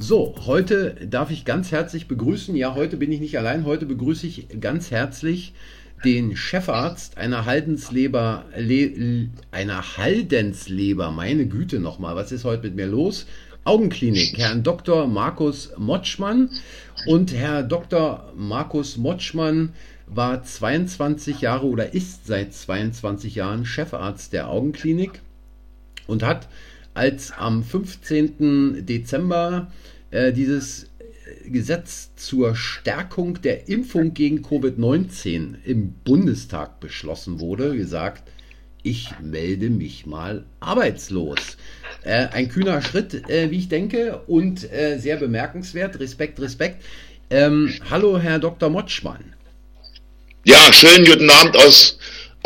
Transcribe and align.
So, 0.00 0.36
heute 0.46 0.94
darf 1.10 1.32
ich 1.32 1.44
ganz 1.44 1.72
herzlich 1.72 2.06
begrüßen. 2.06 2.54
Ja, 2.54 2.76
heute 2.76 2.96
bin 2.96 3.10
ich 3.10 3.18
nicht 3.18 3.36
allein. 3.36 3.64
Heute 3.64 3.84
begrüße 3.84 4.28
ich 4.28 4.46
ganz 4.60 4.92
herzlich 4.92 5.54
den 6.04 6.36
Chefarzt 6.36 7.18
einer 7.18 7.46
Haldensleber, 7.46 8.44
Le, 8.56 9.28
einer 9.50 9.96
Haldensleber, 9.96 11.10
meine 11.10 11.48
Güte 11.48 11.80
nochmal, 11.80 12.14
was 12.14 12.30
ist 12.30 12.44
heute 12.44 12.68
mit 12.68 12.76
mir 12.76 12.86
los? 12.86 13.26
Augenklinik, 13.64 14.38
Herrn 14.38 14.62
Dr. 14.62 15.08
Markus 15.08 15.72
Motschmann. 15.76 16.48
Und 17.06 17.34
Herr 17.34 17.64
Dr. 17.64 18.32
Markus 18.36 18.98
Motschmann 18.98 19.70
war 20.06 20.44
22 20.44 21.40
Jahre 21.40 21.66
oder 21.66 21.92
ist 21.92 22.24
seit 22.24 22.54
22 22.54 23.34
Jahren 23.34 23.64
Chefarzt 23.64 24.32
der 24.32 24.48
Augenklinik 24.48 25.20
und 26.06 26.22
hat 26.22 26.46
als 26.98 27.30
am 27.30 27.62
15. 27.62 28.84
Dezember 28.84 29.70
äh, 30.10 30.32
dieses 30.32 30.90
Gesetz 31.44 32.10
zur 32.16 32.56
Stärkung 32.56 33.40
der 33.40 33.68
Impfung 33.68 34.14
gegen 34.14 34.44
Covid-19 34.44 35.54
im 35.64 35.92
Bundestag 36.04 36.80
beschlossen 36.80 37.38
wurde, 37.38 37.76
gesagt, 37.76 38.24
ich 38.82 39.12
melde 39.22 39.70
mich 39.70 40.06
mal 40.06 40.44
arbeitslos. 40.58 41.56
Äh, 42.02 42.26
ein 42.32 42.48
kühner 42.48 42.82
Schritt, 42.82 43.28
äh, 43.30 43.52
wie 43.52 43.58
ich 43.58 43.68
denke, 43.68 44.22
und 44.26 44.70
äh, 44.72 44.98
sehr 44.98 45.18
bemerkenswert. 45.18 46.00
Respekt, 46.00 46.40
Respekt. 46.40 46.82
Ähm, 47.30 47.72
hallo, 47.90 48.18
Herr 48.18 48.40
Dr. 48.40 48.70
Motschmann. 48.70 49.34
Ja, 50.44 50.72
schönen 50.72 51.04
guten 51.04 51.30
Abend 51.30 51.56
aus 51.58 51.98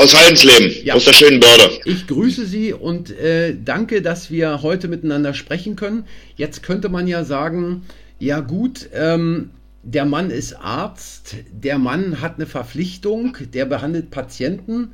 aus 0.03 0.17
Hallensleben, 0.17 0.85
ja. 0.85 0.95
aus 0.95 1.05
der 1.05 1.13
schönen 1.13 1.39
Börde. 1.39 1.71
Ich 1.85 2.09
grüße 2.09 2.45
Sie 2.45 2.73
und 2.73 3.11
äh, 3.11 3.55
danke, 3.65 4.03
dass 4.03 4.33
wir 4.33 4.63
heute 4.63 4.89
miteinander 4.89 5.33
sprechen 5.33 5.77
können. 5.77 6.07
Jetzt 6.37 6.65
könnte 6.65 6.89
man 6.89 7.07
ja 7.07 7.25
sagen, 7.25 7.83
ja 8.19 8.41
gut, 8.41 8.89
ähm, 8.93 9.51
der 9.85 10.05
Mann 10.05 10.31
ist 10.31 10.55
Arzt, 10.55 11.37
der 11.53 11.79
Mann 11.79 12.21
hat 12.21 12.37
eine 12.37 12.47
Verpflichtung, 12.47 13.37
der 13.55 13.65
behandelt 13.65 14.11
Patienten 14.11 14.93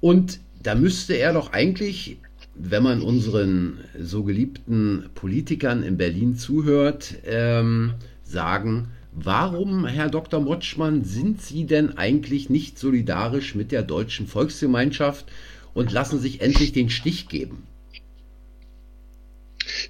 und 0.00 0.40
da 0.62 0.74
müsste 0.74 1.14
er 1.14 1.34
doch 1.34 1.52
eigentlich, 1.52 2.16
wenn 2.54 2.82
man 2.82 3.02
unseren 3.02 3.80
so 4.00 4.22
geliebten 4.22 5.10
Politikern 5.14 5.82
in 5.82 5.98
Berlin 5.98 6.36
zuhört, 6.36 7.14
ähm, 7.26 7.92
sagen, 8.22 8.88
Warum, 9.16 9.86
Herr 9.86 10.10
Dr. 10.10 10.40
Motschmann, 10.40 11.04
sind 11.04 11.40
Sie 11.40 11.66
denn 11.66 11.96
eigentlich 11.96 12.50
nicht 12.50 12.78
solidarisch 12.78 13.54
mit 13.54 13.70
der 13.70 13.82
deutschen 13.82 14.26
Volksgemeinschaft 14.26 15.26
und 15.72 15.92
lassen 15.92 16.20
sich 16.20 16.40
endlich 16.40 16.72
den 16.72 16.90
Stich 16.90 17.28
geben? 17.28 17.62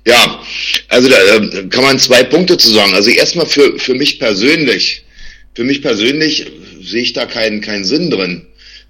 Ja, 0.06 0.42
also 0.88 1.08
da 1.08 1.16
äh, 1.16 1.66
kann 1.68 1.84
man 1.84 1.98
zwei 1.98 2.22
Punkte 2.22 2.58
zu 2.58 2.70
sagen. 2.70 2.92
Also 2.92 3.08
erstmal 3.10 3.46
für, 3.46 3.78
für 3.78 3.94
mich 3.94 4.18
persönlich, 4.18 5.04
für 5.54 5.64
mich 5.64 5.80
persönlich 5.80 6.46
sehe 6.82 7.02
ich 7.02 7.14
da 7.14 7.24
keinen, 7.24 7.62
keinen 7.62 7.84
Sinn 7.84 8.10
drin. 8.10 8.46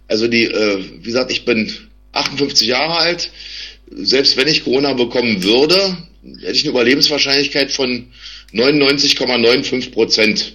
Also 0.08 0.26
die, 0.26 0.46
äh, 0.46 0.84
wie 0.98 1.04
gesagt, 1.04 1.30
ich 1.30 1.44
bin 1.44 1.72
58 2.12 2.66
Jahre 2.66 2.96
alt. 2.96 3.30
Selbst 3.88 4.36
wenn 4.36 4.48
ich 4.48 4.64
Corona 4.64 4.94
bekommen 4.94 5.44
würde, 5.44 5.96
hätte 6.41 6.52
ich 6.52 6.64
eine 6.64 6.70
Überlebenswahrscheinlichkeit 6.70 7.70
von 7.70 8.08
99,95 8.55 9.91
Prozent. 9.91 10.52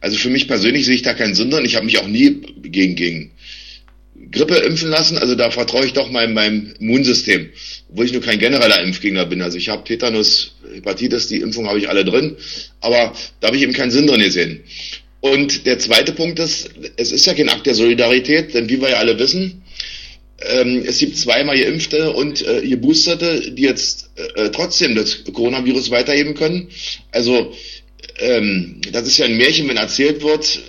Also 0.00 0.16
für 0.16 0.30
mich 0.30 0.48
persönlich 0.48 0.86
sehe 0.86 0.94
ich 0.94 1.02
da 1.02 1.14
keinen 1.14 1.34
Sinn 1.34 1.50
drin. 1.50 1.64
Ich 1.64 1.76
habe 1.76 1.86
mich 1.86 1.98
auch 1.98 2.08
nie 2.08 2.40
gegen, 2.62 2.94
gegen 2.94 3.30
Grippe 4.30 4.56
impfen 4.56 4.90
lassen. 4.90 5.18
Also 5.18 5.34
da 5.34 5.50
vertraue 5.50 5.86
ich 5.86 5.92
doch 5.92 6.10
meinem, 6.10 6.34
meinem 6.34 6.74
Immunsystem, 6.78 7.50
obwohl 7.90 8.06
ich 8.06 8.12
nur 8.12 8.22
kein 8.22 8.38
genereller 8.38 8.82
Impfgegner 8.82 9.26
bin. 9.26 9.42
Also 9.42 9.58
ich 9.58 9.68
habe 9.68 9.84
Tetanus, 9.84 10.54
Hepatitis, 10.74 11.28
die 11.28 11.40
Impfung 11.40 11.68
habe 11.68 11.78
ich 11.78 11.88
alle 11.88 12.04
drin. 12.04 12.36
Aber 12.80 13.12
da 13.40 13.48
habe 13.48 13.56
ich 13.56 13.62
eben 13.62 13.72
keinen 13.72 13.90
Sinn 13.90 14.06
drin 14.06 14.20
gesehen. 14.20 14.60
Und 15.20 15.66
der 15.66 15.78
zweite 15.78 16.12
Punkt 16.12 16.38
ist, 16.38 16.70
es 16.96 17.12
ist 17.12 17.26
ja 17.26 17.34
kein 17.34 17.48
Akt 17.48 17.66
der 17.66 17.74
Solidarität, 17.74 18.52
denn 18.52 18.68
wie 18.68 18.80
wir 18.80 18.90
ja 18.90 18.96
alle 18.96 19.18
wissen, 19.18 19.62
ähm, 20.40 20.84
es 20.86 20.98
gibt 20.98 21.16
zweimal 21.16 21.58
Geimpfte 21.58 22.12
und 22.12 22.46
äh, 22.46 22.66
Geboosterte, 22.66 23.52
die 23.52 23.62
jetzt 23.62 24.10
äh, 24.16 24.50
trotzdem 24.50 24.94
das 24.94 25.24
Coronavirus 25.24 25.90
weitergeben 25.90 26.34
können. 26.34 26.68
Also 27.12 27.52
ähm, 28.18 28.80
das 28.92 29.06
ist 29.06 29.18
ja 29.18 29.26
ein 29.26 29.36
Märchen, 29.36 29.68
wenn 29.68 29.76
erzählt 29.76 30.22
wird, 30.22 30.60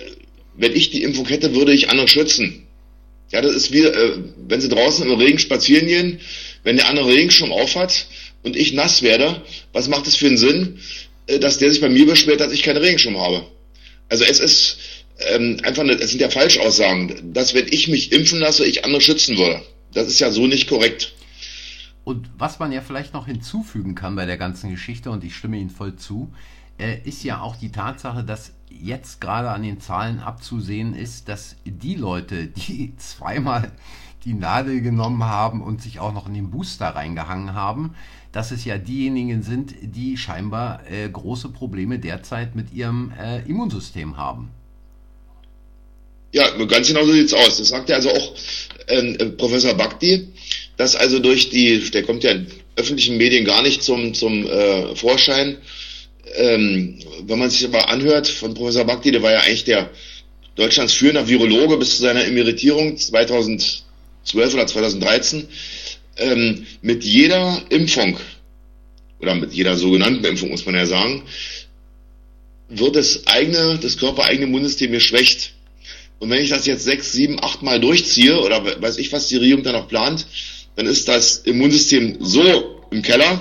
wenn 0.56 0.74
ich 0.74 0.90
die 0.90 1.02
Impfung 1.02 1.26
hätte, 1.28 1.54
würde 1.54 1.72
ich 1.72 1.90
andere 1.90 2.08
schützen. 2.08 2.66
Ja, 3.32 3.40
das 3.40 3.54
ist 3.54 3.72
wie, 3.72 3.82
äh, 3.82 4.18
wenn 4.46 4.60
sie 4.60 4.68
draußen 4.68 5.04
im 5.04 5.18
Regen 5.18 5.38
spazieren 5.38 5.86
gehen, 5.86 6.20
wenn 6.62 6.76
der 6.76 6.88
andere 6.88 7.08
Regenschirm 7.08 7.52
aufhat 7.52 8.06
und 8.42 8.56
ich 8.56 8.72
nass 8.72 9.02
werde, 9.02 9.42
was 9.72 9.88
macht 9.88 10.06
es 10.06 10.16
für 10.16 10.26
einen 10.26 10.38
Sinn, 10.38 10.78
äh, 11.26 11.38
dass 11.38 11.58
der 11.58 11.70
sich 11.70 11.80
bei 11.80 11.88
mir 11.88 12.06
beschwert, 12.06 12.40
dass 12.40 12.52
ich 12.52 12.62
keinen 12.62 12.78
Regenschirm 12.78 13.18
habe? 13.18 13.44
Also 14.08 14.24
es 14.24 14.38
ist 14.38 14.78
ähm, 15.18 15.58
einfach, 15.62 15.82
eine, 15.82 16.04
sind 16.06 16.20
ja 16.20 16.30
Falschaussagen, 16.30 17.32
dass 17.32 17.54
wenn 17.54 17.66
ich 17.68 17.88
mich 17.88 18.12
impfen 18.12 18.38
lasse, 18.38 18.66
ich 18.66 18.84
andere 18.84 19.00
schützen 19.00 19.36
würde. 19.36 19.62
Das 19.92 20.08
ist 20.08 20.20
ja 20.20 20.30
so 20.30 20.46
nicht 20.46 20.68
korrekt. 20.68 21.14
Und 22.04 22.30
was 22.38 22.58
man 22.58 22.70
ja 22.70 22.82
vielleicht 22.82 23.14
noch 23.14 23.26
hinzufügen 23.26 23.94
kann 23.94 24.14
bei 24.14 24.26
der 24.26 24.36
ganzen 24.36 24.70
Geschichte, 24.70 25.10
und 25.10 25.24
ich 25.24 25.34
stimme 25.34 25.56
Ihnen 25.56 25.70
voll 25.70 25.96
zu, 25.96 26.32
äh, 26.78 26.98
ist 27.04 27.24
ja 27.24 27.40
auch 27.40 27.56
die 27.56 27.72
Tatsache, 27.72 28.22
dass 28.22 28.52
jetzt 28.68 29.20
gerade 29.20 29.50
an 29.50 29.62
den 29.62 29.80
Zahlen 29.80 30.20
abzusehen 30.20 30.94
ist, 30.94 31.28
dass 31.28 31.56
die 31.64 31.94
Leute, 31.94 32.46
die 32.46 32.94
zweimal 32.98 33.72
die 34.24 34.34
Nadel 34.34 34.82
genommen 34.82 35.24
haben 35.24 35.62
und 35.62 35.80
sich 35.80 36.00
auch 36.00 36.12
noch 36.12 36.26
in 36.26 36.34
den 36.34 36.50
Booster 36.50 36.88
reingehangen 36.88 37.54
haben, 37.54 37.94
dass 38.32 38.50
es 38.50 38.64
ja 38.64 38.76
diejenigen 38.76 39.42
sind, 39.42 39.74
die 39.80 40.16
scheinbar 40.16 40.80
äh, 40.90 41.08
große 41.08 41.48
Probleme 41.48 41.98
derzeit 41.98 42.54
mit 42.54 42.72
ihrem 42.72 43.12
äh, 43.18 43.40
Immunsystem 43.48 44.16
haben. 44.16 44.50
Ja, 46.32 46.50
ganz 46.64 46.88
genau 46.88 47.04
so 47.04 47.12
sieht's 47.12 47.32
aus. 47.32 47.58
Das 47.58 47.68
sagt 47.68 47.88
ja 47.88 47.96
also 47.96 48.10
auch 48.10 48.34
ähm, 48.88 49.16
äh, 49.18 49.26
Professor 49.26 49.74
Bhakti, 49.74 50.28
dass 50.76 50.96
also 50.96 51.18
durch 51.18 51.50
die, 51.50 51.90
der 51.90 52.02
kommt 52.02 52.24
ja 52.24 52.32
in 52.32 52.46
öffentlichen 52.76 53.16
Medien 53.16 53.44
gar 53.44 53.62
nicht 53.62 53.82
zum, 53.82 54.12
zum 54.12 54.46
äh, 54.46 54.94
Vorschein, 54.94 55.58
ähm, 56.36 56.98
wenn 57.22 57.38
man 57.38 57.50
sich 57.50 57.64
aber 57.64 57.88
anhört 57.88 58.28
von 58.28 58.54
Professor 58.54 58.84
Bhakti, 58.84 59.10
der 59.10 59.22
war 59.22 59.32
ja 59.32 59.40
eigentlich 59.40 59.64
der 59.64 59.90
Deutschlands 60.56 60.92
führender 60.92 61.28
Virologe 61.28 61.76
bis 61.76 61.96
zu 61.96 62.02
seiner 62.02 62.24
Emeritierung 62.24 62.96
2012 62.96 63.84
oder 64.54 64.66
2013, 64.66 65.48
ähm, 66.18 66.66
mit 66.82 67.04
jeder 67.04 67.62
Impfung, 67.70 68.18
oder 69.20 69.34
mit 69.34 69.52
jeder 69.52 69.76
sogenannten 69.76 70.24
Impfung 70.24 70.50
muss 70.50 70.66
man 70.66 70.74
ja 70.74 70.86
sagen, 70.86 71.22
wird 72.68 72.96
das 72.96 73.26
eigene, 73.26 73.78
das 73.80 73.96
körpereigene 73.96 74.46
Immunsystem 74.46 74.92
geschwächt. 74.92 75.52
Und 76.18 76.30
wenn 76.30 76.42
ich 76.42 76.50
das 76.50 76.66
jetzt 76.66 76.84
sechs, 76.84 77.12
sieben, 77.12 77.42
acht 77.42 77.62
Mal 77.62 77.80
durchziehe 77.80 78.40
oder 78.40 78.64
weiß 78.80 78.98
ich, 78.98 79.12
was 79.12 79.28
die 79.28 79.36
Regierung 79.36 79.62
da 79.62 79.72
noch 79.72 79.88
plant, 79.88 80.26
dann 80.74 80.86
ist 80.86 81.08
das 81.08 81.38
Immunsystem 81.38 82.18
so 82.20 82.42
im 82.90 83.02
Keller, 83.02 83.40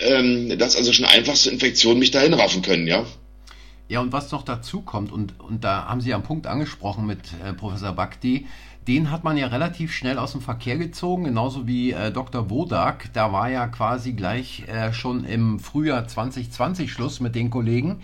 ähm, 0.00 0.58
dass 0.58 0.76
also 0.76 0.92
schon 0.92 1.04
einfachste 1.04 1.50
Infektionen 1.50 1.98
mich 1.98 2.10
dahin 2.10 2.34
raffen 2.34 2.62
können, 2.62 2.86
ja. 2.86 3.04
Ja, 3.88 4.00
und 4.00 4.12
was 4.12 4.30
noch 4.32 4.42
dazu 4.42 4.82
kommt, 4.82 5.12
und, 5.12 5.40
und 5.40 5.64
da 5.64 5.86
haben 5.86 6.00
Sie 6.00 6.10
ja 6.10 6.16
einen 6.16 6.24
Punkt 6.24 6.46
angesprochen 6.46 7.06
mit 7.06 7.20
äh, 7.44 7.54
Professor 7.54 7.92
Bhakti, 7.92 8.46
den 8.86 9.10
hat 9.10 9.22
man 9.22 9.36
ja 9.36 9.48
relativ 9.48 9.92
schnell 9.92 10.18
aus 10.18 10.32
dem 10.32 10.40
Verkehr 10.40 10.78
gezogen, 10.78 11.24
genauso 11.24 11.66
wie 11.66 11.92
äh, 11.92 12.10
Dr. 12.10 12.48
Wodak. 12.48 13.12
Da 13.12 13.32
war 13.32 13.50
ja 13.50 13.66
quasi 13.66 14.12
gleich 14.12 14.64
äh, 14.66 14.94
schon 14.94 15.24
im 15.24 15.60
Frühjahr 15.60 16.08
2020 16.08 16.90
Schluss 16.90 17.20
mit 17.20 17.34
den 17.34 17.50
Kollegen 17.50 18.00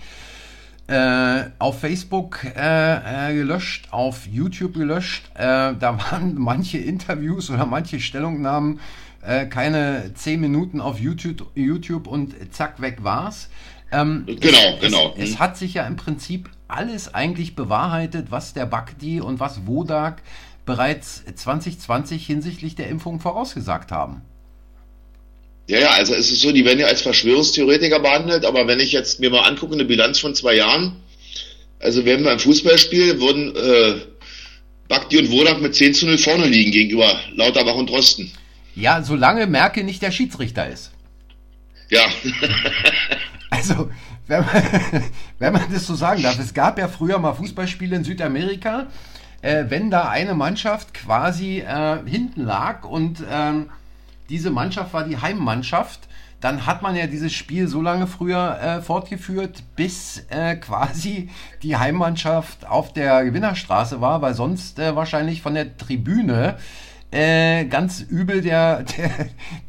äh, 0.86 1.44
auf 1.58 1.80
Facebook 1.80 2.44
äh, 2.44 3.30
äh, 3.30 3.34
gelöscht, 3.34 3.88
auf 3.90 4.26
YouTube 4.26 4.74
gelöscht. 4.74 5.30
Äh, 5.34 5.74
da 5.74 5.98
waren 5.98 6.34
manche 6.38 6.78
Interviews 6.78 7.50
oder 7.50 7.66
manche 7.66 8.00
Stellungnahmen 8.00 8.80
äh, 9.22 9.46
keine 9.46 10.12
zehn 10.14 10.40
Minuten 10.40 10.80
auf 10.80 11.00
YouTube, 11.00 11.46
YouTube 11.54 12.06
und 12.06 12.34
zack, 12.52 12.80
weg 12.80 12.98
war's. 13.02 13.48
Ähm, 13.92 14.24
genau, 14.26 14.58
es, 14.76 14.80
genau. 14.80 15.14
Es, 15.16 15.30
es, 15.30 15.38
hat 15.38 15.56
sich 15.56 15.74
ja 15.74 15.86
im 15.86 15.96
Prinzip 15.96 16.50
alles 16.68 17.14
eigentlich 17.14 17.54
bewahrheitet, 17.54 18.30
was 18.30 18.52
der 18.52 18.66
Bakti 18.66 19.20
und 19.20 19.40
was 19.40 19.66
Wodak 19.66 20.22
bereits 20.66 21.24
2020 21.24 22.26
hinsichtlich 22.26 22.74
der 22.74 22.88
Impfung 22.88 23.20
vorausgesagt 23.20 23.92
haben. 23.92 24.22
Ja, 25.66 25.80
ja, 25.80 25.90
also 25.90 26.14
es 26.14 26.30
ist 26.30 26.42
so, 26.42 26.52
die 26.52 26.64
werden 26.64 26.80
ja 26.80 26.86
als 26.86 27.00
Verschwörungstheoretiker 27.00 28.00
behandelt, 28.00 28.44
aber 28.44 28.66
wenn 28.66 28.80
ich 28.80 28.92
jetzt 28.92 29.20
mir 29.20 29.30
mal 29.30 29.48
angucke, 29.48 29.74
eine 29.74 29.84
Bilanz 29.84 30.18
von 30.18 30.34
zwei 30.34 30.56
Jahren, 30.56 30.96
also 31.80 32.04
werden 32.04 32.24
wir 32.24 32.32
im 32.32 32.38
Fußballspiel, 32.38 33.20
würden 33.20 33.56
äh, 33.56 34.00
Bakti 34.88 35.18
und 35.18 35.30
Wodak 35.30 35.60
mit 35.60 35.74
10 35.74 35.94
zu 35.94 36.06
0 36.06 36.18
vorne 36.18 36.46
liegen 36.46 36.70
gegenüber 36.70 37.18
Lauterbach 37.34 37.76
und 37.76 37.88
Drosten. 37.88 38.30
Ja, 38.74 39.02
solange 39.02 39.46
Merkel 39.46 39.84
nicht 39.84 40.02
der 40.02 40.10
Schiedsrichter 40.10 40.68
ist. 40.68 40.92
Ja. 41.88 42.02
also, 43.50 43.90
wenn 44.26 44.40
man, 44.40 44.48
wenn 45.38 45.52
man 45.52 45.72
das 45.72 45.86
so 45.86 45.94
sagen 45.94 46.22
darf, 46.22 46.38
es 46.38 46.52
gab 46.52 46.78
ja 46.78 46.88
früher 46.88 47.18
mal 47.18 47.34
Fußballspiele 47.34 47.96
in 47.96 48.04
Südamerika, 48.04 48.88
äh, 49.40 49.64
wenn 49.68 49.90
da 49.90 50.08
eine 50.08 50.34
Mannschaft 50.34 50.92
quasi 50.92 51.60
äh, 51.60 51.98
hinten 52.06 52.44
lag 52.44 52.84
und 52.84 53.22
ähm, 53.30 53.70
diese 54.28 54.50
Mannschaft 54.50 54.92
war 54.92 55.04
die 55.04 55.18
Heimmannschaft, 55.18 56.08
dann 56.40 56.66
hat 56.66 56.82
man 56.82 56.94
ja 56.94 57.06
dieses 57.06 57.32
Spiel 57.32 57.68
so 57.68 57.80
lange 57.80 58.06
früher 58.06 58.60
äh, 58.60 58.82
fortgeführt, 58.82 59.62
bis 59.76 60.26
äh, 60.28 60.56
quasi 60.56 61.30
die 61.62 61.76
Heimmannschaft 61.76 62.66
auf 62.66 62.92
der 62.92 63.24
Gewinnerstraße 63.24 64.00
war, 64.00 64.20
weil 64.20 64.34
sonst 64.34 64.78
äh, 64.78 64.94
wahrscheinlich 64.94 65.40
von 65.40 65.54
der 65.54 65.76
Tribüne 65.78 66.58
äh, 67.10 67.64
ganz 67.64 68.00
übel 68.00 68.42
der, 68.42 68.82
der, 68.96 69.10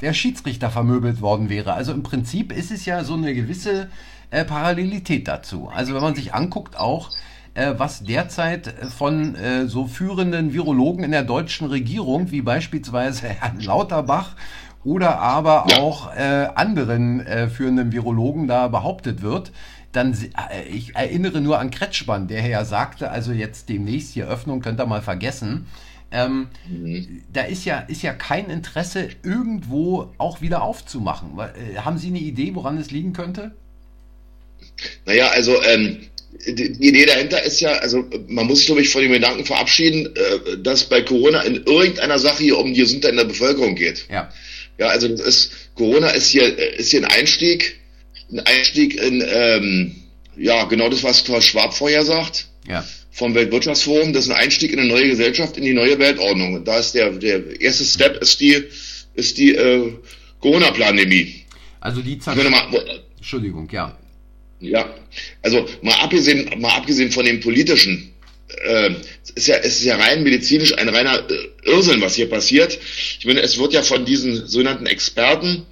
der 0.02 0.12
Schiedsrichter 0.12 0.68
vermöbelt 0.68 1.22
worden 1.22 1.48
wäre. 1.48 1.72
Also 1.72 1.92
im 1.92 2.02
Prinzip 2.02 2.52
ist 2.52 2.70
es 2.70 2.84
ja 2.84 3.04
so 3.04 3.14
eine 3.14 3.32
gewisse 3.34 3.88
äh, 4.30 4.44
Parallelität 4.44 5.28
dazu. 5.28 5.70
Also 5.72 5.94
wenn 5.94 6.02
man 6.02 6.14
sich 6.14 6.34
anguckt 6.34 6.76
auch, 6.76 7.10
äh, 7.56 7.74
was 7.78 8.04
derzeit 8.04 8.72
von 8.96 9.34
äh, 9.34 9.66
so 9.66 9.86
führenden 9.86 10.52
Virologen 10.52 11.04
in 11.04 11.10
der 11.10 11.24
deutschen 11.24 11.66
Regierung, 11.66 12.30
wie 12.30 12.42
beispielsweise 12.42 13.28
Herrn 13.40 13.60
Lauterbach 13.60 14.36
oder 14.84 15.18
aber 15.18 15.66
auch 15.78 16.14
äh, 16.14 16.48
anderen 16.54 17.26
äh, 17.26 17.48
führenden 17.48 17.90
Virologen 17.90 18.46
da 18.46 18.68
behauptet 18.68 19.22
wird, 19.22 19.50
dann, 19.90 20.12
äh, 20.12 20.68
ich 20.68 20.94
erinnere 20.94 21.40
nur 21.40 21.58
an 21.58 21.70
Kretschmann, 21.70 22.28
der 22.28 22.46
ja 22.46 22.64
sagte, 22.64 23.10
also 23.10 23.32
jetzt 23.32 23.68
demnächst 23.68 24.14
die 24.14 24.22
Öffnung 24.22 24.60
könnt 24.60 24.80
ihr 24.80 24.86
mal 24.86 25.02
vergessen. 25.02 25.66
Ähm, 26.12 26.48
mhm. 26.68 27.22
Da 27.32 27.42
ist 27.42 27.64
ja, 27.64 27.80
ist 27.80 28.02
ja 28.02 28.12
kein 28.12 28.48
Interesse, 28.48 29.08
irgendwo 29.24 30.12
auch 30.18 30.40
wieder 30.40 30.62
aufzumachen. 30.62 31.30
Äh, 31.38 31.78
haben 31.78 31.98
Sie 31.98 32.08
eine 32.08 32.20
Idee, 32.20 32.54
woran 32.54 32.78
es 32.78 32.92
liegen 32.92 33.12
könnte? 33.12 33.52
Naja, 35.04 35.28
also 35.34 35.60
ähm, 35.64 35.98
die 36.46 36.88
Idee 36.88 37.06
dahinter 37.06 37.42
ist 37.42 37.60
ja, 37.60 37.72
also 37.72 38.04
man 38.28 38.46
muss 38.46 38.58
sich, 38.58 38.66
glaube 38.66 38.82
ich, 38.82 38.88
von 38.88 39.02
dem 39.02 39.12
Gedanken 39.12 39.44
verabschieden, 39.44 40.14
äh, 40.14 40.58
dass 40.58 40.84
bei 40.84 41.02
Corona 41.02 41.42
in 41.42 41.64
irgendeiner 41.64 42.18
Sache 42.18 42.42
hier 42.42 42.58
um 42.58 42.72
die 42.72 42.80
Gesundheit 42.80 43.12
in 43.12 43.18
der 43.18 43.24
Bevölkerung 43.24 43.74
geht. 43.74 44.06
Ja. 44.10 44.30
Ja, 44.78 44.88
also 44.88 45.08
das 45.08 45.20
ist, 45.20 45.50
Corona 45.74 46.10
ist 46.10 46.28
hier, 46.28 46.58
ist 46.78 46.90
hier 46.90 47.00
ein 47.00 47.10
Einstieg, 47.10 47.80
ein 48.30 48.40
Einstieg 48.40 49.00
in, 49.00 49.24
ähm, 49.26 49.96
ja, 50.36 50.64
genau 50.64 50.88
das, 50.88 51.02
was 51.02 51.24
Klaus 51.24 51.44
Schwab 51.46 51.74
vorher 51.74 52.04
sagt. 52.04 52.48
Ja. 52.68 52.84
Vom 53.10 53.34
Weltwirtschaftsforum, 53.34 54.12
das 54.12 54.26
ist 54.26 54.30
ein 54.30 54.36
Einstieg 54.36 54.72
in 54.72 54.78
eine 54.78 54.88
neue 54.88 55.08
Gesellschaft, 55.08 55.56
in 55.56 55.64
die 55.64 55.72
neue 55.72 55.98
Weltordnung. 55.98 56.54
Und 56.54 56.68
da 56.68 56.78
ist 56.78 56.92
der, 56.92 57.12
der 57.12 57.58
erste 57.60 57.84
Step 57.84 58.20
ist 58.20 58.40
die, 58.40 58.64
ist 59.14 59.38
die 59.38 59.54
äh, 59.54 59.92
Corona-Pandemie. 60.40 61.46
Also 61.80 62.02
die 62.02 62.18
Zahl. 62.18 62.36
Entschuldigung, 63.16 63.68
ja. 63.72 63.96
Ja, 64.60 64.94
also 65.42 65.66
mal 65.82 65.94
abgesehen, 65.96 66.50
mal 66.60 66.76
abgesehen 66.76 67.10
von 67.10 67.26
dem 67.26 67.40
politischen, 67.40 68.14
äh, 68.64 68.90
ist 69.34 69.48
ja, 69.48 69.56
es 69.56 69.78
ist 69.78 69.84
ja 69.84 69.96
rein 69.96 70.22
medizinisch 70.22 70.76
ein 70.78 70.88
reiner 70.88 71.28
äh, 71.28 71.68
Irrsinn, 71.70 72.00
was 72.00 72.14
hier 72.14 72.28
passiert. 72.28 72.78
Ich 73.18 73.26
meine, 73.26 73.40
es 73.40 73.58
wird 73.58 73.74
ja 73.74 73.82
von 73.82 74.04
diesen 74.04 74.46
sogenannten 74.46 74.86
Experten, 74.86 75.66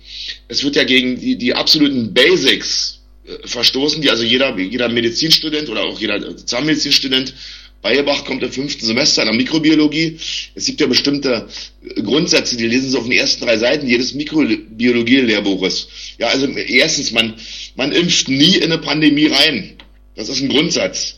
es 0.48 0.62
wird 0.64 0.76
ja 0.76 0.84
gegen 0.84 1.18
die, 1.18 1.36
die 1.36 1.54
absoluten 1.54 2.12
Basics 2.12 3.00
äh, 3.26 3.46
verstoßen, 3.46 4.02
die 4.02 4.10
also 4.10 4.22
jeder, 4.22 4.58
jeder 4.58 4.88
Medizinstudent 4.88 5.68
oder 5.70 5.84
auch 5.84 5.98
jeder 5.98 6.36
Zahnmedizinstudent 6.36 7.34
Bayebach 7.84 8.24
kommt 8.24 8.42
im 8.42 8.50
fünften 8.50 8.86
Semester 8.86 9.20
in 9.22 9.28
der 9.28 9.36
Mikrobiologie. 9.36 10.18
Es 10.54 10.64
gibt 10.64 10.80
ja 10.80 10.86
bestimmte 10.86 11.46
Grundsätze, 12.02 12.56
die 12.56 12.66
lesen 12.66 12.90
Sie 12.90 12.96
auf 12.96 13.04
den 13.04 13.12
ersten 13.12 13.44
drei 13.44 13.58
Seiten 13.58 13.86
jedes 13.86 14.14
Mikrobiologie-Lehrbuches. 14.14 15.88
Ja, 16.16 16.28
also 16.28 16.46
erstens, 16.46 17.12
man, 17.12 17.34
man 17.76 17.92
impft 17.92 18.28
nie 18.28 18.56
in 18.56 18.64
eine 18.64 18.78
Pandemie 18.78 19.26
rein. 19.26 19.74
Das 20.14 20.28
ist 20.28 20.40
ein 20.40 20.48
Grundsatz. 20.48 21.16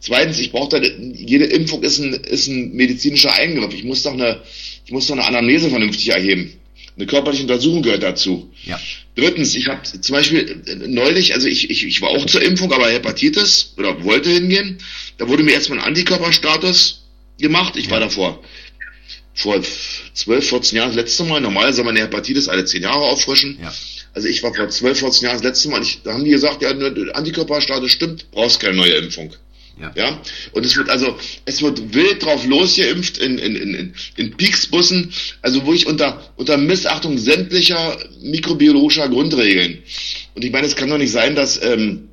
Zweitens, 0.00 0.38
ich 0.40 0.50
brauche 0.50 0.80
da, 0.80 0.86
jede 1.14 1.44
Impfung 1.44 1.82
ist 1.82 1.98
ein, 1.98 2.12
ist 2.12 2.48
ein 2.48 2.72
medizinischer 2.72 3.32
Eingriff. 3.32 3.72
Ich 3.74 3.84
muss 3.84 4.02
doch 4.02 4.12
eine, 4.12 4.42
ich 4.84 4.92
muss 4.92 5.06
doch 5.06 5.14
eine 5.14 5.24
Anamnese 5.24 5.70
vernünftig 5.70 6.08
erheben. 6.08 6.54
Eine 6.96 7.06
körperliche 7.06 7.42
Untersuchung 7.42 7.82
gehört 7.82 8.02
dazu. 8.02 8.50
Ja. 8.64 8.80
Drittens, 9.14 9.54
ich 9.54 9.68
habe 9.68 9.82
zum 9.82 10.12
Beispiel 10.14 10.62
neulich, 10.86 11.34
also 11.34 11.46
ich, 11.46 11.70
ich, 11.70 11.86
ich 11.86 12.00
war 12.02 12.10
auch 12.10 12.26
zur 12.26 12.42
Impfung, 12.42 12.72
aber 12.72 12.90
Hepatitis 12.90 13.74
oder 13.76 14.02
wollte 14.04 14.30
hingehen. 14.30 14.78
Da 15.18 15.28
wurde 15.28 15.42
mir 15.42 15.52
erstmal 15.52 15.78
ein 15.78 15.84
Antikörperstatus 15.84 17.02
gemacht. 17.38 17.76
Ich 17.76 17.86
ja. 17.86 17.92
war 17.92 18.00
davor 18.00 18.42
vor 19.34 19.60
12, 20.14 20.48
14 20.48 20.76
Jahren 20.76 20.88
das 20.88 20.96
letzte 20.96 21.24
Mal. 21.24 21.40
Normalerweise 21.40 21.76
soll 21.76 21.84
man 21.84 21.96
eine 21.96 22.04
Hepatitis 22.04 22.48
alle 22.48 22.64
10 22.64 22.82
Jahre 22.82 23.00
auffrischen. 23.00 23.58
Ja. 23.62 23.72
Also 24.14 24.28
ich 24.28 24.42
war 24.42 24.54
vor 24.54 24.68
12, 24.68 24.98
14 24.98 25.24
Jahren 25.24 25.36
das 25.36 25.44
letzte 25.44 25.68
Mal. 25.68 25.82
Ich, 25.82 26.02
da 26.02 26.12
haben 26.12 26.24
die 26.24 26.30
gesagt, 26.30 26.62
ja, 26.62 26.70
Antikörperstatus 26.70 27.90
stimmt, 27.90 28.30
brauchst 28.30 28.60
keine 28.60 28.76
neue 28.76 28.92
Impfung. 28.92 29.32
Ja. 29.80 29.92
ja. 29.94 30.22
Und 30.52 30.66
es 30.66 30.76
wird 30.76 30.90
also, 30.90 31.16
es 31.46 31.62
wird 31.62 31.94
wild 31.94 32.22
drauf 32.22 32.46
losgeimpft 32.46 33.18
in, 33.18 33.38
in, 33.38 33.56
in, 33.56 33.94
in 34.16 34.36
Peaksbussen, 34.36 35.12
also 35.40 35.64
wo 35.64 35.72
ich 35.72 35.86
unter, 35.86 36.30
unter 36.36 36.58
Missachtung 36.58 37.16
sämtlicher 37.16 37.98
mikrobiologischer 38.20 39.08
Grundregeln. 39.08 39.82
Und 40.34 40.44
ich 40.44 40.52
meine, 40.52 40.66
es 40.66 40.76
kann 40.76 40.90
doch 40.90 40.98
nicht 40.98 41.12
sein, 41.12 41.34
dass 41.34 41.62
ähm, 41.62 42.08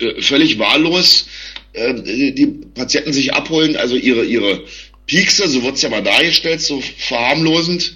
äh, 0.00 0.20
völlig 0.20 0.58
wahllos 0.58 1.26
äh, 1.72 1.94
die 1.94 2.46
Patienten 2.74 3.12
sich 3.12 3.32
abholen, 3.32 3.76
also 3.76 3.94
ihre, 3.94 4.24
ihre 4.24 4.64
Piekse, 5.06 5.48
so 5.48 5.62
wird's 5.62 5.82
ja 5.82 5.88
mal 5.88 6.02
dargestellt, 6.02 6.60
so 6.60 6.82
verharmlosend, 6.98 7.94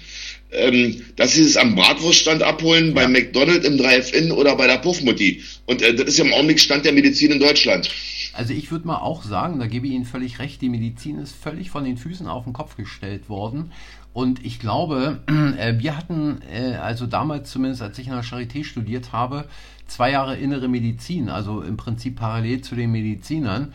ähm, 0.53 1.01
dass 1.15 1.33
sie 1.33 1.41
es 1.41 1.57
am 1.57 1.75
Bratwurststand 1.75 2.43
abholen, 2.43 2.93
bei 2.93 3.07
McDonald's 3.07 3.65
im 3.65 3.77
Drive-In 3.77 4.31
oder 4.31 4.55
bei 4.55 4.67
der 4.67 4.77
Puffmutti. 4.77 5.41
Und 5.65 5.81
äh, 5.81 5.93
das 5.93 6.07
ist 6.07 6.17
ja 6.17 6.25
im 6.25 6.33
Augenblick 6.33 6.59
Stand 6.59 6.85
der 6.85 6.93
Medizin 6.93 7.31
in 7.31 7.39
Deutschland. 7.39 7.89
Also 8.33 8.53
ich 8.53 8.71
würde 8.71 8.87
mal 8.87 8.97
auch 8.97 9.23
sagen, 9.23 9.59
da 9.59 9.67
gebe 9.67 9.87
ich 9.87 9.93
Ihnen 9.93 10.05
völlig 10.05 10.39
recht, 10.39 10.61
die 10.61 10.69
Medizin 10.69 11.19
ist 11.19 11.35
völlig 11.35 11.69
von 11.69 11.83
den 11.83 11.97
Füßen 11.97 12.27
auf 12.27 12.45
den 12.45 12.53
Kopf 12.53 12.75
gestellt 12.75 13.29
worden. 13.29 13.71
Und 14.11 14.45
ich 14.45 14.59
glaube, 14.59 15.21
äh, 15.57 15.79
wir 15.79 15.97
hatten, 15.97 16.41
äh, 16.51 16.75
also 16.75 17.05
damals 17.05 17.51
zumindest, 17.51 17.81
als 17.81 17.97
ich 17.97 18.07
in 18.07 18.13
der 18.13 18.23
Charité 18.23 18.63
studiert 18.63 19.11
habe, 19.11 19.45
zwei 19.87 20.11
Jahre 20.11 20.37
innere 20.37 20.67
Medizin, 20.67 21.29
also 21.29 21.61
im 21.61 21.77
Prinzip 21.77 22.15
parallel 22.15 22.61
zu 22.61 22.75
den 22.75 22.91
Medizinern. 22.91 23.73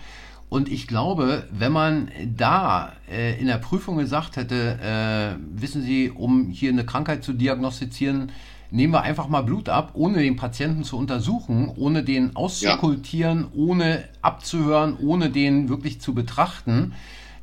Und 0.49 0.71
ich 0.71 0.87
glaube, 0.87 1.47
wenn 1.51 1.73
man 1.73 2.11
da 2.37 2.93
äh, 3.11 3.39
in 3.39 3.47
der 3.47 3.59
Prüfung 3.59 3.99
gesagt 3.99 4.37
hätte, 4.37 4.79
äh, 4.83 5.61
wissen 5.61 5.83
Sie, 5.83 6.11
um 6.11 6.49
hier 6.49 6.71
eine 6.71 6.87
Krankheit 6.87 7.23
zu 7.23 7.35
diagnostizieren, 7.35 8.33
nehmen 8.71 8.93
wir 8.93 9.03
einfach 9.03 9.29
mal 9.29 9.43
Blut 9.43 9.69
ab, 9.69 9.91
ohne 9.95 10.19
den 10.19 10.37
Patienten 10.37 10.85
zu 10.85 10.97
untersuchen, 10.97 11.71
ohne 11.77 12.03
den 12.03 12.35
auszukultieren, 12.35 13.41
ja. 13.41 13.49
ohne 13.55 14.05
abzuhören, 14.23 14.97
ohne 14.99 15.31
den 15.31 15.69
wirklich 15.69 16.01
zu 16.01 16.15
betrachten. 16.15 16.95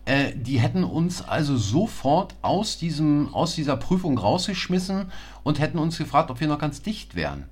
Äh, 0.05 0.33
die 0.35 0.59
hätten 0.59 0.83
uns 0.83 1.21
also 1.21 1.57
sofort 1.57 2.35
aus, 2.41 2.77
diesem, 2.77 3.33
aus 3.33 3.55
dieser 3.55 3.77
Prüfung 3.77 4.17
rausgeschmissen 4.17 5.11
und 5.43 5.59
hätten 5.59 5.77
uns 5.77 5.97
gefragt, 5.97 6.31
ob 6.31 6.39
wir 6.39 6.47
noch 6.47 6.59
ganz 6.59 6.81
dicht 6.81 7.15
wären. 7.15 7.45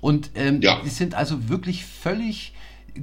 Und 0.00 0.30
ähm, 0.34 0.60
ja. 0.60 0.80
das 0.82 0.96
sind 0.96 1.14
also 1.14 1.48
wirklich 1.48 1.86
völlig 1.86 2.52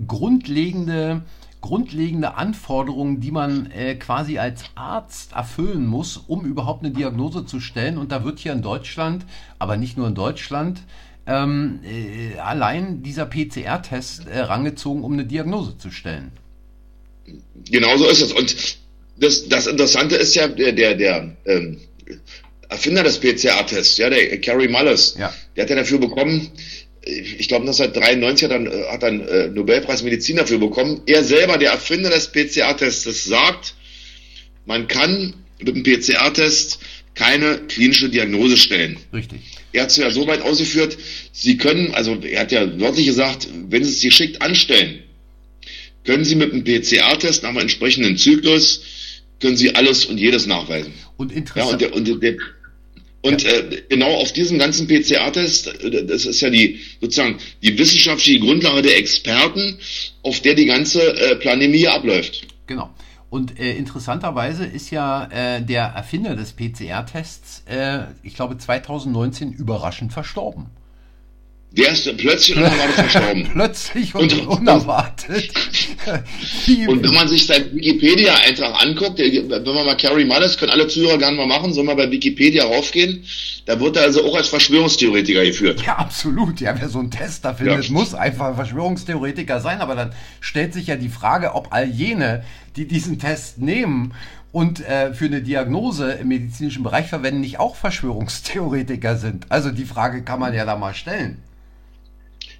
grundlegende 0.07 1.23
grundlegende 1.61 2.35
Anforderungen, 2.35 3.21
die 3.21 3.31
man 3.31 3.71
äh, 3.71 3.95
quasi 3.95 4.39
als 4.39 4.63
Arzt 4.75 5.33
erfüllen 5.33 5.85
muss, 5.85 6.17
um 6.17 6.43
überhaupt 6.45 6.83
eine 6.83 6.93
Diagnose 6.93 7.45
zu 7.45 7.59
stellen. 7.59 7.97
Und 7.97 8.11
da 8.11 8.25
wird 8.25 8.39
hier 8.39 8.51
in 8.51 8.61
Deutschland, 8.61 9.25
aber 9.59 9.77
nicht 9.77 9.97
nur 9.97 10.07
in 10.07 10.15
Deutschland, 10.15 10.81
ähm, 11.27 11.79
äh, 11.83 12.39
allein 12.39 13.03
dieser 13.03 13.25
PCR-Test 13.25 14.27
äh, 14.27 14.39
rangezogen, 14.39 15.03
um 15.03 15.13
eine 15.13 15.25
Diagnose 15.25 15.77
zu 15.77 15.91
stellen. 15.91 16.31
Genau 17.69 17.95
so 17.97 18.09
ist 18.09 18.21
es. 18.21 18.33
Und 18.33 18.79
das, 19.17 19.47
das 19.47 19.67
Interessante 19.67 20.15
ist 20.15 20.35
ja, 20.35 20.47
der, 20.47 20.71
der, 20.71 20.95
der 20.95 21.35
ähm, 21.45 21.79
Erfinder 22.69 23.03
des 23.03 23.19
PCR-Tests, 23.19 23.97
ja, 23.97 24.09
der 24.09 24.41
Carrie 24.41 24.67
Mullis, 24.67 25.15
ja. 25.19 25.33
der 25.55 25.63
hat 25.63 25.69
ja 25.69 25.75
dafür 25.75 25.99
bekommen, 25.99 26.49
ich 27.03 27.47
glaube 27.47 27.65
1993 27.65 28.49
hat 28.49 28.51
er, 28.51 28.91
hat 28.91 29.03
er 29.03 29.09
einen 29.09 29.27
äh, 29.27 29.47
Nobelpreis 29.47 30.03
Medizin 30.03 30.35
dafür 30.35 30.59
bekommen. 30.59 31.01
Er 31.07 31.23
selber, 31.23 31.57
der 31.57 31.71
Erfinder 31.71 32.09
des 32.09 32.31
PCR-Tests, 32.31 33.25
sagt, 33.25 33.73
man 34.65 34.87
kann 34.87 35.33
mit 35.59 35.75
dem 35.75 35.83
PCR-Test 35.83 36.79
keine 37.15 37.59
klinische 37.67 38.09
Diagnose 38.09 38.57
stellen. 38.57 38.97
Richtig. 39.13 39.39
Er 39.73 39.83
hat 39.83 39.89
es 39.89 39.97
ja 39.97 40.11
so 40.11 40.27
weit 40.27 40.41
ausgeführt, 40.41 40.97
Sie 41.31 41.57
können, 41.57 41.93
also 41.93 42.15
er 42.21 42.41
hat 42.41 42.51
ja 42.51 42.79
wörtlich 42.79 43.05
gesagt, 43.05 43.47
wenn 43.69 43.83
Sie 43.83 43.91
es 43.91 44.01
geschickt 44.01 44.41
anstellen, 44.41 45.01
können 46.03 46.23
Sie 46.23 46.35
mit 46.35 46.51
dem 46.51 46.63
PCR-Test 46.63 47.43
nach 47.43 47.49
einem 47.49 47.59
entsprechenden 47.59 48.17
Zyklus, 48.17 48.83
können 49.39 49.57
Sie 49.57 49.75
alles 49.75 50.05
und 50.05 50.19
jedes 50.19 50.45
nachweisen. 50.45 50.93
Und 51.17 51.31
interessant. 51.31 51.81
Ja, 51.81 51.87
und 51.89 52.07
der, 52.07 52.13
und 52.13 52.23
der, 52.23 52.37
und 53.21 53.43
ja. 53.43 53.51
äh, 53.51 53.83
genau 53.89 54.15
auf 54.15 54.33
diesem 54.33 54.57
ganzen 54.57 54.87
PCR-Test, 54.87 55.83
äh, 55.83 56.05
das 56.05 56.25
ist 56.25 56.41
ja 56.41 56.49
die 56.49 56.79
sozusagen 56.99 57.37
die 57.61 57.77
wissenschaftliche 57.77 58.39
Grundlage 58.39 58.81
der 58.81 58.97
Experten, 58.97 59.77
auf 60.23 60.39
der 60.41 60.55
die 60.55 60.65
ganze 60.65 61.01
äh, 61.01 61.35
Pandemie 61.35 61.87
abläuft. 61.87 62.47
Genau. 62.67 62.89
Und 63.29 63.59
äh, 63.59 63.75
interessanterweise 63.77 64.65
ist 64.65 64.91
ja 64.91 65.25
äh, 65.31 65.61
der 65.61 65.85
Erfinder 65.85 66.35
des 66.35 66.53
PCR-Tests, 66.53 67.63
äh, 67.65 67.99
ich 68.23 68.35
glaube 68.35 68.57
2019 68.57 69.53
überraschend 69.53 70.11
verstorben. 70.11 70.65
Der 71.73 71.93
ist 71.93 72.17
plötzlich 72.17 72.57
unerwartet 72.57 72.95
verstorben. 72.95 73.49
plötzlich 73.53 74.13
und, 74.13 74.33
und 74.33 74.47
unerwartet. 74.47 75.51
und 76.87 77.03
wenn 77.03 77.13
man 77.13 77.29
sich 77.29 77.45
seinen 77.45 77.73
Wikipedia-Eintrag 77.73 78.83
anguckt, 78.83 79.19
wenn 79.19 79.47
man 79.47 79.85
mal 79.85 79.95
Carrie 79.95 80.25
Mullis, 80.25 80.57
können 80.57 80.71
alle 80.71 80.87
Zuhörer 80.87 81.17
gerne 81.17 81.37
mal 81.37 81.47
machen, 81.47 81.71
soll 81.71 81.85
mal 81.85 81.95
bei 81.95 82.11
Wikipedia 82.11 82.65
raufgehen, 82.65 83.23
da 83.65 83.79
wird 83.79 83.95
er 83.95 84.03
also 84.03 84.25
auch 84.25 84.35
als 84.35 84.49
Verschwörungstheoretiker 84.49 85.45
geführt. 85.45 85.81
Ja, 85.85 85.95
absolut. 85.95 86.59
Ja, 86.59 86.75
wer 86.77 86.89
so 86.89 86.99
einen 86.99 87.09
Test 87.09 87.45
da 87.45 87.53
findet, 87.53 87.85
ja. 87.85 87.91
muss 87.93 88.13
einfach 88.13 88.53
Verschwörungstheoretiker 88.55 89.61
sein. 89.61 89.79
Aber 89.79 89.95
dann 89.95 90.11
stellt 90.41 90.73
sich 90.73 90.87
ja 90.87 90.97
die 90.97 91.09
Frage, 91.09 91.55
ob 91.55 91.71
all 91.71 91.87
jene, 91.87 92.43
die 92.75 92.85
diesen 92.85 93.17
Test 93.17 93.59
nehmen 93.59 94.13
und 94.51 94.85
äh, 94.85 95.13
für 95.13 95.25
eine 95.25 95.41
Diagnose 95.41 96.11
im 96.11 96.27
medizinischen 96.27 96.83
Bereich 96.83 97.07
verwenden, 97.07 97.39
nicht 97.39 97.59
auch 97.59 97.77
Verschwörungstheoretiker 97.77 99.15
sind. 99.15 99.45
Also 99.47 99.71
die 99.71 99.85
Frage 99.85 100.23
kann 100.23 100.41
man 100.41 100.53
ja 100.53 100.65
da 100.65 100.75
mal 100.75 100.93
stellen. 100.93 101.37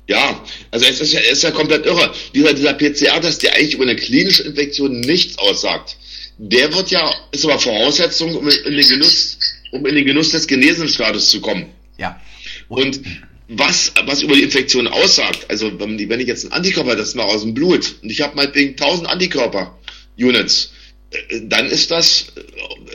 Ja, 0.08 0.43
also 0.72 0.86
es 0.86 1.00
ist 1.00 1.13
ja, 1.13 1.20
es 1.22 1.34
ist 1.34 1.43
ja 1.43 1.51
komplett 1.51 1.86
irre. 1.86 2.13
Dieser, 2.34 2.53
dieser 2.53 2.74
PCR-Test, 2.74 3.43
der 3.43 3.55
eigentlich 3.55 3.75
über 3.75 3.84
eine 3.84 3.96
klinische 3.96 4.43
Infektion 4.43 5.00
nichts 5.00 5.38
aussagt, 5.38 5.98
der 6.38 6.74
wird 6.74 6.89
ja, 6.91 7.13
ist 7.31 7.46
aber 7.46 7.60
Voraussetzung, 7.60 8.36
um 8.36 8.48
in 8.48 8.74
den 8.74 8.88
Genuss, 8.88 9.38
um 9.72 9.86
in 9.86 9.96
den 9.96 10.05
Genuss 10.05 10.31
des 10.31 10.48
Genesenstatus 10.48 11.29
zu 11.29 11.39
kommen. 11.39 11.67
Ja. 11.98 12.20
Und, 12.67 12.98
Und 12.98 13.01
was, 13.48 13.91
was 14.05 14.22
über 14.22 14.36
die 14.36 14.43
Infektion 14.43 14.88
aussagt, 14.88 15.46
also 15.50 15.77
wenn, 15.79 16.10
wenn 16.10 16.20
ich 16.20 16.27
jetzt 16.27 16.46
einen 16.46 16.53
Antikörper-Test 16.53 17.15
mache 17.15 17.27
aus 17.27 17.41
dem 17.41 17.53
Blut 17.53 17.96
und 18.01 18.10
ich 18.10 18.22
habe 18.22 18.36
meinetwegen 18.36 18.72
1000 18.72 19.10
Antikörper-Units, 19.10 20.72
dann 21.44 21.65
ist 21.65 21.91
das, 21.91 22.27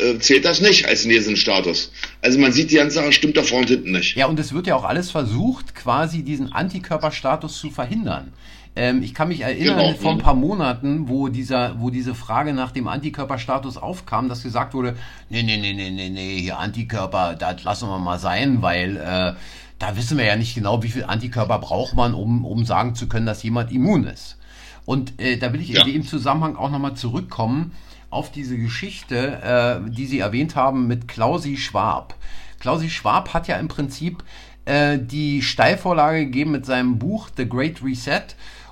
äh, 0.00 0.18
zählt 0.18 0.44
das 0.44 0.60
nicht 0.60 0.86
als 0.86 1.04
Nesenstatus. 1.04 1.92
Also 2.22 2.38
man 2.38 2.52
sieht, 2.52 2.70
die 2.70 2.76
ganze 2.76 2.96
Sache 2.96 3.12
stimmt 3.12 3.36
da 3.36 3.42
vorne 3.42 3.66
und 3.66 3.70
hinten 3.70 3.92
nicht. 3.92 4.16
Ja, 4.16 4.26
und 4.26 4.38
es 4.40 4.52
wird 4.52 4.66
ja 4.66 4.74
auch 4.74 4.84
alles 4.84 5.10
versucht, 5.10 5.74
quasi 5.74 6.22
diesen 6.22 6.52
Antikörperstatus 6.52 7.58
zu 7.58 7.70
verhindern. 7.70 8.32
Ähm, 8.74 9.02
ich 9.02 9.14
kann 9.14 9.28
mich 9.28 9.40
erinnern, 9.40 9.78
genau. 9.78 9.98
vor 9.98 10.12
ein 10.12 10.18
paar 10.18 10.34
Monaten, 10.34 11.08
wo 11.08 11.28
dieser, 11.28 11.80
wo 11.80 11.90
diese 11.90 12.14
Frage 12.14 12.54
nach 12.54 12.72
dem 12.72 12.88
Antikörperstatus 12.88 13.76
aufkam, 13.76 14.28
dass 14.28 14.42
gesagt 14.42 14.72
wurde, 14.72 14.96
nee, 15.28 15.42
nee, 15.42 15.58
nee, 15.58 15.74
nee, 15.74 15.90
nee, 15.90 16.08
nee, 16.08 16.40
hier 16.40 16.58
Antikörper, 16.58 17.34
das 17.34 17.64
lassen 17.64 17.88
wir 17.88 17.98
mal 17.98 18.18
sein, 18.18 18.62
weil 18.62 18.96
äh, 18.96 19.34
da 19.78 19.96
wissen 19.96 20.16
wir 20.16 20.24
ja 20.24 20.36
nicht 20.36 20.54
genau, 20.54 20.82
wie 20.82 20.88
viel 20.88 21.04
Antikörper 21.04 21.58
braucht 21.58 21.94
man, 21.94 22.14
um, 22.14 22.44
um 22.46 22.64
sagen 22.64 22.94
zu 22.94 23.08
können, 23.08 23.26
dass 23.26 23.42
jemand 23.42 23.72
immun 23.72 24.04
ist. 24.04 24.38
Und 24.86 25.20
äh, 25.20 25.36
da 25.36 25.52
will 25.52 25.60
ich 25.60 25.70
ja. 25.70 25.84
in 25.84 25.92
dem 25.92 26.06
Zusammenhang 26.06 26.56
auch 26.56 26.70
nochmal 26.70 26.94
zurückkommen 26.94 27.72
auf 28.10 28.30
diese 28.30 28.56
Geschichte, 28.56 29.82
äh, 29.86 29.90
die 29.90 30.06
Sie 30.06 30.20
erwähnt 30.20 30.56
haben 30.56 30.86
mit 30.86 31.08
Klausi 31.08 31.56
Schwab. 31.56 32.14
Klausi 32.60 32.90
Schwab 32.90 33.34
hat 33.34 33.48
ja 33.48 33.56
im 33.56 33.68
Prinzip 33.68 34.22
äh, 34.64 34.98
die 34.98 35.42
Steilvorlage 35.42 36.26
gegeben 36.26 36.52
mit 36.52 36.66
seinem 36.66 36.98
Buch 36.98 37.28
The 37.36 37.48
Great 37.48 37.82
Reset. 37.82 38.22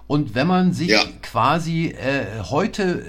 Und 0.06 0.34
wenn 0.34 0.46
man 0.46 0.72
sich 0.72 0.90
ja. 0.90 1.02
quasi 1.22 1.86
äh, 1.88 2.42
heute 2.42 3.04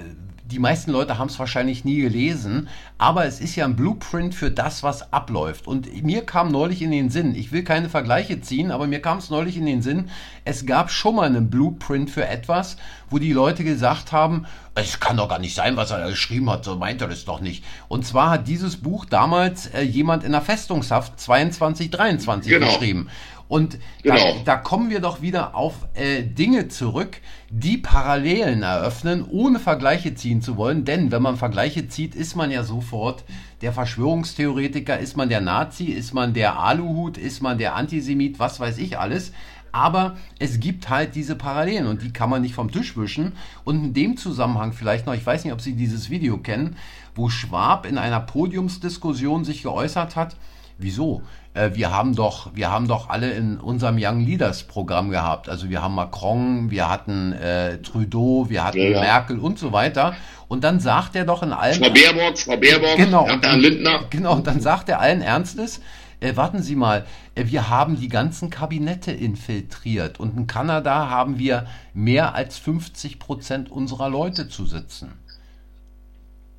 die 0.55 0.59
meisten 0.59 0.91
Leute 0.91 1.17
haben 1.17 1.27
es 1.27 1.37
wahrscheinlich 1.37 1.83
nie 1.83 1.97
gelesen, 1.97 2.69
aber 2.97 3.25
es 3.25 3.41
ist 3.41 3.57
ja 3.57 3.65
ein 3.65 3.75
Blueprint 3.75 4.33
für 4.33 4.49
das, 4.49 4.83
was 4.83 5.11
abläuft. 5.11 5.67
Und 5.67 6.01
mir 6.01 6.25
kam 6.25 6.49
neulich 6.49 6.81
in 6.81 6.91
den 6.91 7.09
Sinn, 7.09 7.35
ich 7.35 7.51
will 7.51 7.65
keine 7.65 7.89
Vergleiche 7.89 8.39
ziehen, 8.39 8.71
aber 8.71 8.87
mir 8.87 9.01
kam 9.01 9.17
es 9.17 9.29
neulich 9.29 9.57
in 9.57 9.65
den 9.65 9.81
Sinn, 9.81 10.09
es 10.45 10.65
gab 10.65 10.91
schon 10.91 11.17
mal 11.17 11.27
einen 11.27 11.49
Blueprint 11.49 12.09
für 12.09 12.25
etwas, 12.25 12.77
wo 13.09 13.19
die 13.19 13.33
Leute 13.33 13.65
gesagt 13.65 14.13
haben, 14.13 14.45
es 14.75 15.01
kann 15.01 15.17
doch 15.17 15.27
gar 15.27 15.39
nicht 15.39 15.55
sein, 15.55 15.75
was 15.75 15.91
er 15.91 15.99
da 15.99 16.09
geschrieben 16.09 16.49
hat, 16.49 16.63
so 16.63 16.77
meint 16.77 17.01
er 17.01 17.09
das 17.09 17.25
doch 17.25 17.41
nicht. 17.41 17.65
Und 17.89 18.05
zwar 18.05 18.29
hat 18.29 18.47
dieses 18.47 18.77
Buch 18.77 19.03
damals 19.03 19.67
äh, 19.67 19.81
jemand 19.81 20.23
in 20.23 20.31
der 20.31 20.41
Festungshaft 20.41 21.19
2223 21.19 22.49
genau. 22.49 22.67
geschrieben. 22.67 23.09
Und 23.47 23.77
genau. 24.01 24.15
da, 24.15 24.33
da, 24.43 24.55
kommen 24.55 24.89
wir 24.89 24.99
doch 24.99 25.21
wieder 25.21 25.55
auf 25.55 25.87
äh, 25.93 26.23
Dinge 26.23 26.67
zurück, 26.67 27.21
die 27.51 27.77
Parallelen 27.77 28.63
eröffnen, 28.63 29.23
ohne 29.29 29.59
Vergleiche 29.59 30.15
ziehen 30.15 30.41
zu 30.41 30.57
wollen. 30.57 30.83
Denn 30.83 31.11
wenn 31.11 31.21
man 31.21 31.37
Vergleiche 31.37 31.87
zieht, 31.87 32.15
ist 32.15 32.35
man 32.35 32.49
ja 32.49 32.63
sofort 32.63 33.23
der 33.61 33.71
Verschwörungstheoretiker, 33.71 34.97
ist 34.97 35.15
man 35.15 35.29
der 35.29 35.41
Nazi, 35.41 35.85
ist 35.85 36.13
man 36.13 36.33
der 36.33 36.59
Aluhut, 36.59 37.17
ist 37.17 37.41
man 37.41 37.57
der 37.57 37.75
Antisemit, 37.75 38.39
was 38.39 38.59
weiß 38.59 38.79
ich 38.79 38.97
alles. 38.97 39.31
Aber 39.71 40.15
es 40.39 40.61
gibt 40.61 40.89
halt 40.89 41.15
diese 41.15 41.35
Parallelen 41.35 41.85
und 41.87 42.01
die 42.01 42.13
kann 42.13 42.29
man 42.29 42.41
nicht 42.41 42.55
vom 42.55 42.71
Tisch 42.71 42.97
wischen. 42.97 43.33
Und 43.65 43.83
in 43.83 43.93
dem 43.93 44.17
Zusammenhang 44.17 44.71
vielleicht 44.71 45.05
noch, 45.05 45.13
ich 45.13 45.25
weiß 45.25 45.43
nicht, 45.43 45.53
ob 45.53 45.59
Sie 45.59 45.73
dieses 45.73 46.09
Video 46.09 46.37
kennen, 46.37 46.77
wo 47.13 47.29
Schwab 47.29 47.85
in 47.85 47.97
einer 47.97 48.21
Podiumsdiskussion 48.21 49.43
sich 49.43 49.63
geäußert 49.63 50.15
hat, 50.15 50.37
wieso? 50.77 51.23
Äh, 51.55 51.71
wir 51.73 51.91
haben 51.91 52.15
doch, 52.15 52.51
wir 52.53 52.69
haben 52.69 52.87
doch 52.87 53.09
alle 53.09 53.31
in 53.31 53.57
unserem 53.57 53.97
Young 53.99 54.19
Leaders 54.19 54.63
Programm 54.63 55.09
gehabt. 55.09 55.49
Also 55.49 55.69
wir 55.69 55.81
haben 55.81 55.95
Macron, 55.95 56.69
wir 56.69 56.89
hatten 56.89 57.33
äh, 57.33 57.81
Trudeau, 57.81 58.49
wir 58.49 58.63
hatten 58.63 58.77
ja, 58.77 58.99
Merkel 58.99 59.39
und 59.39 59.57
so 59.57 59.71
weiter. 59.71 60.15
Und 60.47 60.63
dann 60.63 60.79
sagt 60.79 61.15
er 61.15 61.25
doch 61.25 61.41
in 61.41 61.53
allen. 61.53 61.81
Frau 61.81 61.89
Baerbock, 61.89 62.37
Frau 62.37 62.57
Baerbock, 62.57 62.97
genau, 62.97 63.25
Herrn 63.25 63.59
Lindner. 63.59 64.01
Genau, 64.09 64.33
und 64.33 64.45
dann 64.45 64.59
sagt 64.59 64.89
er 64.89 64.99
allen 64.99 65.21
Ernstes, 65.21 65.81
äh, 66.19 66.35
warten 66.35 66.61
Sie 66.61 66.75
mal, 66.75 67.05
äh, 67.35 67.45
wir 67.45 67.69
haben 67.69 67.99
die 67.99 68.09
ganzen 68.09 68.49
Kabinette 68.49 69.11
infiltriert 69.11 70.19
und 70.19 70.37
in 70.37 70.47
Kanada 70.47 71.09
haben 71.09 71.39
wir 71.39 71.65
mehr 71.93 72.35
als 72.35 72.57
50 72.57 73.17
Prozent 73.17 73.71
unserer 73.71 74.09
Leute 74.09 74.49
zu 74.49 74.65
sitzen. 74.65 75.13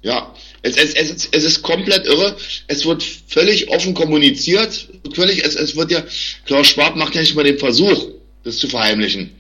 Ja, 0.03 0.35
es, 0.63 0.77
es, 0.77 0.95
es, 0.95 1.29
es 1.31 1.45
ist 1.45 1.63
komplett 1.63 2.07
irre. 2.07 2.37
Es 2.69 2.85
wird 2.85 3.03
völlig 3.03 3.69
offen 3.69 3.95
kommuniziert. 3.95 4.89
Völlig, 5.15 5.45
es, 5.45 5.57
es 5.57 5.77
wird 5.77 5.91
ja, 5.91 6.05
Klaus 6.45 6.69
Schwab 6.69 6.97
macht 6.97 7.15
ja 7.15 7.21
nicht 7.21 7.35
mal 7.35 7.45
den 7.45 7.59
Versuch, 7.59 8.09
das 8.45 8.59
zu 8.59 8.69
verheimlichen. 8.69 9.31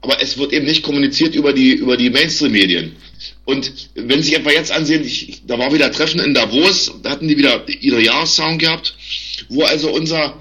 Aber 0.00 0.20
es 0.20 0.36
wird 0.36 0.52
eben 0.52 0.66
nicht 0.66 0.82
kommuniziert 0.82 1.34
über 1.34 1.52
die, 1.52 1.72
über 1.72 1.96
die 1.96 2.10
Mainstream-Medien. 2.10 2.96
Und 3.46 3.72
wenn 3.94 4.22
Sie 4.22 4.34
etwa 4.34 4.50
jetzt 4.50 4.70
ansehen, 4.70 5.04
ich, 5.04 5.42
da 5.46 5.58
war 5.58 5.72
wieder 5.72 5.90
Treffen 5.90 6.20
in 6.20 6.34
Davos, 6.34 6.92
da 7.02 7.10
hatten 7.10 7.28
die 7.28 7.36
wieder 7.36 7.64
ihre 7.80 8.02
Jahreszahlung 8.02 8.58
gehabt, 8.58 8.94
wo 9.48 9.62
also 9.62 9.90
unser 9.90 10.36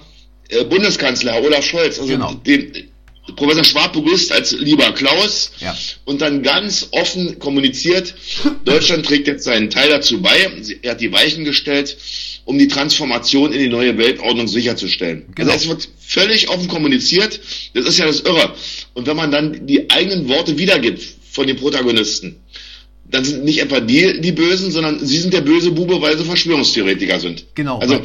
äh, 0.50 0.63
Bundeskanzler 0.65 1.41
Olaf 1.41 1.65
Scholz, 1.65 2.00
also 2.00 2.12
genau. 2.12 2.33
den, 2.33 2.89
Professor 3.35 3.63
Schwab 3.63 3.93
begrüßt 3.93 4.31
als 4.31 4.51
lieber 4.51 4.91
Klaus 4.93 5.51
ja. 5.59 5.75
und 6.05 6.21
dann 6.21 6.43
ganz 6.43 6.87
offen 6.91 7.39
kommuniziert, 7.39 8.15
Deutschland 8.65 9.05
trägt 9.05 9.27
jetzt 9.27 9.43
seinen 9.43 9.69
Teil 9.69 9.89
dazu 9.89 10.21
bei. 10.21 10.51
Er 10.81 10.91
hat 10.91 11.01
die 11.01 11.11
Weichen 11.11 11.43
gestellt, 11.43 11.97
um 12.45 12.57
die 12.57 12.67
Transformation 12.67 13.51
in 13.53 13.59
die 13.59 13.69
neue 13.69 13.97
Weltordnung 13.97 14.47
sicherzustellen. 14.47 15.25
Genau. 15.35 15.51
Also 15.51 15.63
es 15.63 15.69
wird 15.69 15.89
völlig 15.99 16.49
offen 16.49 16.67
kommuniziert. 16.67 17.39
Das 17.73 17.85
ist 17.85 17.97
ja 17.97 18.05
das 18.05 18.21
Irre. 18.21 18.53
Und 18.93 19.07
wenn 19.07 19.15
man 19.15 19.31
dann 19.31 19.65
die 19.65 19.89
eigenen 19.89 20.27
Worte 20.27 20.57
wiedergibt 20.57 21.03
von 21.31 21.47
den 21.47 21.57
Protagonisten, 21.57 22.37
dann 23.09 23.23
sind 23.23 23.43
nicht 23.43 23.61
etwa 23.61 23.79
die 23.79 24.21
die 24.21 24.31
Bösen, 24.31 24.71
sondern 24.71 25.05
sie 25.05 25.19
sind 25.19 25.33
der 25.33 25.41
böse 25.41 25.71
Bube, 25.71 26.01
weil 26.01 26.17
sie 26.17 26.25
Verschwörungstheoretiker 26.25 27.19
sind. 27.19 27.45
Genau. 27.53 27.77
Also 27.79 28.01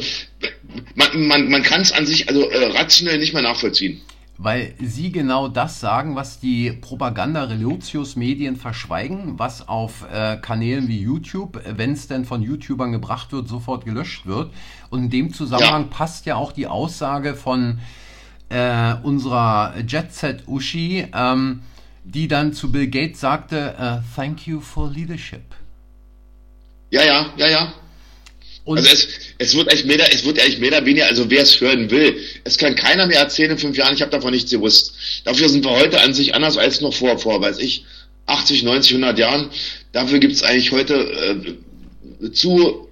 man, 0.95 1.27
man, 1.27 1.49
man 1.49 1.63
kann 1.63 1.81
es 1.81 1.91
an 1.91 2.05
sich 2.05 2.29
also 2.29 2.47
äh, 2.49 2.65
rationell 2.65 3.17
nicht 3.17 3.33
mehr 3.33 3.41
nachvollziehen 3.41 4.01
weil 4.41 4.73
sie 4.79 5.11
genau 5.11 5.49
das 5.49 5.81
sagen, 5.81 6.15
was 6.15 6.39
die 6.39 6.71
Propaganda-Relotius-Medien 6.71 8.55
verschweigen, 8.55 9.37
was 9.37 9.67
auf 9.67 10.05
äh, 10.09 10.37
Kanälen 10.37 10.87
wie 10.87 11.01
YouTube, 11.01 11.61
wenn 11.65 11.91
es 11.91 12.07
denn 12.07 12.23
von 12.23 12.41
YouTubern 12.41 12.93
gebracht 12.93 13.33
wird, 13.33 13.49
sofort 13.49 13.83
gelöscht 13.83 14.25
wird. 14.25 14.53
Und 14.89 15.03
in 15.03 15.09
dem 15.09 15.33
Zusammenhang 15.33 15.83
ja. 15.83 15.87
passt 15.89 16.25
ja 16.25 16.37
auch 16.37 16.53
die 16.53 16.67
Aussage 16.67 17.35
von 17.35 17.79
äh, 18.47 18.93
unserer 19.03 19.73
Jet 19.85 20.13
Set 20.13 20.47
Uschi, 20.47 21.05
ähm, 21.13 21.61
die 22.05 22.29
dann 22.29 22.53
zu 22.53 22.71
Bill 22.71 22.87
Gates 22.87 23.19
sagte, 23.19 23.75
uh, 23.77 24.15
Thank 24.15 24.47
you 24.47 24.61
for 24.61 24.89
leadership. 24.89 25.53
Ja, 26.91 27.03
ja, 27.03 27.25
ja, 27.35 27.47
ja. 27.49 27.73
Und 28.69 28.77
also 28.77 28.91
es, 28.91 29.07
es 29.39 29.55
wird 29.55 29.67
eigentlich 29.71 29.85
mehr, 29.85 30.13
es 30.13 30.23
wird 30.23 30.39
eigentlich 30.39 30.59
mehr 30.59 30.69
oder 30.69 30.85
weniger, 30.85 31.07
also 31.07 31.27
wer 31.31 31.41
es 31.41 31.59
hören 31.59 31.89
will, 31.89 32.19
es 32.43 32.59
kann 32.59 32.75
keiner 32.75 33.07
mehr 33.07 33.17
erzählen 33.17 33.49
in 33.49 33.57
fünf 33.57 33.75
Jahren, 33.75 33.95
ich 33.95 34.01
habe 34.03 34.11
davon 34.11 34.31
nichts 34.31 34.51
gewusst. 34.51 34.93
Dafür 35.23 35.49
sind 35.49 35.65
wir 35.65 35.71
heute 35.71 35.99
an 36.01 36.13
sich 36.13 36.35
anders 36.35 36.55
als 36.55 36.79
noch 36.79 36.93
vor, 36.93 37.17
vor, 37.17 37.41
weiß 37.41 37.57
ich, 37.57 37.83
80, 38.27 38.61
90, 38.61 38.91
100 38.91 39.17
Jahren. 39.17 39.49
Dafür 39.91 40.19
gibt 40.19 40.35
es 40.35 40.43
eigentlich 40.43 40.71
heute 40.71 40.93
äh, 42.21 42.31
zu 42.31 42.87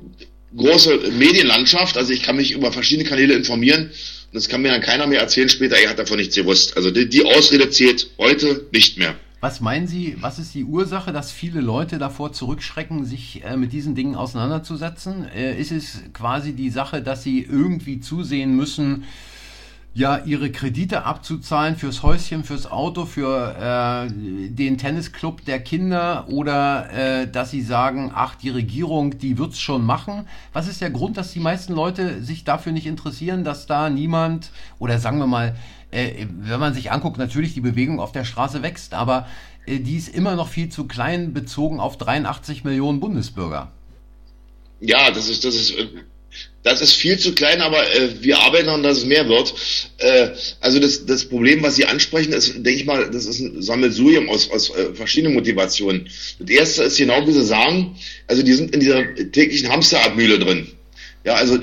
große 0.56 1.12
Medienlandschaft. 1.12 1.96
Also 1.96 2.12
ich 2.12 2.24
kann 2.24 2.38
mich 2.38 2.54
über 2.54 2.72
verschiedene 2.72 3.08
Kanäle 3.08 3.36
informieren 3.36 3.84
und 3.84 4.34
das 4.34 4.50
kann 4.50 4.64
mir 4.64 4.72
dann 4.72 4.82
keiner 4.82 5.06
mehr 5.06 5.20
erzählen 5.20 5.48
später, 5.48 5.78
er 5.78 5.92
hat 5.92 6.00
davon 6.00 6.18
nichts 6.18 6.36
gewusst. 6.36 6.76
Also 6.76 6.90
die, 6.90 7.08
die 7.08 7.24
Ausrede 7.24 7.70
zählt 7.70 8.08
heute 8.18 8.66
nicht 8.72 8.98
mehr. 8.98 9.16
Was 9.48 9.62
meinen 9.62 9.88
Sie, 9.88 10.18
was 10.20 10.40
ist 10.40 10.54
die 10.56 10.66
Ursache, 10.66 11.14
dass 11.14 11.32
viele 11.32 11.62
Leute 11.62 12.00
davor 12.00 12.34
zurückschrecken, 12.34 13.06
sich 13.06 13.46
äh, 13.46 13.56
mit 13.56 13.72
diesen 13.72 13.96
Dingen 13.96 14.18
auseinanderzusetzen? 14.18 15.26
Äh, 15.34 15.58
ist 15.58 15.72
es 15.72 16.04
quasi 16.12 16.52
die 16.52 16.70
Sache, 16.70 17.02
dass 17.02 17.24
sie 17.24 17.44
irgendwie 17.44 18.02
zusehen 18.02 18.58
müssen, 18.58 19.06
ja, 19.94 20.18
ihre 20.18 20.52
Kredite 20.52 21.06
abzuzahlen 21.06 21.78
fürs 21.78 22.04
Häuschen, 22.04 22.44
fürs 22.44 22.70
Auto, 22.70 23.06
für 23.06 23.56
äh, 23.58 24.12
den 24.50 24.78
Tennisclub 24.78 25.46
der 25.46 25.62
Kinder 25.62 26.26
oder 26.28 26.92
äh, 26.92 27.32
dass 27.32 27.50
sie 27.50 27.62
sagen, 27.62 28.12
ach, 28.14 28.36
die 28.36 28.50
Regierung, 28.50 29.18
die 29.18 29.38
wird's 29.38 29.62
schon 29.62 29.86
machen. 29.86 30.28
Was 30.52 30.68
ist 30.68 30.82
der 30.82 30.92
Grund, 30.92 31.16
dass 31.16 31.32
die 31.32 31.40
meisten 31.40 31.72
Leute 31.72 32.22
sich 32.22 32.44
dafür 32.44 32.74
nicht 32.74 32.86
interessieren, 32.86 33.46
dass 33.46 33.66
da 33.66 33.90
niemand 33.90 34.52
oder 34.78 35.00
sagen 35.00 35.20
wir 35.20 35.26
mal, 35.26 35.56
äh, 35.92 36.26
wenn 36.42 36.60
man 36.60 36.74
sich 36.74 36.92
anguckt, 36.92 37.18
natürlich 37.18 37.54
die 37.54 37.62
Bewegung 37.62 38.00
auf 38.00 38.12
der 38.12 38.26
Straße 38.26 38.62
wächst, 38.62 38.94
aber 38.94 39.28
äh, 39.66 39.80
die 39.80 39.98
ist 39.98 40.10
immer 40.10 40.36
noch 40.36 40.50
viel 40.50 40.70
zu 40.70 40.86
klein 40.86 41.34
bezogen 41.34 41.80
auf 41.80 41.98
83 41.98 42.64
Millionen 42.64 43.00
Bundesbürger. 43.00 43.72
Ja, 44.80 45.12
das 45.12 45.30
ist, 45.30 45.44
das 45.44 45.56
ist, 45.56 45.72
äh, 45.72 45.88
das 46.64 46.82
ist 46.82 46.94
viel 46.94 47.18
zu 47.18 47.34
klein, 47.34 47.62
aber 47.62 47.82
äh, 47.96 48.22
wir 48.22 48.40
arbeiten 48.40 48.66
daran, 48.66 48.84
dass 48.84 49.00
es 49.00 49.06
mehr 49.06 49.28
wird. 49.30 49.54
Äh, 50.00 50.32
also 50.60 50.80
das, 50.80 51.06
das 51.06 51.26
Problem, 51.26 51.64
was 51.64 51.76
Sie 51.76 51.86
ansprechen, 51.86 52.34
ist, 52.34 52.54
denke 52.56 52.74
ich 52.74 52.86
mal, 52.86 53.10
das 53.10 53.26
ist 53.26 53.40
ein 53.40 53.62
Sammelsurium 53.62 54.30
aus, 54.30 54.52
aus 54.52 54.70
äh, 54.72 54.94
verschiedenen 54.94 55.36
Motivationen. 55.36 56.10
Das 56.40 56.50
erste 56.50 56.84
ist 56.84 56.98
genau, 56.98 57.26
wie 57.26 57.32
Sie 57.32 57.46
sagen, 57.46 57.96
also 58.28 58.44
die 58.44 58.54
sind 58.54 58.74
in 58.74 58.82
dieser 58.82 59.02
täglichen 59.32 59.70
Hamsterradmühle 59.70 60.40
drin. 60.40 60.68
Ja, 61.28 61.34
also 61.34 61.60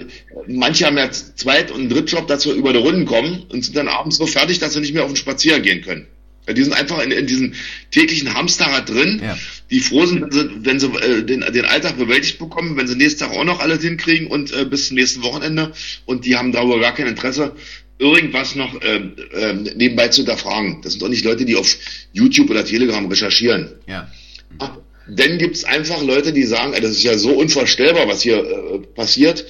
manche 0.46 0.84
haben 0.84 0.98
ja 0.98 1.10
Zweit- 1.10 1.70
und 1.70 1.88
Drittjob, 1.88 2.28
dass 2.28 2.44
wir 2.44 2.52
über 2.52 2.74
die 2.74 2.80
Runden 2.80 3.06
kommen 3.06 3.44
und 3.48 3.64
sind 3.64 3.74
dann 3.74 3.88
abends 3.88 4.18
so 4.18 4.26
fertig, 4.26 4.58
dass 4.58 4.74
sie 4.74 4.80
nicht 4.80 4.92
mehr 4.92 5.04
auf 5.04 5.10
den 5.10 5.16
Spazier 5.16 5.58
gehen 5.60 5.80
können. 5.80 6.06
Ja, 6.46 6.52
die 6.52 6.62
sind 6.62 6.74
einfach 6.74 7.02
in, 7.02 7.10
in 7.10 7.26
diesem 7.26 7.54
täglichen 7.90 8.34
Hamsterrad 8.34 8.90
drin, 8.90 9.22
ja. 9.24 9.38
die 9.70 9.80
froh 9.80 10.04
sind, 10.04 10.20
wenn 10.20 10.32
sie, 10.32 10.50
wenn 10.66 10.80
sie 10.80 10.86
äh, 10.88 11.22
den, 11.22 11.40
den 11.50 11.64
Alltag 11.64 11.96
bewältigt 11.96 12.38
bekommen, 12.38 12.76
wenn 12.76 12.86
sie 12.86 12.94
nächsten 12.94 13.20
Tag 13.20 13.30
auch 13.30 13.44
noch 13.44 13.60
alles 13.60 13.82
hinkriegen 13.82 14.26
und 14.26 14.52
äh, 14.52 14.66
bis 14.66 14.88
zum 14.88 14.98
nächsten 14.98 15.22
Wochenende 15.22 15.72
und 16.04 16.26
die 16.26 16.36
haben 16.36 16.52
darüber 16.52 16.78
gar 16.78 16.92
kein 16.92 17.06
Interesse, 17.06 17.56
irgendwas 17.98 18.56
noch 18.56 18.82
äh, 18.82 18.96
äh, 19.32 19.54
nebenbei 19.54 20.08
zu 20.08 20.18
hinterfragen. 20.18 20.82
Das 20.82 20.92
sind 20.92 21.00
doch 21.00 21.08
nicht 21.08 21.24
Leute, 21.24 21.46
die 21.46 21.56
auf 21.56 21.74
YouTube 22.12 22.50
oder 22.50 22.66
Telegram 22.66 23.06
recherchieren. 23.06 23.72
Ja. 23.86 24.12
ja 24.60 24.83
dann 25.06 25.38
gibt's 25.38 25.64
einfach 25.64 26.02
Leute, 26.02 26.32
die 26.32 26.44
sagen, 26.44 26.72
das 26.80 26.92
ist 26.92 27.02
ja 27.02 27.18
so 27.18 27.32
unvorstellbar, 27.32 28.08
was 28.08 28.22
hier 28.22 28.38
äh, 28.38 28.78
passiert, 28.94 29.44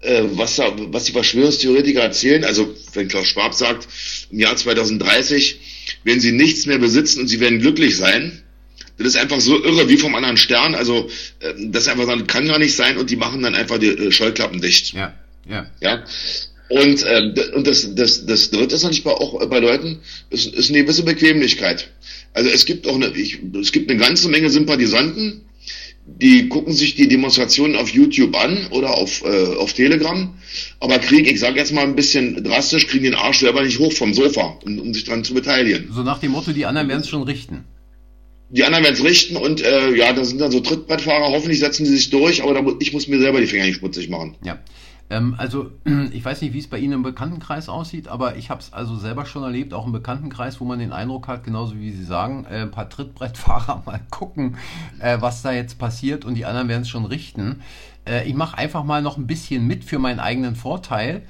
äh, 0.00 0.22
was, 0.32 0.56
da, 0.56 0.72
was 0.76 1.04
die 1.04 1.12
Verschwörungstheoretiker 1.12 2.00
erzählen. 2.00 2.44
Also 2.44 2.74
wenn 2.94 3.08
Klaus 3.08 3.26
Schwab 3.26 3.54
sagt, 3.54 3.88
im 4.30 4.40
Jahr 4.40 4.56
2030 4.56 5.60
werden 6.04 6.20
sie 6.20 6.32
nichts 6.32 6.66
mehr 6.66 6.78
besitzen 6.78 7.20
und 7.20 7.28
sie 7.28 7.40
werden 7.40 7.60
glücklich 7.60 7.96
sein. 7.96 8.42
Das 8.98 9.08
ist 9.08 9.16
einfach 9.16 9.40
so 9.40 9.62
irre 9.62 9.88
wie 9.90 9.98
vom 9.98 10.14
anderen 10.14 10.38
Stern. 10.38 10.74
Also 10.74 11.10
äh, 11.40 11.52
das 11.58 11.88
einfach 11.88 12.06
sagen, 12.06 12.26
kann 12.26 12.46
gar 12.46 12.58
nicht 12.58 12.74
sein 12.74 12.96
und 12.96 13.10
die 13.10 13.16
machen 13.16 13.42
dann 13.42 13.54
einfach 13.54 13.78
die 13.78 13.88
äh, 13.88 14.10
Scheuklappen 14.10 14.60
dicht. 14.60 14.94
Ja, 14.94 15.14
ja. 15.48 15.66
Ja. 15.80 16.04
Und, 16.68 17.04
äh, 17.04 17.52
und 17.54 17.66
das, 17.66 17.94
das, 17.94 18.26
das 18.26 18.50
dritte 18.50 18.74
ist 18.74 18.82
natürlich 18.82 19.06
auch 19.06 19.46
bei 19.48 19.60
Leuten, 19.60 20.00
ist, 20.30 20.52
ist 20.52 20.70
eine 20.70 20.82
gewisse 20.82 21.04
Bequemlichkeit. 21.04 21.90
Also 22.32 22.50
es 22.50 22.64
gibt 22.64 22.86
auch 22.86 22.96
eine, 22.96 23.08
ich, 23.08 23.38
es 23.60 23.72
gibt 23.72 23.90
eine 23.90 24.00
ganze 24.00 24.28
Menge 24.28 24.50
Sympathisanten, 24.50 25.42
die 26.06 26.48
gucken 26.48 26.72
sich 26.72 26.94
die 26.94 27.08
Demonstrationen 27.08 27.76
auf 27.76 27.90
YouTube 27.90 28.36
an 28.36 28.68
oder 28.70 28.94
auf, 28.94 29.24
äh, 29.24 29.56
auf 29.56 29.72
Telegram, 29.72 30.34
aber 30.80 30.98
kriegen, 30.98 31.26
ich 31.26 31.40
sage 31.40 31.58
jetzt 31.58 31.72
mal 31.72 31.82
ein 31.82 31.96
bisschen 31.96 32.42
drastisch, 32.44 32.86
kriegen 32.86 33.04
den 33.04 33.14
Arsch 33.14 33.40
selber 33.40 33.62
nicht 33.62 33.78
hoch 33.78 33.92
vom 33.92 34.14
Sofa, 34.14 34.58
um, 34.64 34.78
um 34.78 34.94
sich 34.94 35.04
daran 35.04 35.24
zu 35.24 35.34
beteiligen. 35.34 35.90
So 35.92 36.02
nach 36.02 36.18
dem 36.18 36.32
Motto, 36.32 36.52
die 36.52 36.64
anderen 36.64 36.88
werden 36.88 37.00
es 37.00 37.08
schon 37.08 37.22
richten. 37.22 37.64
Die 38.50 38.62
anderen 38.62 38.84
werden 38.84 38.94
es 38.94 39.02
richten 39.02 39.36
und 39.36 39.60
äh, 39.62 39.94
ja, 39.96 40.12
das 40.12 40.28
sind 40.28 40.40
dann 40.40 40.52
so 40.52 40.60
Trittbrettfahrer, 40.60 41.32
hoffentlich 41.32 41.58
setzen 41.58 41.84
sie 41.84 41.96
sich 41.96 42.10
durch, 42.10 42.42
aber 42.42 42.54
da, 42.54 42.64
ich 42.78 42.92
muss 42.92 43.08
mir 43.08 43.18
selber 43.18 43.40
die 43.40 43.48
Finger 43.48 43.64
nicht 43.64 43.78
schmutzig 43.78 44.08
machen. 44.08 44.36
Ja. 44.44 44.60
Ähm, 45.08 45.34
also, 45.38 45.70
ich 46.12 46.24
weiß 46.24 46.42
nicht, 46.42 46.52
wie 46.52 46.58
es 46.58 46.68
bei 46.68 46.78
Ihnen 46.78 46.94
im 46.94 47.02
Bekanntenkreis 47.02 47.68
aussieht, 47.68 48.08
aber 48.08 48.36
ich 48.36 48.50
habe 48.50 48.60
es 48.60 48.72
also 48.72 48.96
selber 48.96 49.26
schon 49.26 49.42
erlebt, 49.42 49.74
auch 49.74 49.86
im 49.86 49.92
Bekanntenkreis, 49.92 50.60
wo 50.60 50.64
man 50.64 50.78
den 50.78 50.92
Eindruck 50.92 51.28
hat, 51.28 51.44
genauso 51.44 51.78
wie 51.78 51.92
Sie 51.92 52.04
sagen, 52.04 52.46
äh, 52.50 52.62
ein 52.62 52.70
paar 52.70 52.88
Trittbrettfahrer 52.88 53.82
mal 53.86 54.00
gucken, 54.10 54.56
äh, 54.98 55.18
was 55.20 55.42
da 55.42 55.52
jetzt 55.52 55.78
passiert 55.78 56.24
und 56.24 56.34
die 56.34 56.46
anderen 56.46 56.68
werden 56.68 56.82
es 56.82 56.88
schon 56.88 57.04
richten. 57.04 57.60
Äh, 58.06 58.28
ich 58.28 58.34
mache 58.34 58.58
einfach 58.58 58.84
mal 58.84 59.02
noch 59.02 59.16
ein 59.16 59.26
bisschen 59.26 59.66
mit 59.66 59.84
für 59.84 59.98
meinen 59.98 60.20
eigenen 60.20 60.56
Vorteil. 60.56 61.22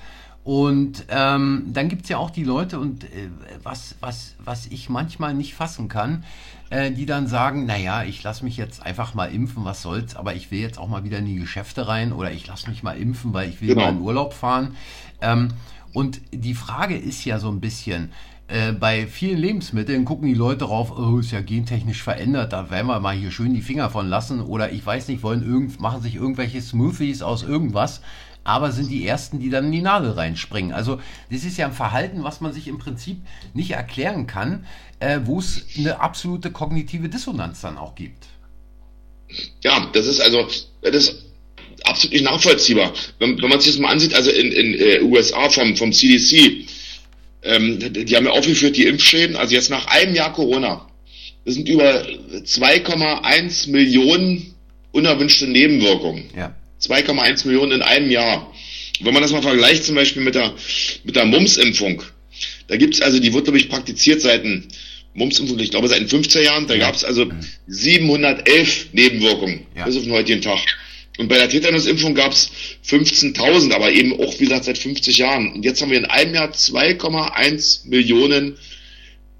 Und 0.45 1.07
ähm, 1.09 1.65
dann 1.73 1.89
gibt 1.89 2.05
es 2.05 2.09
ja 2.09 2.19
auch 2.19 2.31
die 2.31 2.45
Leute, 2.45 2.79
und 2.79 3.03
äh, 3.03 3.31
was, 3.65 3.97
was, 3.99 4.37
was 4.39 4.67
ich 4.67 4.89
manchmal 4.89 5.35
nicht 5.35 5.55
fassen 5.55 5.89
kann, 5.89 6.23
äh, 6.71 6.91
die 6.91 7.07
dann 7.07 7.27
sagen, 7.27 7.67
naja, 7.67 8.05
ich 8.05 8.23
lasse 8.23 8.45
mich 8.45 8.57
jetzt 8.57 8.85
einfach 8.85 9.15
mal 9.15 9.33
impfen, 9.33 9.65
was 9.65 9.83
soll's, 9.83 10.17
aber 10.17 10.35
ich 10.35 10.51
will 10.51 10.61
jetzt 10.61 10.79
auch 10.79 10.89
mal 10.89 11.05
wieder 11.05 11.19
in 11.19 11.27
die 11.27 11.37
Geschäfte 11.37 11.89
rein 11.89 12.13
oder 12.13 12.33
ich 12.33 12.47
lasse 12.47 12.69
mich 12.69 12.83
mal 12.83 12.97
impfen, 12.97 13.33
weil 13.33 13.49
ich 13.49 13.61
will 13.61 13.69
genau. 13.69 13.83
mal 13.83 13.91
in 13.91 14.01
Urlaub 14.01 14.35
fahren. 14.35 14.77
Ähm, 15.21 15.49
und 15.93 16.21
die 16.33 16.55
Frage 16.55 16.97
ist 16.97 17.25
ja 17.25 17.39
so 17.39 17.49
ein 17.49 17.61
bisschen, 17.61 18.11
äh, 18.49 18.73
bei 18.73 19.07
vielen 19.07 19.39
Lebensmitteln 19.39 20.05
gucken 20.05 20.29
die 20.29 20.35
Leute 20.35 20.67
drauf, 20.67 20.97
oh, 20.97 21.19
ist 21.19 21.33
ja 21.33 21.41
gentechnisch 21.41 22.03
verändert, 22.03 22.53
da 22.53 22.71
werden 22.71 22.87
wir 22.87 23.01
mal 23.01 23.17
hier 23.17 23.31
schön 23.31 23.55
die 23.55 23.63
Finger 23.63 23.91
von 23.91 24.09
lassen 24.09 24.41
oder 24.41 24.71
ich 24.71 24.85
weiß 24.85 25.09
nicht, 25.09 25.23
wollen 25.23 25.45
irgend, 25.45 25.81
machen 25.81 26.03
sich 26.03 26.15
irgendwelche 26.15 26.61
Smoothies 26.61 27.23
aus 27.23 27.43
irgendwas, 27.43 28.03
aber 28.47 28.71
sind 28.71 28.91
die 28.91 29.07
Ersten, 29.07 29.41
die 29.41 29.51
dann 29.51 29.67
in 29.67 29.73
die 29.73 29.83
Nadel 29.83 30.13
reinspringen. 30.13 30.73
Also 30.73 31.01
das 31.31 31.45
ist 31.45 31.59
ja 31.59 31.67
ein 31.67 31.73
Verhalten, 31.73 32.23
was 32.23 32.41
man 32.41 32.53
sich 32.53 32.69
im 32.69 32.79
Prinzip 32.79 33.19
nicht 33.55 33.73
erklären 33.73 34.27
kann, 34.27 34.67
äh, 35.01 35.21
wo 35.25 35.41
es 35.41 35.67
eine 35.77 36.01
absolute 36.01 36.51
kognitive 36.53 37.09
Dissonanz 37.09 37.61
dann 37.61 37.77
auch 37.77 37.95
gibt. 37.97 38.27
Ja, 39.63 39.91
das 39.93 40.07
ist 40.07 40.21
also, 40.21 40.47
das 40.83 40.95
ist 40.95 41.25
absolut 41.85 42.13
nicht 42.13 42.25
nachvollziehbar. 42.25 42.93
Wenn, 43.19 43.43
wenn 43.43 43.49
man 43.49 43.61
sich 43.61 43.73
das 43.73 43.81
mal 43.81 43.91
ansieht, 43.91 44.15
also 44.15 44.31
in, 44.31 44.53
in 44.53 44.75
äh, 44.75 45.01
USA 45.03 45.49
vom, 45.51 45.77
vom 45.77 45.93
CDC, 45.93 46.69
ähm, 47.43 47.79
die 47.93 48.17
haben 48.17 48.27
ja 48.27 48.31
aufgeführt, 48.31 48.77
die 48.77 48.87
Impfschäden, 48.87 49.35
also 49.35 49.55
jetzt 49.55 49.71
nach 49.71 49.87
einem 49.89 50.15
Jahr 50.15 50.33
Corona, 50.33 50.87
das 51.45 51.55
sind 51.55 51.69
über 51.69 52.07
2,1 52.07 53.71
Millionen 53.71 54.55
unerwünschte 54.93 55.49
Nebenwirkungen. 55.49 56.31
Ja. 56.37 56.55
2,1 56.81 57.47
Millionen 57.47 57.73
in 57.73 57.83
einem 57.83 58.11
Jahr. 58.11 58.53
Wenn 59.01 59.13
man 59.13 59.23
das 59.23 59.33
mal 59.33 59.43
vergleicht 59.43 59.85
zum 59.85 59.95
Beispiel 59.95 60.23
mit 60.23 60.35
der, 60.35 60.55
mit 61.05 61.17
der 61.17 61.27
Mumps-Impfung, 61.27 62.03
da 62.69 62.77
gibt's 62.77 63.01
also, 63.01 63.19
die 63.19 63.33
wird, 63.33 63.45
glaube 63.45 63.59
ich, 63.59 63.69
praktiziert 63.69 64.21
seit 64.21 64.45
den 64.45 64.69
Mumps-Impfung, 65.15 65.59
ich 65.59 65.71
glaube, 65.71 65.89
seit 65.89 66.01
den 66.01 66.09
15 66.09 66.45
Jahren, 66.45 66.67
da 66.67 66.77
gab's 66.77 67.05
also 67.05 67.27
711 67.67 68.89
Nebenwirkungen 68.93 69.67
ja. 69.77 69.85
bis 69.85 69.97
auf 69.97 70.03
den 70.03 70.13
heutigen 70.13 70.43
Tag. 70.43 70.61
Und 71.19 71.29
bei 71.29 71.39
der 71.39 71.49
Tetanus-Impfung 71.49 72.15
gab's 72.15 72.51
15.000, 72.87 73.73
aber 73.73 73.91
eben 73.91 74.13
auch, 74.21 74.39
wie 74.39 74.45
gesagt, 74.45 74.65
seit 74.65 74.79
50 74.79 75.17
Jahren. 75.17 75.53
Und 75.53 75.65
jetzt 75.65 75.81
haben 75.81 75.91
wir 75.91 75.99
in 75.99 76.05
einem 76.05 76.35
Jahr 76.35 76.51
2,1 76.51 77.89
Millionen 77.89 78.59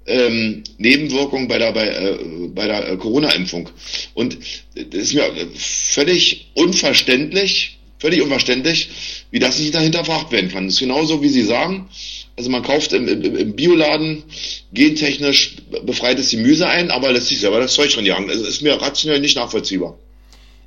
ähm, 0.07 0.63
Nebenwirkungen 0.77 1.47
bei 1.47 1.57
der, 1.57 1.71
bei, 1.73 1.87
äh, 1.87 2.17
bei 2.49 2.65
der 2.65 2.89
äh, 2.89 2.97
Corona-Impfung. 2.97 3.69
Und 4.13 4.37
das 4.75 5.01
ist 5.01 5.13
mir 5.13 5.29
völlig 5.55 6.51
unverständlich, 6.55 7.77
völlig 7.99 8.21
unverständlich, 8.21 8.89
wie 9.31 9.39
das 9.39 9.59
nicht 9.59 9.75
dahinterfragt 9.75 10.31
werden 10.31 10.49
kann. 10.49 10.65
Das 10.65 10.75
ist 10.75 10.79
genauso, 10.79 11.21
wie 11.21 11.29
Sie 11.29 11.43
sagen. 11.43 11.89
Also 12.37 12.49
man 12.49 12.63
kauft 12.63 12.93
im, 12.93 13.07
im, 13.07 13.35
im 13.35 13.55
Bioladen 13.55 14.23
gentechnisch 14.71 15.57
befreites 15.83 16.29
Gemüse 16.29 16.67
ein, 16.67 16.91
aber 16.91 17.11
lässt 17.11 17.27
sich 17.27 17.39
selber 17.39 17.59
das 17.59 17.73
Zeug 17.73 17.91
drin 17.91 18.05
jagen. 18.05 18.27
Das 18.27 18.37
ist 18.37 18.61
mir 18.61 18.79
rationell 18.79 19.19
nicht 19.19 19.35
nachvollziehbar. 19.35 19.97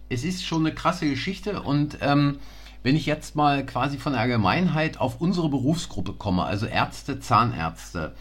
Es 0.08 0.24
ist 0.24 0.44
schon 0.44 0.66
eine 0.66 0.74
krasse 0.74 1.08
Geschichte 1.08 1.62
und 1.62 1.98
ähm, 2.02 2.38
wenn 2.82 2.96
ich 2.96 3.06
jetzt 3.06 3.36
mal 3.36 3.64
quasi 3.64 3.98
von 3.98 4.12
der 4.12 4.22
Allgemeinheit 4.22 4.98
auf 4.98 5.20
unsere 5.20 5.48
Berufsgruppe 5.48 6.14
komme, 6.14 6.44
also 6.44 6.66
Ärzte, 6.66 7.20
Zahnärzte, 7.20 8.14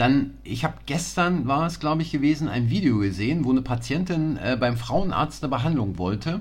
dann, 0.00 0.38
ich 0.44 0.64
habe 0.64 0.74
gestern, 0.86 1.46
war 1.46 1.66
es 1.66 1.78
glaube 1.78 2.00
ich 2.02 2.10
gewesen, 2.10 2.48
ein 2.48 2.70
Video 2.70 2.98
gesehen, 2.98 3.44
wo 3.44 3.50
eine 3.50 3.60
Patientin 3.60 4.38
äh, 4.38 4.56
beim 4.58 4.78
Frauenarzt 4.78 5.42
eine 5.42 5.50
Behandlung 5.50 5.98
wollte 5.98 6.40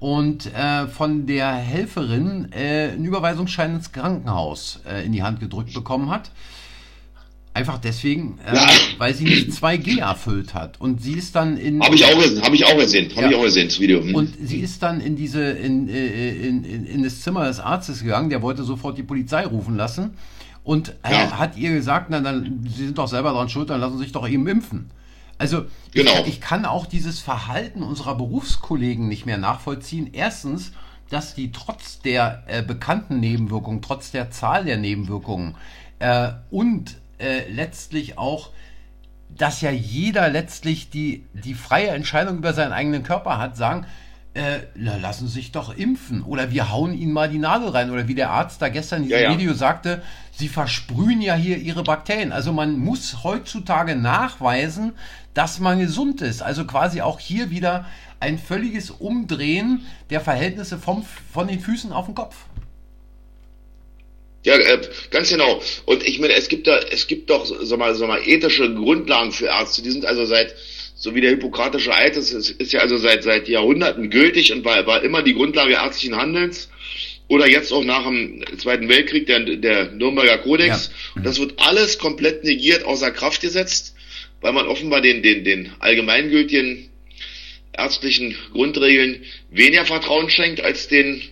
und 0.00 0.46
äh, 0.54 0.86
von 0.86 1.26
der 1.26 1.52
Helferin 1.52 2.48
äh, 2.52 2.92
einen 2.92 3.04
Überweisungsschein 3.04 3.74
ins 3.74 3.92
Krankenhaus 3.92 4.80
äh, 4.88 5.04
in 5.04 5.12
die 5.12 5.22
Hand 5.22 5.38
gedrückt 5.40 5.74
bekommen 5.74 6.10
hat. 6.10 6.30
Einfach 7.52 7.78
deswegen, 7.78 8.38
äh, 8.46 8.56
weil 8.98 9.12
sie 9.12 9.24
nicht 9.24 9.50
2G 9.50 9.98
erfüllt 10.00 10.54
hat. 10.54 10.80
Und 10.80 11.02
sie 11.02 11.14
ist 11.14 11.34
dann 11.34 11.56
in. 11.56 11.82
Habe 11.82 11.94
ich 11.94 12.04
auch 12.04 12.18
gesehen, 12.18 12.42
habe 12.42 12.54
ich 12.54 12.64
auch 12.64 12.76
gesehen, 12.76 13.10
habe 13.10 13.22
ja. 13.22 13.30
ich 13.30 13.36
auch 13.36 13.42
gesehen, 13.42 13.68
das 13.68 13.80
Video. 13.80 14.00
Hm. 14.00 14.14
Und 14.14 14.34
sie 14.40 14.60
ist 14.60 14.82
dann 14.82 15.00
in 15.00 15.16
diese, 15.16 15.42
in, 15.42 15.88
äh, 15.88 16.30
in, 16.30 16.64
in, 16.64 16.86
in, 16.86 17.02
das 17.02 17.20
Zimmer 17.20 17.46
des 17.46 17.58
Arztes 17.58 18.02
gegangen, 18.02 18.30
der 18.30 18.40
wollte 18.40 18.62
sofort 18.62 18.96
die 18.96 19.02
Polizei 19.02 19.44
rufen 19.44 19.76
lassen 19.76 20.12
und 20.68 20.92
ja. 21.02 21.38
hat 21.38 21.56
ihr 21.56 21.70
gesagt, 21.70 22.10
na 22.10 22.20
dann, 22.20 22.68
Sie 22.68 22.84
sind 22.84 22.98
doch 22.98 23.08
selber 23.08 23.32
dran 23.32 23.48
schuld, 23.48 23.70
dann 23.70 23.80
lassen 23.80 23.96
Sie 23.96 24.04
sich 24.04 24.12
doch 24.12 24.28
eben 24.28 24.46
impfen. 24.46 24.90
Also 25.38 25.64
genau. 25.94 26.12
ich, 26.20 26.28
ich 26.28 26.40
kann 26.42 26.66
auch 26.66 26.84
dieses 26.84 27.20
Verhalten 27.20 27.82
unserer 27.82 28.16
Berufskollegen 28.16 29.08
nicht 29.08 29.24
mehr 29.24 29.38
nachvollziehen. 29.38 30.10
Erstens, 30.12 30.72
dass 31.08 31.34
die 31.34 31.52
trotz 31.52 32.00
der 32.00 32.42
äh, 32.48 32.60
bekannten 32.62 33.18
Nebenwirkungen, 33.18 33.80
trotz 33.80 34.10
der 34.10 34.30
Zahl 34.30 34.66
der 34.66 34.76
Nebenwirkungen 34.76 35.54
äh, 36.00 36.32
und 36.50 36.98
äh, 37.16 37.50
letztlich 37.50 38.18
auch, 38.18 38.50
dass 39.30 39.62
ja 39.62 39.70
jeder 39.70 40.28
letztlich 40.28 40.90
die, 40.90 41.24
die 41.32 41.54
freie 41.54 41.88
Entscheidung 41.88 42.36
über 42.36 42.52
seinen 42.52 42.72
eigenen 42.72 43.04
Körper 43.04 43.38
hat, 43.38 43.56
sagen, 43.56 43.86
äh, 44.38 44.60
lassen 44.76 45.26
Sie 45.26 45.34
sich 45.34 45.52
doch 45.52 45.76
impfen 45.76 46.22
oder 46.22 46.52
wir 46.52 46.70
hauen 46.70 46.94
Ihnen 46.94 47.12
mal 47.12 47.28
die 47.28 47.38
Nadel 47.38 47.70
rein 47.70 47.90
oder 47.90 48.06
wie 48.06 48.14
der 48.14 48.30
Arzt 48.30 48.62
da 48.62 48.68
gestern 48.68 49.02
in 49.02 49.08
diesem 49.08 49.22
ja, 49.22 49.30
ja. 49.30 49.36
Video 49.36 49.52
sagte, 49.52 50.02
Sie 50.32 50.48
versprühen 50.48 51.20
ja 51.20 51.34
hier 51.34 51.58
Ihre 51.58 51.82
Bakterien. 51.82 52.30
Also 52.30 52.52
man 52.52 52.78
muss 52.78 53.24
heutzutage 53.24 53.96
nachweisen, 53.96 54.92
dass 55.34 55.58
man 55.58 55.80
gesund 55.80 56.22
ist. 56.22 56.42
Also 56.42 56.64
quasi 56.64 57.00
auch 57.00 57.18
hier 57.18 57.50
wieder 57.50 57.86
ein 58.20 58.38
völliges 58.38 58.90
Umdrehen 58.90 59.84
der 60.10 60.20
Verhältnisse 60.20 60.78
vom, 60.78 61.04
von 61.32 61.48
den 61.48 61.58
Füßen 61.58 61.92
auf 61.92 62.06
den 62.06 62.14
Kopf. 62.14 62.36
Ja, 64.44 64.56
äh, 64.56 64.80
ganz 65.10 65.30
genau. 65.30 65.60
Und 65.84 66.04
ich 66.04 66.20
meine, 66.20 66.34
es 66.34 66.48
gibt 66.48 66.68
da, 66.68 66.78
es 66.78 67.08
gibt 67.08 67.28
doch, 67.28 67.44
sag 67.44 67.78
mal, 67.78 67.94
sag 67.96 68.06
mal, 68.06 68.20
ethische 68.24 68.72
Grundlagen 68.72 69.32
für 69.32 69.46
Ärzte. 69.46 69.82
Die 69.82 69.90
sind 69.90 70.06
also 70.06 70.24
seit, 70.24 70.54
so 70.98 71.14
wie 71.14 71.20
der 71.20 71.30
hippokratische 71.30 71.94
Eid, 71.94 72.16
das 72.16 72.32
ist, 72.32 72.50
ist 72.50 72.72
ja 72.72 72.80
also 72.80 72.96
seit, 72.96 73.22
seit 73.22 73.48
Jahrhunderten 73.48 74.10
gültig 74.10 74.52
und 74.52 74.64
war, 74.64 74.84
war 74.86 75.02
immer 75.04 75.22
die 75.22 75.34
Grundlage 75.34 75.74
ärztlichen 75.74 76.16
Handelns. 76.16 76.68
Oder 77.28 77.48
jetzt 77.48 77.72
auch 77.72 77.84
nach 77.84 78.04
dem 78.04 78.42
Zweiten 78.58 78.88
Weltkrieg 78.88 79.26
der, 79.26 79.40
der 79.40 79.92
Nürnberger 79.92 80.38
Kodex. 80.38 80.86
Ja. 80.86 81.16
Und 81.16 81.26
das 81.26 81.38
wird 81.38 81.54
alles 81.58 81.98
komplett 81.98 82.42
negiert, 82.42 82.84
außer 82.84 83.10
Kraft 83.10 83.42
gesetzt, 83.42 83.94
weil 84.40 84.52
man 84.52 84.66
offenbar 84.66 85.00
den, 85.00 85.22
den, 85.22 85.44
den 85.44 85.72
allgemeingültigen 85.78 86.88
ärztlichen 87.72 88.34
Grundregeln 88.52 89.24
weniger 89.50 89.84
Vertrauen 89.84 90.30
schenkt 90.30 90.62
als 90.62 90.88
den 90.88 91.22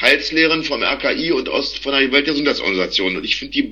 Heilslehren 0.00 0.62
vom 0.62 0.82
RKI 0.84 1.32
und 1.32 1.48
aus 1.48 1.74
von 1.74 1.92
der 1.92 2.12
Weltgesundheitsorganisation. 2.12 3.16
Und 3.16 3.24
ich 3.24 3.36
finde 3.36 3.52
die, 3.54 3.70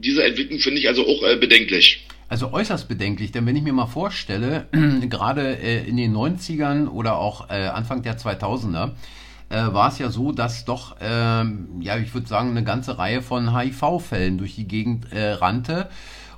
diese 0.00 0.24
Entwicklung 0.24 0.58
finde 0.58 0.80
ich 0.80 0.88
also 0.88 1.06
auch 1.06 1.22
äh, 1.22 1.36
bedenklich. 1.36 2.06
Also 2.28 2.52
äußerst 2.52 2.88
bedenklich, 2.88 3.30
denn 3.30 3.46
wenn 3.46 3.54
ich 3.54 3.62
mir 3.62 3.72
mal 3.72 3.86
vorstelle, 3.86 4.66
gerade 5.08 5.58
äh, 5.58 5.88
in 5.88 5.96
den 5.96 6.14
90ern 6.14 6.88
oder 6.88 7.16
auch 7.16 7.50
äh, 7.50 7.66
Anfang 7.66 8.02
der 8.02 8.18
2000er, 8.18 8.92
äh, 9.48 9.72
war 9.72 9.88
es 9.88 9.98
ja 9.98 10.10
so, 10.10 10.32
dass 10.32 10.64
doch, 10.64 10.96
ähm, 11.00 11.68
ja, 11.80 11.96
ich 11.98 12.12
würde 12.14 12.26
sagen, 12.26 12.50
eine 12.50 12.64
ganze 12.64 12.98
Reihe 12.98 13.22
von 13.22 13.56
HIV-Fällen 13.56 14.38
durch 14.38 14.56
die 14.56 14.66
Gegend 14.66 15.12
äh, 15.12 15.32
rannte. 15.32 15.88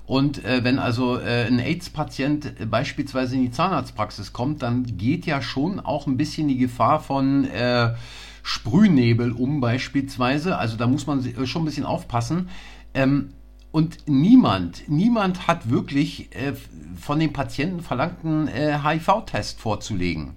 Und 0.05 0.45
äh, 0.45 0.65
wenn 0.65 0.79
also 0.79 1.19
äh, 1.19 1.47
ein 1.47 1.59
AIDS-Patient 1.59 2.71
beispielsweise 2.71 3.37
in 3.37 3.43
die 3.43 3.51
Zahnarztpraxis 3.51 4.33
kommt, 4.33 4.63
dann 4.63 4.97
geht 4.97 5.27
ja 5.27 5.43
schon 5.43 5.81
auch 5.81 6.07
ein 6.07 6.17
bisschen 6.17 6.49
die 6.49 6.59
Gefahr 6.59 7.01
von 7.01 7.45
äh, 7.45 7.95
Sprühnebel 8.43 9.33
um 9.33 9.61
beispielsweise. 9.61 10.57
Also 10.57 10.77
da 10.77 10.87
muss 10.87 11.07
man 11.07 11.25
äh, 11.25 11.47
schon 11.47 11.63
ein 11.63 11.67
bisschen 11.67 11.85
aufpassen. 11.85 12.49
Ähm, 12.95 13.35
und 13.79 14.09
niemand, 14.09 14.89
niemand 14.89 15.47
hat 15.47 15.71
wirklich 15.71 16.31
äh, 16.33 16.55
von 17.01 17.21
den 17.21 17.33
Patienten 17.33 17.81
verlangten 17.81 18.49
äh, 18.49 18.77
HIV-Test 18.83 19.61
vorzulegen. 19.61 20.35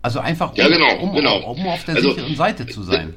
Also 0.00 0.20
einfach, 0.20 0.52
um, 0.52 0.56
ja, 0.58 0.68
genau, 0.68 0.96
um, 1.00 1.12
genau. 1.12 1.50
um, 1.50 1.66
auf 1.66 1.84
der 1.86 1.96
also, 1.96 2.10
sicheren 2.10 2.36
Seite 2.36 2.66
zu 2.68 2.84
sein. 2.84 3.16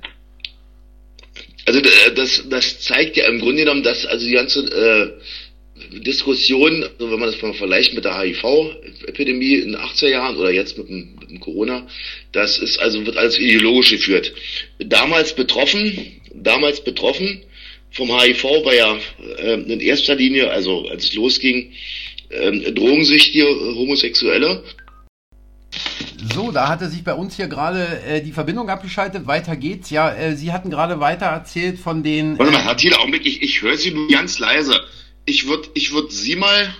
Also 1.68 1.80
das, 2.16 2.44
das 2.50 2.82
zeigt 2.82 3.18
ja 3.18 3.28
im 3.28 3.40
Grunde 3.40 3.66
genommen, 3.66 3.84
dass 3.84 4.04
also 4.08 4.26
die 4.26 4.34
ganze 4.34 4.62
äh, 4.62 6.00
Diskussion, 6.00 6.84
wenn 6.98 7.20
man 7.20 7.32
das 7.32 7.40
mal 7.40 7.54
vergleicht 7.54 7.94
mit 7.94 8.04
der 8.04 8.18
HIV-Epidemie 8.18 9.58
in 9.58 9.74
den 9.74 9.78
80er 9.80 10.08
Jahren 10.08 10.38
oder 10.38 10.50
jetzt 10.50 10.80
mit 10.80 10.90
dem, 10.90 11.18
mit 11.20 11.30
dem 11.30 11.40
Corona, 11.40 11.86
das 12.32 12.58
ist 12.58 12.80
also 12.80 13.06
wird 13.06 13.16
alles 13.16 13.38
ideologisch 13.38 13.92
geführt. 13.92 14.34
Damals 14.80 15.36
betroffen, 15.36 16.20
damals 16.34 16.84
betroffen 16.84 17.44
vom 17.92 18.10
HIV 18.10 18.44
war 18.44 18.74
ja 18.74 18.98
äh, 19.38 19.54
in 19.54 19.80
erster 19.80 20.16
Linie, 20.16 20.50
also 20.50 20.88
als 20.88 21.06
es 21.06 21.14
losging, 21.14 21.72
äh, 22.30 22.72
drogensüchtige 22.72 23.46
Homosexuelle 23.76 24.64
so, 26.34 26.52
da 26.52 26.68
hatte 26.68 26.90
sich 26.90 27.04
bei 27.04 27.14
uns 27.14 27.36
hier 27.36 27.48
gerade 27.48 28.02
äh, 28.08 28.22
die 28.22 28.32
Verbindung 28.32 28.70
abgeschaltet. 28.70 29.26
Weiter 29.26 29.56
geht's. 29.56 29.90
Ja, 29.90 30.14
äh, 30.14 30.36
Sie 30.36 30.52
hatten 30.52 30.70
gerade 30.70 31.00
weiter 31.00 31.26
erzählt 31.26 31.80
von 31.80 32.04
den. 32.04 32.38
Warte 32.38 32.52
mal, 32.52 32.64
Herr 32.64 32.78
Thiele, 32.78 33.00
Augenblick, 33.00 33.26
ich, 33.26 33.42
ich 33.42 33.62
höre 33.62 33.78
Sie 33.78 33.92
nur 33.92 34.08
ganz 34.08 34.38
leise. 34.40 34.80
Ich 35.26 35.48
würde 35.48 35.70
ich 35.74 35.92
würd 35.92 36.12
Sie 36.12 36.36
mal. 36.36 36.74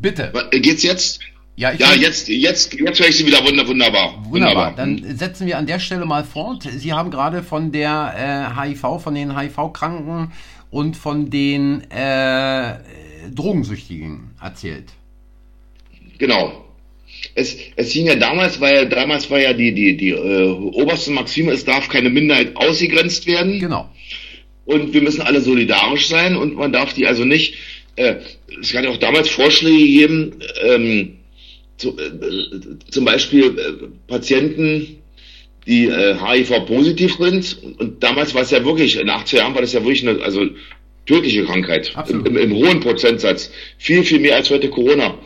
Bitte. 0.00 0.32
Äh, 0.50 0.60
geht's 0.60 0.82
jetzt? 0.82 1.20
Ja, 1.56 1.72
ja 1.72 1.94
jetzt, 1.94 2.28
jetzt, 2.28 2.74
jetzt 2.74 3.00
höre 3.00 3.08
ich 3.08 3.16
Sie 3.16 3.26
wieder 3.26 3.44
wunderbar. 3.44 3.68
Wunderbar. 3.68 4.24
wunderbar. 4.30 4.74
Dann 4.74 5.16
setzen 5.16 5.46
wir 5.46 5.58
an 5.58 5.66
der 5.66 5.78
Stelle 5.78 6.04
mal 6.04 6.24
fort. 6.24 6.64
Sie 6.64 6.92
haben 6.92 7.10
gerade 7.10 7.42
von 7.42 7.70
der 7.70 8.54
äh, 8.58 8.60
HIV, 8.60 9.02
von 9.02 9.14
den 9.14 9.38
HIV-Kranken 9.38 10.32
und 10.70 10.96
von 10.96 11.30
den 11.30 11.88
äh, 11.90 12.78
Drogensüchtigen 13.32 14.30
erzählt. 14.40 14.86
Genau 16.18 16.64
es, 17.34 17.56
es 17.76 17.92
hing 17.92 18.06
ja 18.06 18.16
damals, 18.16 18.60
war 18.60 18.72
ja, 18.72 18.84
damals 18.84 19.30
war 19.30 19.40
ja 19.40 19.52
die, 19.52 19.72
die, 19.72 19.96
die 19.96 20.10
äh, 20.10 20.50
oberste 20.50 21.10
Maxime, 21.10 21.52
es 21.52 21.64
darf 21.64 21.88
keine 21.88 22.10
Minderheit 22.10 22.56
ausgegrenzt 22.56 23.26
werden. 23.26 23.58
Genau. 23.60 23.88
Und 24.64 24.94
wir 24.94 25.02
müssen 25.02 25.22
alle 25.22 25.40
solidarisch 25.40 26.08
sein 26.08 26.36
und 26.36 26.54
man 26.54 26.72
darf 26.72 26.94
die 26.94 27.06
also 27.06 27.24
nicht, 27.24 27.54
äh, 27.96 28.16
es 28.60 28.74
hat 28.74 28.84
ja 28.84 28.90
auch 28.90 28.98
damals 28.98 29.28
Vorschläge 29.28 29.78
gegeben, 29.78 30.40
ähm, 30.64 31.16
zu, 31.76 31.96
äh, 31.98 32.90
zum 32.90 33.04
Beispiel 33.04 33.58
äh, 33.58 33.86
Patienten, 34.06 34.98
die 35.66 35.86
äh, 35.86 36.16
HIV-positiv 36.16 37.16
sind. 37.18 37.62
Und, 37.62 37.80
und 37.80 38.02
damals 38.02 38.34
war 38.34 38.42
es 38.42 38.50
ja 38.50 38.64
wirklich, 38.64 38.98
in 38.98 39.08
80 39.08 39.38
Jahren 39.38 39.54
war 39.54 39.62
das 39.62 39.72
ja 39.72 39.80
wirklich 39.80 40.06
eine, 40.06 40.22
also 40.22 40.46
tödliche 41.06 41.44
Krankheit. 41.44 41.94
Im, 42.08 42.24
im, 42.26 42.36
Im 42.36 42.54
hohen 42.54 42.80
Prozentsatz. 42.80 43.50
Viel, 43.78 44.04
viel 44.04 44.20
mehr 44.20 44.36
als 44.36 44.50
heute 44.50 44.70
Corona 44.70 45.18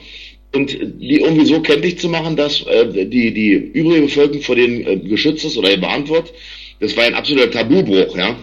und 0.55 0.73
die 0.73 1.21
irgendwie 1.21 1.47
so 1.47 1.61
kenntlich 1.61 1.99
zu 1.99 2.09
machen, 2.09 2.37
dass 2.37 2.63
äh, 2.63 2.87
die, 3.07 3.33
die 3.33 3.53
übrige 3.53 4.03
Bevölkerung 4.03 4.43
vor 4.43 4.57
denen 4.57 4.87
äh, 4.87 4.97
geschützt 4.97 5.45
ist 5.45 5.57
oder 5.57 5.75
gewarnt 5.75 6.09
wird, 6.09 6.33
das 6.81 6.97
war 6.97 7.05
ein 7.05 7.15
absoluter 7.15 7.51
Tabubruch, 7.51 8.17
ja. 8.17 8.37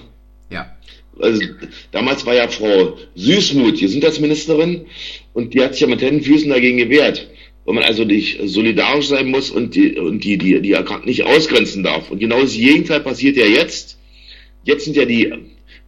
Ja. 0.52 0.78
Also, 1.20 1.42
damals 1.92 2.26
war 2.26 2.36
ja 2.36 2.48
Frau 2.48 2.98
Süßmuth 3.16 3.80
Gesundheitsministerin 3.80 4.86
und 5.34 5.54
die 5.54 5.62
hat 5.62 5.74
sich 5.74 5.82
ja 5.82 5.88
mit 5.88 6.02
Händen 6.02 6.24
Füßen 6.24 6.50
dagegen 6.50 6.78
gewehrt. 6.78 7.28
Weil 7.66 7.76
man 7.76 7.84
also 7.84 8.04
nicht 8.04 8.40
solidarisch 8.44 9.08
sein 9.08 9.28
muss 9.28 9.50
und 9.50 9.76
die, 9.76 9.98
und 9.98 10.24
die, 10.24 10.38
die, 10.38 10.62
die 10.62 10.72
Erkrankten 10.74 11.10
nicht 11.10 11.24
ausgrenzen 11.24 11.84
darf. 11.84 12.12
Und 12.12 12.20
genau 12.20 12.42
das 12.42 12.54
Gegenteil 12.54 13.00
passiert 13.00 13.38
ja 13.38 13.46
jetzt. 13.46 13.98
Jetzt 14.64 14.86
sind 14.86 14.96
ja 14.96 15.06
die 15.06 15.34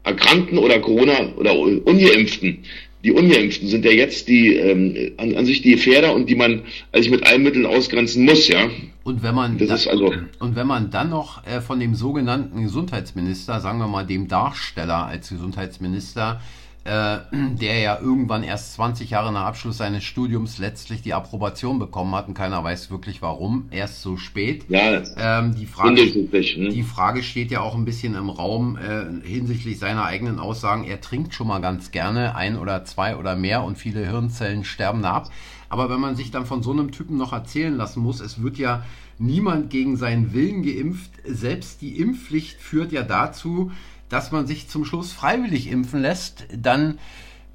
Erkrankten 0.03 0.57
oder 0.57 0.79
Corona 0.79 1.33
oder 1.35 1.57
Ungeimpften 1.57 2.63
die 3.03 3.11
Ungeimpften 3.11 3.67
sind 3.67 3.85
ja 3.85 3.91
jetzt 3.91 4.27
die 4.27 4.55
ähm, 4.55 5.13
an, 5.17 5.35
an 5.35 5.45
sich 5.45 5.61
die 5.61 5.71
Gefährder 5.71 6.13
und 6.13 6.27
die 6.29 6.35
man 6.35 6.63
also 6.91 7.09
mit 7.09 7.25
allen 7.25 7.43
Mitteln 7.43 7.65
ausgrenzen 7.65 8.25
muss, 8.25 8.47
ja. 8.47 8.69
Und 9.03 9.23
wenn 9.23 9.35
man 9.35 9.57
das 9.57 9.69
da, 9.69 9.75
ist 9.75 9.87
also 9.87 10.13
und 10.39 10.55
wenn 10.55 10.67
man 10.67 10.89
dann 10.89 11.11
noch 11.11 11.45
äh, 11.47 11.61
von 11.61 11.79
dem 11.79 11.95
sogenannten 11.95 12.63
Gesundheitsminister, 12.63 13.61
sagen 13.61 13.79
wir 13.79 13.87
mal 13.87 14.05
dem 14.05 14.27
Darsteller 14.27 15.05
als 15.05 15.29
Gesundheitsminister, 15.29 16.41
äh, 16.87 17.19
der 17.31 17.79
ja 17.79 17.99
irgendwann 17.99 18.43
erst 18.43 18.73
20 18.73 19.09
Jahre 19.09 19.33
nach 19.33 19.45
Abschluss 19.45 19.77
seines 19.77 20.03
Studiums 20.03 20.57
letztlich 20.57 21.01
die 21.01 21.13
Approbation 21.13 21.79
bekommen 21.79 22.15
hat 22.15 22.27
und 22.27 22.33
keiner 22.33 22.63
weiß 22.63 22.89
wirklich 22.89 23.21
warum, 23.21 23.67
erst 23.71 24.01
so 24.01 24.15
spät. 24.17 24.65
Ja, 24.69 25.03
ähm, 25.17 25.53
die, 25.55 25.65
Frage, 25.65 26.01
hm? 26.01 26.69
die 26.69 26.83
Frage 26.83 27.23
steht 27.23 27.51
ja 27.51 27.61
auch 27.61 27.75
ein 27.75 27.85
bisschen 27.85 28.15
im 28.15 28.29
Raum 28.29 28.77
äh, 28.77 29.27
hinsichtlich 29.27 29.79
seiner 29.79 30.05
eigenen 30.05 30.39
Aussagen. 30.39 30.85
Er 30.85 31.01
trinkt 31.01 31.33
schon 31.33 31.47
mal 31.47 31.59
ganz 31.59 31.91
gerne 31.91 32.35
ein 32.35 32.57
oder 32.57 32.85
zwei 32.85 33.17
oder 33.17 33.35
mehr 33.35 33.63
und 33.63 33.77
viele 33.77 34.07
Hirnzellen 34.07 34.63
sterben 34.63 35.01
da 35.01 35.11
ab. 35.11 35.29
Aber 35.69 35.89
wenn 35.89 35.99
man 35.99 36.15
sich 36.15 36.31
dann 36.31 36.45
von 36.45 36.63
so 36.63 36.71
einem 36.71 36.91
Typen 36.91 37.17
noch 37.17 37.33
erzählen 37.33 37.75
lassen 37.75 38.01
muss, 38.01 38.21
es 38.21 38.41
wird 38.41 38.57
ja 38.57 38.85
niemand 39.19 39.69
gegen 39.69 39.97
seinen 39.97 40.33
Willen 40.33 40.63
geimpft, 40.63 41.11
selbst 41.25 41.81
die 41.81 41.99
Impfpflicht 41.99 42.61
führt 42.61 42.91
ja 42.91 43.03
dazu, 43.03 43.71
dass 44.09 44.31
man 44.31 44.47
sich 44.47 44.69
zum 44.69 44.85
Schluss 44.85 45.11
freiwillig 45.11 45.69
impfen 45.69 46.01
lässt, 46.01 46.45
dann 46.55 46.99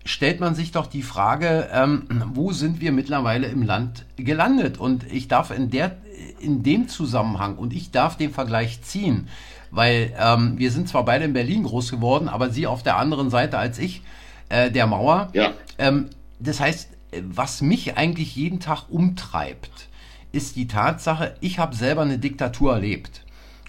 stellt 0.05 0.41
man 0.41 0.55
sich 0.55 0.73
doch 0.73 0.87
die 0.87 1.03
Frage, 1.03 1.69
ähm, 1.73 2.07
wo 2.35 2.53
sind 2.53 2.81
wir 2.81 2.93
mittlerweile 2.93 3.47
im 3.47 3.62
Land 3.62 4.05
gelandet? 4.17 4.79
Und 4.79 5.11
ich 5.11 5.29
darf 5.29 5.51
in, 5.51 5.71
der, 5.71 5.97
in 6.41 6.62
dem 6.62 6.88
Zusammenhang, 6.88 7.57
und 7.57 7.73
ich 7.73 7.91
darf 7.91 8.17
den 8.17 8.33
Vergleich 8.33 8.83
ziehen, 8.83 9.29
weil 9.71 10.12
ähm, 10.19 10.59
wir 10.59 10.71
sind 10.71 10.88
zwar 10.88 11.05
beide 11.05 11.25
in 11.25 11.33
Berlin 11.33 11.62
groß 11.62 11.91
geworden, 11.91 12.29
aber 12.29 12.51
Sie 12.51 12.67
auf 12.67 12.83
der 12.83 12.97
anderen 12.97 13.31
Seite 13.31 13.59
als 13.59 13.79
ich, 13.79 14.03
äh, 14.49 14.71
der 14.71 14.87
Mauer. 14.87 15.31
Ja. 15.33 15.53
Ähm, 15.79 16.11
das 16.38 16.61
heißt, 16.61 16.91
was 17.23 17.62
mich 17.62 17.97
eigentlich 17.97 18.35
jeden 18.37 18.61
Tag 18.61 18.85
umtreibt, 18.88 19.88
ist 20.33 20.57
die 20.57 20.67
Tatsache, 20.67 21.37
ich 21.41 21.59
habe 21.59 21.77
selber 21.77 22.03
eine 22.03 22.19
Diktatur 22.19 22.73
erlebt. 22.73 23.23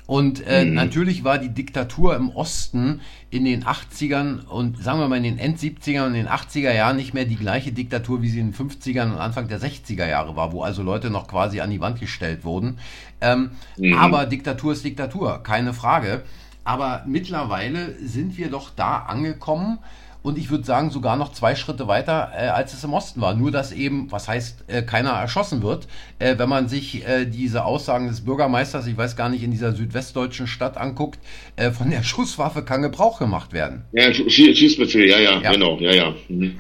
Und 0.06 0.46
äh, 0.46 0.66
mhm. 0.66 0.74
natürlich 0.74 1.24
war 1.24 1.38
die 1.38 1.50
Diktatur 1.50 2.16
im 2.16 2.30
Osten 2.30 3.00
in 3.30 3.46
den 3.46 3.64
80ern 3.64 4.46
und 4.46 4.78
sagen 4.78 5.00
wir 5.00 5.08
mal 5.08 5.18
in 5.18 5.24
den 5.24 5.40
End 5.40 5.60
70er 5.60 6.06
und 6.06 6.14
den 6.14 6.28
80er 6.28 6.74
Jahren 6.74 6.98
nicht 6.98 7.14
mehr 7.14 7.26
die 7.26 7.38
gleiche 7.38 7.72
Diktatur, 7.72 8.22
wie 8.22 8.30
sie 8.30 8.40
in 8.40 8.52
den 8.52 8.70
50ern 8.70 9.14
und 9.14 9.18
Anfang 9.18 9.48
der 9.48 9.62
60er 9.62 10.06
Jahre 10.06 10.36
war, 10.36 10.52
wo 10.52 10.62
also 10.62 10.84
Leute 10.84 11.10
noch 11.10 11.28
quasi 11.28 11.62
an 11.62 11.70
die 11.70 11.80
Wand 11.80 12.02
gestellt 12.02 12.44
wurden. 12.44 12.80
Ähm, 13.22 13.52
mhm. 13.78 13.94
Aber 13.94 14.26
Diktatur 14.26 14.74
ist 14.74 14.84
Diktatur, 14.84 15.42
keine 15.42 15.74
Frage. 15.74 16.24
Aber 16.66 17.04
mittlerweile 17.08 17.96
sind 18.00 18.38
wir 18.38 18.50
doch 18.50 18.72
da 18.76 19.00
angekommen, 19.00 19.80
und 20.24 20.38
ich 20.38 20.50
würde 20.50 20.64
sagen 20.64 20.90
sogar 20.90 21.18
noch 21.18 21.34
zwei 21.34 21.54
Schritte 21.54 21.88
weiter, 21.88 22.32
äh, 22.34 22.48
als 22.48 22.74
es 22.74 22.84
im 22.84 22.94
Osten 22.94 23.20
war. 23.22 23.36
Nur 23.36 23.52
dass 23.52 23.74
eben, 23.74 24.10
was 24.10 24.30
heißt, 24.30 24.64
äh, 24.68 24.82
keiner 24.82 25.10
erschossen 25.12 25.62
wird. 25.62 25.88
Äh, 26.18 26.38
wenn 26.38 26.48
man 26.48 26.70
sich 26.70 27.06
äh, 27.06 27.26
diese 27.26 27.66
Aussagen 27.66 28.08
des 28.08 28.22
Bürgermeisters, 28.22 28.88
ich 28.88 28.98
weiß 28.98 29.18
gar 29.18 29.28
nicht, 29.28 29.44
in 29.44 29.52
dieser 29.52 29.74
südwestdeutschen 29.74 30.48
Stadt 30.48 30.78
anguckt, 30.78 31.20
äh, 31.58 31.72
von 31.72 31.92
der 31.92 32.04
Schusswaffe 32.04 32.64
kann 32.64 32.82
Gebrauch 32.82 33.20
gemacht 33.20 33.52
werden. 33.52 33.84
Ja, 33.92 34.14
Schießbefehl, 34.14 35.10
ja, 35.10 35.20
ja, 35.20 35.42
ja, 35.42 35.52
genau, 35.52 35.78
ja, 35.80 35.94
ja. 35.94 36.16
Mhm. 36.30 36.56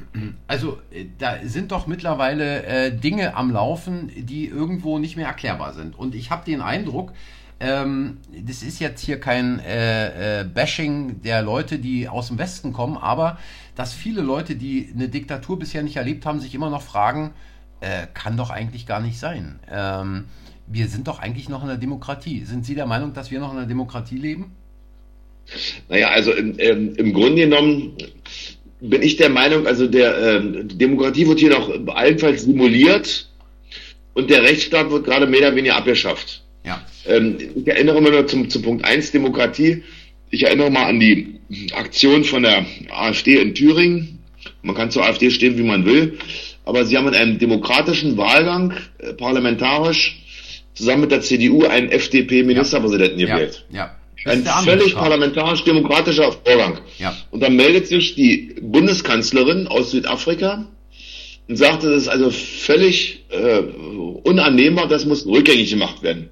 Also 0.45 0.78
äh, 0.91 1.06
da 1.17 1.38
sind 1.43 1.71
doch 1.71 1.88
mittlerweile 1.88 2.91
Dinge 2.91 3.36
am 3.36 3.52
Laufen, 3.52 4.12
die 4.15 4.47
irgendwo 4.47 4.99
nicht 4.99 5.15
mehr 5.15 5.28
erklärbar 5.28 5.73
sind. 5.73 5.97
Und 5.97 6.15
ich 6.15 6.30
habe 6.32 6.43
den 6.45 6.62
Eindruck, 6.62 7.13
ähm, 7.63 8.17
das 8.45 8.62
ist 8.62 8.80
jetzt 8.80 9.02
hier 9.02 9.19
kein 9.19 9.60
äh, 9.60 10.41
äh, 10.41 10.43
Bashing 10.43 11.21
der 11.21 11.41
Leute, 11.41 11.80
die 11.80 12.10
aus 12.10 12.28
dem 12.28 12.38
Westen 12.38 12.73
kommen, 12.73 12.97
aber 12.97 13.39
dass 13.76 13.93
viele 13.93 14.21
Leute, 14.21 14.56
die 14.56 14.89
eine 14.93 15.08
Diktatur 15.08 15.58
bisher 15.58 15.82
nicht 15.82 15.95
erlebt 15.95 16.26
haben, 16.26 16.41
sich 16.41 16.54
immer 16.54 16.69
noch 16.69 16.82
fragen, 16.82 17.32
äh, 17.80 18.08
kann 18.13 18.36
doch 18.36 18.49
eigentlich 18.49 18.86
gar 18.86 18.99
nicht 18.99 19.17
sein. 19.17 19.60
Ähm, 19.71 20.26
wir 20.67 20.88
sind 20.88 21.08
doch 21.08 21.19
eigentlich 21.19 21.47
noch 21.47 21.62
in 21.62 21.69
der 21.69 21.78
Demokratie. 21.78 22.43
Sind 22.43 22.65
Sie 22.65 22.76
der 22.76 22.86
Meinung, 22.86 23.13
dass 23.13 23.32
wir 23.32 23.39
noch 23.39 23.52
in 23.52 23.58
der 23.58 23.65
Demokratie 23.65 24.17
leben? 24.17 24.52
Naja, 25.88 26.10
also 26.10 26.34
im, 26.34 26.56
ähm, 26.60 26.95
im 26.95 27.13
Grunde 27.13 27.43
genommen 27.43 27.97
bin 28.82 29.02
ich 29.02 29.15
der 29.15 29.30
Meinung, 29.30 29.67
also 29.67 29.88
der 29.88 30.17
ähm, 30.17 30.67
Demokratie 30.78 31.28
wird 31.28 31.39
hier 31.39 31.52
noch 31.52 31.69
allenfalls 31.95 32.43
simuliert 32.43 33.30
und 34.13 34.30
der 34.30 34.43
Rechtsstaat 34.43 34.89
wird 34.91 35.06
gerade 35.06 35.28
mehr 35.28 35.39
oder 35.39 35.56
weniger 35.56 35.78
abgeschafft. 35.78 36.43
Ähm, 37.06 37.38
ich 37.56 37.68
erinnere 37.68 38.02
mal 38.02 38.12
nur 38.12 38.28
zum, 38.28 38.50
zum 38.50 38.62
Punkt 38.62 38.86
1 38.86 39.12
Demokratie. 39.12 39.84
Ich 40.30 40.44
erinnere 40.44 40.72
mal 40.72 40.86
an 40.86 41.00
die 41.00 41.39
Aktion 41.74 42.24
von 42.24 42.44
der 42.44 42.66
AfD 42.89 43.39
in 43.39 43.54
Thüringen. 43.54 44.20
Man 44.62 44.76
kann 44.76 44.92
zur 44.92 45.06
AfD 45.06 45.30
stehen, 45.30 45.58
wie 45.58 45.63
man 45.63 45.86
will. 45.86 46.18
Aber 46.66 46.86
sie 46.86 46.98
haben 46.98 47.08
in 47.08 47.16
einem 47.16 47.39
demokratischen 47.39 48.18
Wahlgang, 48.18 48.74
äh, 49.00 49.13
parlamentarisch, 49.13 50.22
zusammen 50.74 51.02
mit 51.02 51.12
der 51.12 51.22
CDU 51.22 51.66
einen 51.66 51.89
FDP-Ministerpräsidenten 51.89 53.20
ja. 53.20 53.36
gewählt. 53.36 53.66
Ja. 53.70 53.96
ja. 54.26 54.32
Ein 54.32 54.46
völlig 54.46 54.96
parlamentarisch-demokratischer 54.96 56.32
Vorgang. 56.32 56.80
Ja. 56.98 57.16
Und 57.32 57.44
dann 57.44 57.56
meldet 57.56 57.88
sich 57.88 58.16
die 58.16 58.56
Bundeskanzlerin 58.62 59.68
aus 59.68 59.92
Südafrika 59.92 60.66
und 61.48 61.58
sagte, 61.58 61.89
das 61.92 62.04
ist 62.04 62.08
also 62.08 62.32
völlig 62.32 63.26
äh, 63.30 63.60
unannehmbar, 64.24 64.88
das 64.88 65.06
muss 65.06 65.26
rückgängig 65.26 65.70
gemacht 65.70 66.02
werden. 66.02 66.30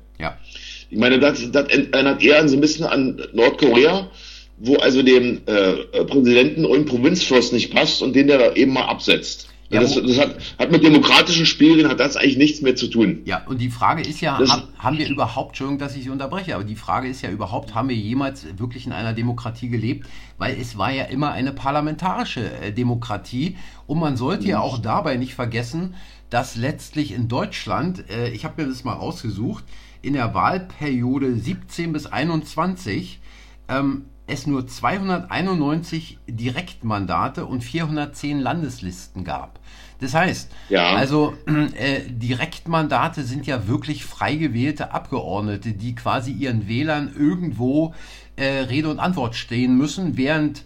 Ich 0.91 0.99
meine, 0.99 1.19
das, 1.19 1.49
das 1.51 1.69
erinnert 1.69 2.21
eher 2.21 2.47
so 2.47 2.57
ein 2.57 2.61
bisschen 2.61 2.85
an 2.85 3.21
Nordkorea, 3.33 4.11
wo 4.57 4.75
also 4.75 5.01
dem 5.01 5.41
äh, 5.45 6.03
Präsidenten 6.03 6.65
und 6.65 6.85
Provinzfürst 6.85 7.53
nicht 7.53 7.73
passt 7.73 8.01
und 8.01 8.13
den 8.13 8.27
der 8.27 8.57
eben 8.57 8.73
mal 8.73 8.85
absetzt. 8.85 9.47
Ja, 9.69 9.79
das, 9.79 9.95
das 9.95 10.19
hat, 10.19 10.35
hat, 10.59 10.71
mit 10.71 10.83
demokratischen 10.83 11.45
Spielregeln 11.45 11.89
hat 11.89 12.01
das 12.01 12.17
eigentlich 12.17 12.35
nichts 12.35 12.61
mehr 12.61 12.75
zu 12.75 12.87
tun. 12.89 13.21
Ja, 13.23 13.41
und 13.47 13.61
die 13.61 13.69
Frage 13.69 14.01
ist 14.01 14.19
ja, 14.19 14.37
haben, 14.37 14.63
haben, 14.77 14.97
wir 14.97 15.07
überhaupt, 15.07 15.51
Entschuldigung, 15.51 15.79
dass 15.79 15.95
ich 15.95 16.03
Sie 16.03 16.09
unterbreche, 16.09 16.55
aber 16.55 16.65
die 16.65 16.75
Frage 16.75 17.07
ist 17.07 17.21
ja 17.21 17.29
überhaupt, 17.29 17.73
haben 17.73 17.87
wir 17.87 17.95
jemals 17.95 18.45
wirklich 18.57 18.85
in 18.85 18.91
einer 18.91 19.13
Demokratie 19.13 19.69
gelebt? 19.69 20.07
Weil 20.37 20.57
es 20.59 20.77
war 20.77 20.91
ja 20.91 21.05
immer 21.05 21.31
eine 21.31 21.53
parlamentarische 21.53 22.51
äh, 22.61 22.73
Demokratie 22.73 23.55
und 23.87 23.97
man 23.97 24.17
sollte 24.17 24.45
ja 24.45 24.59
auch 24.59 24.77
dabei 24.77 25.15
nicht 25.15 25.35
vergessen, 25.35 25.95
dass 26.29 26.57
letztlich 26.57 27.13
in 27.13 27.29
Deutschland, 27.29 28.03
äh, 28.09 28.29
ich 28.31 28.43
habe 28.43 28.61
mir 28.61 28.67
das 28.67 28.83
mal 28.83 28.93
rausgesucht, 28.93 29.63
in 30.01 30.13
der 30.13 30.33
Wahlperiode 30.33 31.35
17 31.35 31.93
bis 31.93 32.07
21 32.07 33.19
ähm, 33.67 34.05
es 34.27 34.47
nur 34.47 34.65
291 34.65 36.19
Direktmandate 36.27 37.45
und 37.45 37.63
410 37.63 38.39
Landeslisten 38.39 39.23
gab. 39.23 39.59
Das 39.99 40.15
heißt, 40.15 40.51
ja. 40.69 40.95
also 40.95 41.35
äh, 41.45 42.01
Direktmandate 42.09 43.23
sind 43.23 43.45
ja 43.45 43.67
wirklich 43.67 44.03
frei 44.03 44.35
gewählte 44.35 44.93
Abgeordnete, 44.93 45.73
die 45.73 45.93
quasi 45.93 46.31
ihren 46.31 46.67
Wählern 46.67 47.13
irgendwo 47.15 47.93
äh, 48.35 48.45
Rede 48.61 48.89
und 48.89 48.99
Antwort 48.99 49.35
stehen 49.35 49.77
müssen, 49.77 50.17
während 50.17 50.63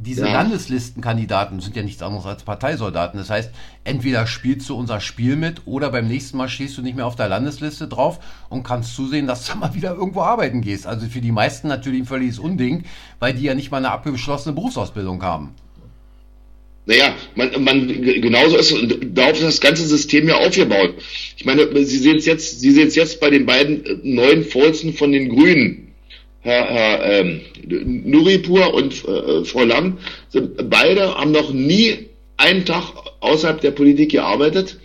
diese 0.00 0.26
ja. 0.26 0.32
Landeslistenkandidaten 0.32 1.58
sind 1.60 1.74
ja 1.74 1.82
nichts 1.82 2.02
anderes 2.02 2.24
als 2.24 2.44
Parteisoldaten. 2.44 3.18
Das 3.18 3.30
heißt, 3.30 3.50
entweder 3.82 4.28
spielst 4.28 4.68
du 4.68 4.76
unser 4.76 5.00
Spiel 5.00 5.34
mit 5.34 5.62
oder 5.66 5.90
beim 5.90 6.06
nächsten 6.06 6.36
Mal 6.36 6.48
stehst 6.48 6.78
du 6.78 6.82
nicht 6.82 6.94
mehr 6.94 7.06
auf 7.06 7.16
der 7.16 7.28
Landesliste 7.28 7.88
drauf 7.88 8.20
und 8.48 8.62
kannst 8.62 8.94
zusehen, 8.94 9.26
dass 9.26 9.46
du 9.46 9.58
mal 9.58 9.74
wieder 9.74 9.94
irgendwo 9.94 10.20
arbeiten 10.22 10.60
gehst. 10.60 10.86
Also 10.86 11.06
für 11.08 11.20
die 11.20 11.32
meisten 11.32 11.66
natürlich 11.66 12.02
ein 12.02 12.06
völliges 12.06 12.38
Unding, 12.38 12.84
weil 13.18 13.34
die 13.34 13.42
ja 13.42 13.54
nicht 13.54 13.72
mal 13.72 13.78
eine 13.78 13.90
abgeschlossene 13.90 14.54
Berufsausbildung 14.54 15.22
haben. 15.22 15.54
Naja, 16.86 17.12
man, 17.34 17.62
man, 17.62 17.86
genauso 17.86 18.56
ist 18.56 18.74
darauf 19.12 19.34
ist 19.34 19.42
das 19.42 19.60
ganze 19.60 19.84
System 19.84 20.26
ja 20.28 20.36
aufgebaut. 20.36 20.94
Ich 21.36 21.44
meine, 21.44 21.68
Sie 21.84 21.98
sehen 21.98 22.16
es 22.16 22.24
jetzt, 22.24 22.60
Sie 22.60 22.70
sehen 22.70 22.88
es 22.88 22.94
jetzt 22.94 23.20
bei 23.20 23.28
den 23.28 23.44
beiden 23.44 23.82
neuen 24.04 24.42
Vorsitzenden 24.44 24.96
von 24.96 25.12
den 25.12 25.28
Grünen 25.28 25.87
Herr, 26.40 26.66
Herr 26.66 27.20
ähm, 27.20 27.40
Nuripur 27.66 28.72
und 28.74 29.04
äh, 29.04 29.44
Frau 29.44 29.64
Lang, 29.64 29.98
sind, 30.28 30.70
beide 30.70 31.14
haben 31.14 31.32
noch 31.32 31.52
nie 31.52 32.08
einen 32.36 32.64
Tag 32.64 32.92
außerhalb 33.20 33.60
der 33.60 33.72
Politik 33.72 34.12
gearbeitet 34.12 34.78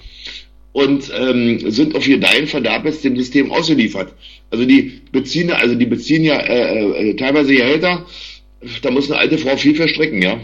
und 0.74 1.12
ähm, 1.16 1.72
sind 1.72 1.96
auf 1.96 2.08
ihr 2.08 2.20
Dein 2.20 2.48
Verderb 2.48 2.86
jetzt 2.86 3.04
dem 3.04 3.16
System 3.16 3.52
ausgeliefert. 3.52 4.14
Also 4.50 4.66
die 4.66 5.02
beziehen, 5.12 5.52
also 5.52 5.76
die 5.76 5.86
beziehen 5.86 6.24
ja 6.24 6.40
äh, 6.40 7.10
äh, 7.10 7.16
teilweise 7.16 7.54
Gehälter, 7.54 8.06
da 8.82 8.92
muss 8.92 9.10
eine 9.10 9.20
alte 9.20 9.38
Frau 9.38 9.56
viel 9.56 9.76
verstricken, 9.76 10.22
ja. 10.22 10.40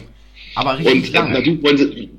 Aber 0.56 0.78
richtig 0.78 0.94
und, 0.94 1.14
lange. 1.14 1.34
natürlich 1.34 1.64
wollen 1.64 1.78
sie, 1.78 2.10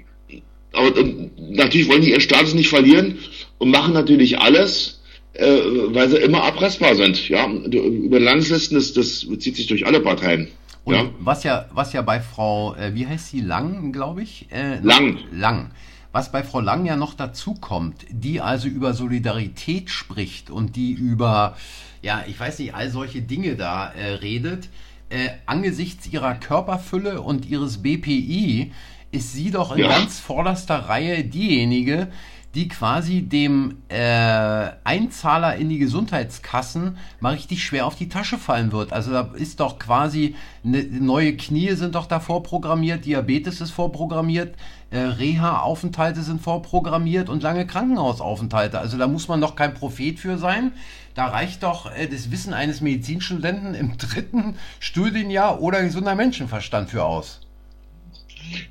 aber, 0.73 0.97
und, 0.99 1.53
natürlich 1.53 1.89
wollen 1.89 2.03
die 2.03 2.11
ihren 2.11 2.21
Status 2.21 2.55
nicht 2.55 2.69
verlieren 2.69 3.19
und 3.59 3.71
machen 3.71 3.95
natürlich 3.95 4.39
alles, 4.39 5.00
äh, 5.35 5.47
weil 5.95 6.09
sie 6.09 6.17
immer 6.19 6.41
erpressbar 6.41 6.95
sind. 6.95 7.29
Ja, 7.29 7.47
über 7.49 8.21
Landeslisten, 8.21 8.77
das, 8.77 8.93
das 8.93 9.27
bezieht 9.27 9.57
sich 9.57 9.67
durch 9.67 9.87
alle 9.87 10.01
Parteien. 10.01 10.49
Und 10.85 10.95
ja. 10.95 11.05
was 11.21 11.45
ja, 11.45 11.67
was 11.73 11.93
ja 11.93 12.03
bei 12.03 12.21
Frau, 12.21 12.75
äh, 12.75 12.95
wie 12.95 13.07
heißt 13.07 13.29
sie, 13.29 13.41
Lang, 13.41 13.93
glaube 13.93 14.23
ich? 14.23 14.49
Äh, 14.51 14.79
Lang. 14.81 15.19
Lang. 15.33 15.71
Was 16.13 16.33
bei 16.33 16.43
Frau 16.43 16.61
Lang 16.61 16.87
ja 16.87 16.97
noch 16.97 17.15
dazu 17.15 17.55
kommt, 17.55 18.05
die 18.11 18.41
also 18.41 18.67
über 18.67 18.95
Solidarität 18.95 19.91
spricht 19.91 20.51
und 20.51 20.75
die 20.75 20.91
über, 20.91 21.57
ja, 22.03 22.25
ich 22.27 22.41
weiß 22.41 22.59
nicht, 22.59 22.75
all 22.75 22.91
solche 22.91 23.23
Dinge 23.23 23.55
da 23.55 23.93
äh, 23.93 24.15
redet, 24.15 24.69
äh, 25.11 25.29
angesichts 25.47 26.09
ihrer 26.09 26.35
Körperfülle 26.35 27.21
und 27.21 27.47
ihres 27.47 27.83
BPI 27.83 28.73
ist 29.13 29.33
sie 29.33 29.51
doch 29.51 29.73
in 29.73 29.83
ja. 29.83 29.89
ganz 29.89 30.19
vorderster 30.19 30.77
Reihe 30.77 31.25
diejenige, 31.25 32.09
die 32.55 32.67
quasi 32.67 33.23
dem 33.23 33.77
äh, 33.89 34.71
Einzahler 34.83 35.55
in 35.57 35.69
die 35.69 35.79
Gesundheitskassen 35.79 36.99
mal 37.21 37.35
richtig 37.35 37.63
schwer 37.63 37.87
auf 37.87 37.95
die 37.95 38.09
Tasche 38.09 38.39
fallen 38.39 38.73
wird. 38.73 38.93
Also 38.93 39.13
da 39.13 39.31
ist 39.35 39.61
doch 39.61 39.79
quasi 39.79 40.35
ne, 40.65 40.83
neue 40.83 41.37
Knie 41.37 41.73
sind 41.73 41.95
doch 41.95 42.07
da 42.07 42.19
vorprogrammiert, 42.19 43.05
Diabetes 43.05 43.61
ist 43.61 43.71
vorprogrammiert, 43.71 44.57
äh, 44.91 44.99
Reha-Aufenthalte 44.99 46.23
sind 46.23 46.43
vorprogrammiert 46.43 47.29
und 47.29 47.43
lange 47.43 47.67
Krankenhausaufenthalte. 47.67 48.81
Also 48.81 48.99
da 48.99 49.07
muss 49.07 49.29
man 49.29 49.41
doch 49.41 49.55
kein 49.55 49.75
Prophet 49.75 50.19
für 50.19 50.37
sein. 50.37 50.73
Da 51.15 51.27
reicht 51.27 51.63
doch 51.63 51.95
äh, 51.95 52.09
das 52.09 52.33
Wissen 52.33 52.53
eines 52.53 52.81
Medizinstudenten 52.81 53.75
im 53.75 53.97
dritten 53.97 54.57
Studienjahr 54.81 55.61
oder 55.61 55.83
gesunder 55.83 56.17
Menschenverstand 56.17 56.91
für 56.91 57.05
aus. 57.05 57.41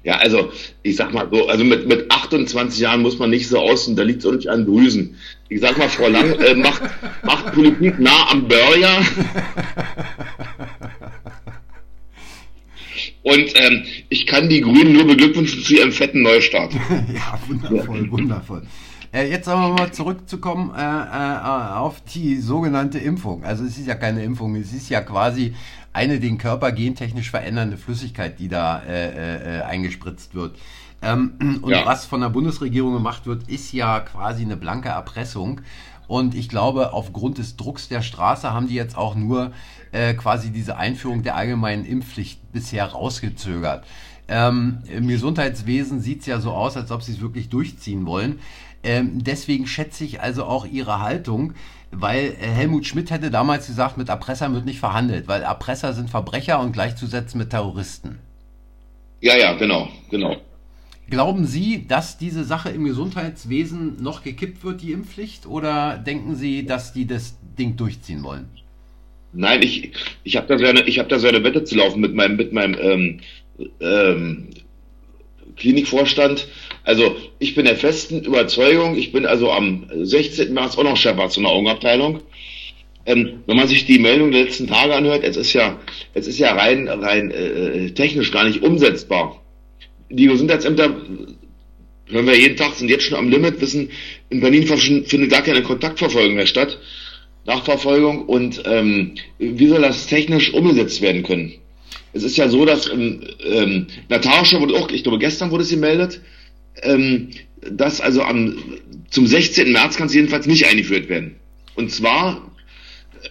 Ja, 0.03 0.15
also 0.17 0.51
ich 0.83 0.95
sag 0.95 1.13
mal 1.13 1.27
so, 1.31 1.47
also 1.47 1.63
mit, 1.63 1.87
mit 1.87 2.11
28 2.11 2.79
Jahren 2.79 3.01
muss 3.01 3.19
man 3.19 3.29
nicht 3.29 3.47
so 3.47 3.59
aussehen, 3.59 3.95
da 3.95 4.03
liegt 4.03 4.19
es 4.19 4.25
auch 4.25 4.33
nicht 4.33 4.47
an 4.47 4.65
Drüsen. 4.65 5.15
Ich 5.49 5.61
sag 5.61 5.77
mal, 5.77 5.89
Frau 5.89 6.07
Lang 6.07 6.33
äh, 6.39 6.55
macht, 6.55 6.81
macht 7.23 7.53
Politik 7.53 7.99
nah 7.99 8.29
am 8.31 8.47
Börger. 8.47 9.01
Und 13.23 13.51
ähm, 13.55 13.83
ich 14.09 14.25
kann 14.25 14.49
die 14.49 14.61
Grünen 14.61 14.93
nur 14.93 15.05
beglückwünschen 15.05 15.61
zu 15.61 15.75
ihrem 15.75 15.91
fetten 15.91 16.21
Neustart. 16.21 16.73
ja, 17.13 17.39
wundervoll, 17.47 18.05
ja. 18.05 18.11
wundervoll. 18.11 18.63
Äh, 19.11 19.29
jetzt 19.29 19.47
aber 19.47 19.73
mal 19.73 19.91
zurückzukommen 19.91 20.71
äh, 20.75 20.81
äh, 20.81 21.77
auf 21.77 22.01
die 22.13 22.37
sogenannte 22.37 22.99
Impfung. 22.99 23.43
Also 23.43 23.65
es 23.65 23.77
ist 23.77 23.87
ja 23.87 23.95
keine 23.95 24.23
Impfung, 24.23 24.55
es 24.55 24.71
ist 24.71 24.89
ja 24.89 25.01
quasi 25.01 25.55
eine 25.93 26.19
den 26.19 26.37
Körper 26.37 26.71
gentechnisch 26.71 27.29
verändernde 27.31 27.77
Flüssigkeit, 27.77 28.39
die 28.39 28.47
da 28.47 28.81
äh, 28.83 29.59
äh, 29.59 29.61
eingespritzt 29.61 30.35
wird. 30.35 30.57
Ähm, 31.01 31.59
und 31.61 31.71
ja. 31.71 31.85
was 31.85 32.05
von 32.05 32.21
der 32.21 32.29
Bundesregierung 32.29 32.93
gemacht 32.93 33.25
wird, 33.25 33.49
ist 33.49 33.71
ja 33.71 33.99
quasi 33.99 34.43
eine 34.43 34.57
blanke 34.57 34.89
Erpressung. 34.89 35.61
Und 36.07 36.33
ich 36.33 36.49
glaube, 36.49 36.93
aufgrund 36.93 37.37
des 37.37 37.55
Drucks 37.55 37.87
der 37.87 38.01
Straße 38.01 38.51
haben 38.51 38.67
die 38.67 38.73
jetzt 38.73 38.97
auch 38.97 39.13
nur 39.13 39.51
äh, 39.91 40.15
quasi 40.15 40.49
diese 40.49 40.77
Einführung 40.77 41.21
der 41.21 41.35
allgemeinen 41.35 41.85
Impfpflicht 41.85 42.51
bisher 42.51 42.85
rausgezögert. 42.85 43.85
Ähm, 44.29 44.79
Im 44.95 45.07
Gesundheitswesen 45.07 46.01
sieht 46.01 46.21
es 46.21 46.27
ja 46.27 46.39
so 46.39 46.51
aus, 46.51 46.77
als 46.77 46.91
ob 46.91 47.01
sie 47.01 47.13
es 47.13 47.21
wirklich 47.21 47.49
durchziehen 47.49 48.05
wollen. 48.05 48.39
Ähm, 48.83 49.23
deswegen 49.23 49.67
schätze 49.67 50.05
ich 50.05 50.21
also 50.21 50.45
auch 50.45 50.65
ihre 50.65 51.01
Haltung, 51.01 51.53
weil 51.91 52.35
äh, 52.39 52.45
Helmut 52.45 52.85
Schmidt 52.85 53.11
hätte 53.11 53.31
damals 53.31 53.67
gesagt, 53.67 53.97
mit 53.97 54.09
Erpressern 54.09 54.53
wird 54.53 54.65
nicht 54.65 54.79
verhandelt, 54.79 55.27
weil 55.27 55.41
Erpresser 55.41 55.93
sind 55.93 56.09
Verbrecher 56.09 56.59
und 56.59 56.71
gleichzusetzen 56.71 57.39
mit 57.39 57.49
Terroristen. 57.49 58.19
Ja, 59.21 59.35
ja, 59.35 59.53
genau, 59.53 59.89
genau. 60.09 60.37
Glauben 61.09 61.45
Sie, 61.45 61.87
dass 61.87 62.19
diese 62.19 62.43
Sache 62.43 62.69
im 62.69 62.85
Gesundheitswesen 62.85 64.01
noch 64.01 64.23
gekippt 64.23 64.63
wird, 64.63 64.81
die 64.81 64.91
Impfpflicht, 64.91 65.47
oder 65.47 65.97
denken 65.97 66.35
Sie, 66.35 66.65
dass 66.65 66.93
die 66.93 67.07
das 67.07 67.35
Ding 67.57 67.75
durchziehen 67.75 68.23
wollen? 68.23 68.47
Nein, 69.33 69.61
ich, 69.61 69.91
ich 70.23 70.37
habe 70.37 70.47
da, 70.47 70.57
so 70.57 70.65
eine, 70.65 70.81
hab 70.81 71.09
da 71.09 71.19
so 71.19 71.27
eine 71.27 71.43
Wette 71.43 71.63
zu 71.63 71.75
laufen 71.75 71.99
mit 71.99 72.13
meinem, 72.13 72.35
mit 72.35 72.53
meinem 72.53 72.75
ähm, 72.79 73.19
ähm, 73.81 74.49
Klinikvorstand. 75.57 76.47
Also 76.83 77.15
ich 77.37 77.55
bin 77.55 77.65
der 77.65 77.75
festen 77.75 78.23
Überzeugung, 78.23 78.95
ich 78.95 79.11
bin 79.11 79.25
also 79.25 79.51
am 79.51 79.89
16. 79.93 80.53
März 80.53 80.77
auch 80.77 80.83
noch 80.83 80.97
Chefarzt 80.97 81.37
in 81.37 81.43
der 81.43 81.51
Augenabteilung. 81.51 82.21
ähm, 83.05 83.43
wenn 83.47 83.57
man 83.57 83.67
sich 83.67 83.85
die 83.85 83.99
Meldung 83.99 84.31
der 84.31 84.43
letzten 84.43 84.67
Tage 84.67 84.95
anhört, 84.95 85.23
es 85.23 85.37
ist 85.37 85.53
ja, 85.53 85.79
es 86.13 86.27
ist 86.27 86.39
ja 86.39 86.53
rein, 86.53 86.87
rein 86.87 87.31
äh, 87.31 87.91
technisch 87.91 88.31
gar 88.31 88.45
nicht 88.45 88.61
umsetzbar. 88.61 89.41
Die 90.09 90.27
Gesundheitsämter, 90.27 90.95
hören 92.07 92.27
wir 92.27 92.37
jeden 92.37 92.57
Tag, 92.57 92.73
sind 92.73 92.89
jetzt 92.89 93.03
schon 93.03 93.17
am 93.17 93.29
Limit, 93.29 93.61
wissen, 93.61 93.89
in 94.29 94.41
Berlin 94.41 94.65
findet 94.65 95.31
gar 95.31 95.41
keine 95.41 95.63
Kontaktverfolgung 95.63 96.35
mehr 96.35 96.47
statt, 96.47 96.79
Nachverfolgung 97.45 98.25
und 98.25 98.63
ähm, 98.65 99.15
wie 99.37 99.67
soll 99.67 99.81
das 99.81 100.07
technisch 100.07 100.53
umgesetzt 100.53 101.01
werden 101.01 101.23
können? 101.23 101.55
Es 102.13 102.23
ist 102.23 102.37
ja 102.37 102.49
so, 102.49 102.65
dass 102.65 102.89
ähm, 102.89 103.23
ähm, 103.43 103.87
Natascha 104.09 104.59
wurde 104.59 104.75
auch, 104.75 104.89
ich 104.89 105.03
glaube 105.03 105.19
gestern 105.19 105.51
wurde 105.51 105.63
sie 105.63 105.75
gemeldet, 105.75 106.21
ähm, 106.81 107.29
dass 107.61 108.01
also 108.01 108.23
am 108.23 108.55
zum 109.09 109.27
16. 109.27 109.71
März 109.71 109.97
kann 109.97 110.07
es 110.07 110.13
jedenfalls 110.13 110.45
nicht 110.45 110.67
eingeführt 110.67 111.09
werden. 111.09 111.35
Und 111.75 111.91
zwar 111.91 112.51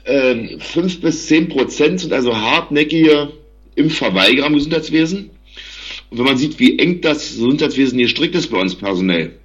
ähm, 0.05 0.61
5 0.61 1.01
bis 1.01 1.27
10 1.27 1.49
Prozent 1.49 2.01
sind 2.01 2.13
also 2.13 2.37
hartnäckige 2.37 3.33
Impfverweigerer 3.75 4.47
im 4.47 4.55
Gesundheitswesen. 4.55 5.31
Und 6.11 6.19
wenn 6.19 6.25
man 6.25 6.39
sieht, 6.39 6.59
wie 6.59 6.79
eng 6.79 7.01
das 7.01 7.31
Gesundheitswesen 7.31 7.99
hier 7.99 8.09
strikt 8.09 8.35
ist 8.35 8.49
bei 8.49 8.61
uns 8.61 8.75
personell, 8.75 9.39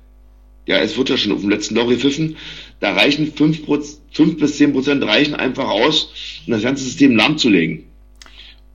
ja, 0.65 0.77
es 0.77 0.97
wird 0.97 1.09
ja 1.09 1.17
schon 1.17 1.33
auf 1.33 1.41
dem 1.41 1.49
letzten 1.49 1.75
Loch 1.75 1.89
gepfiffen, 1.89 2.37
da 2.79 2.93
reichen 2.93 3.33
5, 3.33 3.65
5 4.11 4.37
bis 4.37 4.57
10 4.57 4.73
Prozent 4.73 5.03
reichen 5.03 5.35
einfach 5.35 5.67
aus, 5.67 6.41
um 6.45 6.53
das 6.53 6.63
ganze 6.63 6.83
System 6.83 7.15
lahmzulegen. 7.15 7.83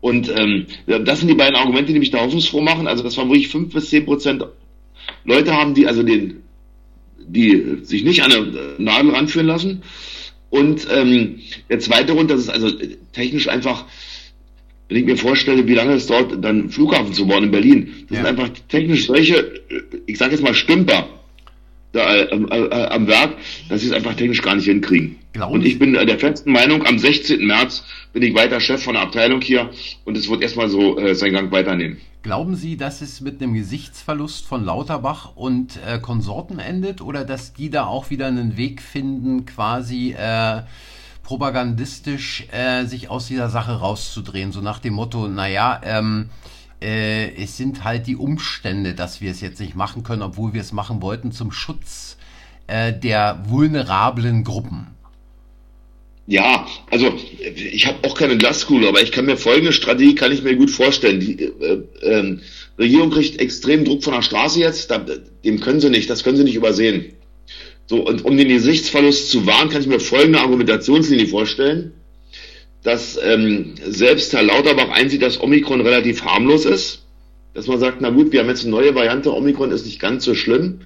Und 0.01 0.33
ähm, 0.35 0.67
das 0.87 1.21
sind 1.21 1.29
die 1.29 1.35
beiden 1.35 1.57
Argumente, 1.57 1.93
die 1.93 1.99
mich 1.99 2.11
da 2.11 2.21
hoffnungsfroh 2.21 2.61
machen. 2.61 2.87
Also, 2.87 3.03
dass 3.03 3.17
wir 3.17 3.29
wirklich 3.29 3.49
5 3.49 3.73
bis 3.73 3.91
10 3.91 4.05
Prozent 4.05 4.45
Leute 5.25 5.55
haben, 5.55 5.75
die 5.75 5.87
also 5.87 6.03
den, 6.03 6.43
die 7.19 7.79
sich 7.83 8.05
nicht 8.05 8.23
an 8.23 8.33
eine 8.33 8.75
Nadel 8.79 9.11
ranführen 9.11 9.47
lassen. 9.47 9.83
Und 10.51 10.87
ähm, 10.91 11.41
der 11.69 11.79
zweite 11.81 12.15
Grund, 12.15 12.31
das 12.31 12.41
ist 12.41 12.49
also 12.49 12.71
technisch 13.13 13.49
einfach, 13.49 13.85
wenn 14.89 14.99
ich 14.99 15.05
mir 15.05 15.17
vorstelle, 15.17 15.67
wie 15.67 15.75
lange 15.75 15.93
es 15.93 16.07
dauert, 16.07 16.43
dann 16.43 16.71
Flughafen 16.71 17.13
zu 17.13 17.27
bauen 17.27 17.45
in 17.45 17.51
Berlin, 17.51 18.07
das 18.09 18.19
ja. 18.19 18.25
sind 18.25 18.27
einfach 18.27 18.51
technisch 18.69 19.07
solche, 19.07 19.61
ich 20.07 20.17
sage 20.17 20.33
jetzt 20.33 20.43
mal 20.43 20.55
Stümper, 20.55 21.07
da, 21.93 22.15
äh, 22.15 22.25
äh, 22.25 22.87
am 22.89 23.07
Werk, 23.07 23.37
dass 23.69 23.81
sie 23.81 23.89
es 23.89 23.93
einfach 23.93 24.15
technisch 24.15 24.43
gar 24.43 24.55
nicht 24.55 24.67
hinkriegen. 24.67 25.17
Glauben 25.33 25.55
und 25.55 25.67
ich 25.67 25.79
bin 25.79 25.93
der 25.93 26.19
festen 26.19 26.53
Meinung, 26.53 26.85
am 26.87 26.99
16. 26.99 27.47
März 27.47 27.85
bin 28.13 28.23
ich 28.23 28.35
weiter 28.35 28.61
Chef 28.61 28.83
von 28.83 28.95
der 28.95 29.03
Abteilung 29.03 29.41
hier 29.41 29.71
und 30.05 30.17
es 30.17 30.29
wird 30.29 30.43
erstmal 30.43 30.69
so 30.69 30.99
äh, 30.99 31.15
seinen 31.15 31.35
Gang 31.35 31.53
weiternehmen. 31.53 31.99
Glauben 32.23 32.57
Sie, 32.57 32.77
dass 32.77 33.01
es 33.01 33.21
mit 33.21 33.41
einem 33.41 33.55
Gesichtsverlust 33.55 34.47
von 34.47 34.65
Lauterbach 34.65 35.37
und 35.37 35.79
äh, 35.87 35.99
Konsorten 35.99 36.59
endet 36.59 37.01
oder 37.01 37.25
dass 37.25 37.53
die 37.53 37.71
da 37.71 37.87
auch 37.87 38.11
wieder 38.11 38.27
einen 38.27 38.57
Weg 38.57 38.83
finden, 38.83 39.47
quasi 39.47 40.15
äh, 40.19 40.63
propagandistisch 41.23 42.47
äh, 42.51 42.85
sich 42.87 43.09
aus 43.09 43.29
dieser 43.29 43.49
Sache 43.49 43.79
rauszudrehen? 43.79 44.51
So 44.51 44.61
nach 44.61 44.81
dem 44.81 44.95
Motto, 44.95 45.29
naja, 45.29 45.81
ähm, 45.85 46.31
äh, 46.31 46.49
es 46.81 47.57
sind 47.57 47.85
halt 47.85 48.07
die 48.07 48.17
Umstände, 48.17 48.95
dass 48.95 49.21
wir 49.21 49.31
es 49.31 49.41
jetzt 49.41 49.61
nicht 49.61 49.75
machen 49.75 50.03
können, 50.05 50.23
obwohl 50.23 50.53
wir 50.53 50.61
es 50.61 50.73
machen 50.73 51.03
wollten, 51.03 51.33
zum 51.33 51.51
Schutz 51.51 52.17
äh, 52.69 52.93
der 52.93 53.43
vulnerablen 53.49 54.45
Gruppen. 54.45 54.87
Ja, 56.27 56.67
also 56.91 57.15
ich 57.55 57.87
habe 57.87 58.07
auch 58.07 58.15
keine 58.15 58.37
Glaskugel, 58.37 58.87
aber 58.87 59.01
ich 59.01 59.13
kann 59.13 59.25
mir 59.25 59.39
folgende 59.39 59.73
Strategie 59.73 60.15
kann 60.15 60.31
ich 60.31 60.43
mir 60.43 60.57
gut 60.57 60.71
vorstellen. 60.71 61.21
Die 61.21 61.43
äh, 61.43 61.83
äh, 62.03 62.39
Regierung 62.79 63.11
kriegt 63.11 63.41
extrem 63.41 63.87
Druck 63.87 64.05
von 64.05 64.13
der 64.13 64.23
Straße 64.23 64.61
jetzt, 64.61 64.91
da, 64.91 64.99
dem 64.99 65.61
können 65.61 65.81
sie 65.81 65.89
nicht, 65.89 66.11
das 66.11 66.23
können 66.23 66.37
sie 66.37 66.45
nicht 66.45 66.55
übersehen. 66.55 67.15
So, 67.87 68.07
und 68.07 68.27
um 68.27 68.37
den 68.37 68.49
Gesichtsverlust 68.49 69.31
zu 69.31 69.47
wahren, 69.47 69.71
kann 69.71 69.81
ich 69.81 69.87
mir 69.87 70.01
folgende 70.01 70.41
Argumentationslinie 70.41 71.27
vorstellen 71.27 71.93
dass 72.83 73.19
ähm, 73.23 73.75
selbst 73.85 74.33
Herr 74.33 74.43
Lauterbach 74.43 74.91
einsieht, 74.91 75.23
dass 75.23 75.41
Omikron 75.41 75.81
relativ 75.81 76.25
harmlos 76.25 76.65
ist. 76.65 77.05
Dass 77.55 77.67
man 77.67 77.81
sagt, 77.81 78.01
na 78.01 78.11
gut, 78.11 78.33
wir 78.33 78.41
haben 78.41 78.49
jetzt 78.49 78.63
eine 78.63 78.71
neue 78.71 78.95
Variante, 78.95 79.35
Omikron 79.35 79.73
ist 79.73 79.87
nicht 79.87 80.01
ganz 80.01 80.25
so 80.25 80.35
schlimm. 80.35 80.81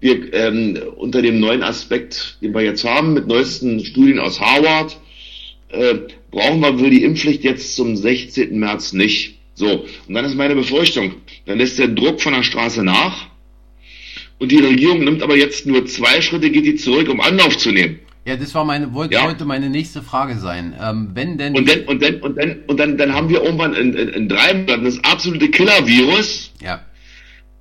Wir 0.00 0.32
ähm, 0.32 0.78
unter 0.96 1.22
dem 1.22 1.40
neuen 1.40 1.62
Aspekt, 1.62 2.38
den 2.42 2.54
wir 2.54 2.62
jetzt 2.62 2.84
haben, 2.84 3.14
mit 3.14 3.26
neuesten 3.26 3.84
Studien 3.84 4.18
aus 4.18 4.40
Harvard, 4.40 4.98
äh, 5.68 5.94
brauchen 6.30 6.60
wir 6.60 6.78
wohl 6.78 6.90
die 6.90 7.04
Impfpflicht 7.04 7.44
jetzt 7.44 7.76
zum 7.76 7.96
16. 7.96 8.58
März 8.58 8.92
nicht. 8.92 9.38
So, 9.54 9.84
und 10.08 10.14
dann 10.14 10.24
ist 10.24 10.36
meine 10.36 10.54
Befürchtung, 10.54 11.16
dann 11.44 11.58
lässt 11.58 11.78
der 11.78 11.88
Druck 11.88 12.22
von 12.22 12.32
der 12.32 12.42
Straße 12.42 12.82
nach 12.82 13.26
und 14.38 14.50
die 14.50 14.58
Regierung 14.58 15.04
nimmt 15.04 15.22
aber 15.22 15.36
jetzt 15.36 15.66
nur 15.66 15.84
zwei 15.84 16.22
Schritte, 16.22 16.50
geht 16.50 16.64
die 16.64 16.76
zurück, 16.76 17.08
um 17.10 17.20
Anlauf 17.20 17.58
zu 17.58 17.70
nehmen. 17.70 18.00
Ja, 18.30 18.36
das 18.36 18.54
war 18.54 18.64
meine, 18.64 18.94
wollte 18.94 19.14
ja. 19.14 19.24
heute 19.24 19.44
meine 19.44 19.68
nächste 19.68 20.02
Frage 20.02 20.38
sein. 20.38 20.72
Ähm, 20.80 21.10
wenn 21.14 21.36
denn. 21.36 21.52
Und 21.56 21.68
dann, 21.68 21.80
und 21.86 22.00
dann, 22.00 22.14
und 22.20 22.38
dann, 22.38 22.56
und 22.68 22.78
dann, 22.78 22.96
dann 22.96 23.12
haben 23.12 23.28
wir 23.28 23.42
irgendwann 23.42 23.74
in, 23.74 23.92
in, 23.92 24.08
in 24.08 24.28
drei 24.28 24.54
Monaten 24.54 24.84
das 24.84 25.02
absolute 25.02 25.48
Killer-Virus. 25.48 26.52
Ja. 26.62 26.80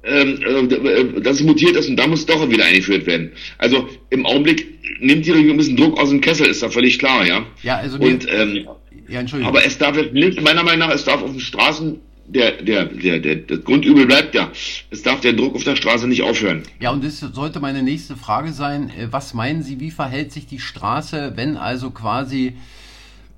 Ähm, 0.03 0.39
äh, 0.43 1.21
das 1.21 1.41
mutiert 1.41 1.75
ist 1.75 1.89
und 1.89 1.95
da 1.95 2.05
muss 2.05 2.23
doch 2.27 2.47
wieder 2.51 2.65
eingeführt 2.65 3.07
werden. 3.07 3.31
Also 3.57 3.89
im 4.11 4.27
Augenblick 4.27 4.77
nimmt 4.99 5.25
die 5.25 5.31
Regierung 5.31 5.55
ein 5.55 5.57
bisschen 5.57 5.75
Druck 5.75 5.99
aus 5.99 6.11
dem 6.11 6.21
Kessel, 6.21 6.45
ist 6.45 6.61
da 6.61 6.69
völlig 6.69 6.99
klar, 6.99 7.25
ja. 7.25 7.43
Ja, 7.63 7.77
also. 7.77 7.97
Und, 7.97 8.27
ähm, 8.31 8.67
ja, 9.07 9.21
Entschuldigung. 9.21 9.51
Aber 9.51 9.65
es 9.65 9.75
darf 9.79 9.97
nicht, 10.11 10.39
meiner 10.43 10.61
Meinung 10.61 10.87
nach, 10.87 10.93
es 10.93 11.03
darf 11.03 11.23
auf 11.23 11.31
den 11.31 11.39
Straßen 11.39 11.99
der, 12.29 12.61
der, 12.61 12.85
der, 12.85 13.19
der, 13.19 13.35
das 13.37 13.63
Grundübel 13.63 14.05
bleibt 14.05 14.35
ja. 14.35 14.51
Es 14.91 15.01
darf 15.01 15.21
der 15.21 15.33
Druck 15.33 15.55
auf 15.55 15.63
der 15.63 15.75
Straße 15.75 16.07
nicht 16.07 16.21
aufhören. 16.21 16.63
Ja, 16.79 16.91
und 16.91 17.03
das 17.03 17.19
sollte 17.19 17.59
meine 17.59 17.83
nächste 17.83 18.15
Frage 18.15 18.53
sein. 18.53 18.89
Äh, 18.89 19.11
was 19.11 19.33
meinen 19.33 19.63
Sie, 19.63 19.79
wie 19.79 19.91
verhält 19.91 20.31
sich 20.31 20.45
die 20.45 20.59
Straße, 20.59 21.33
wenn 21.35 21.57
also 21.57 21.89
quasi 21.91 22.55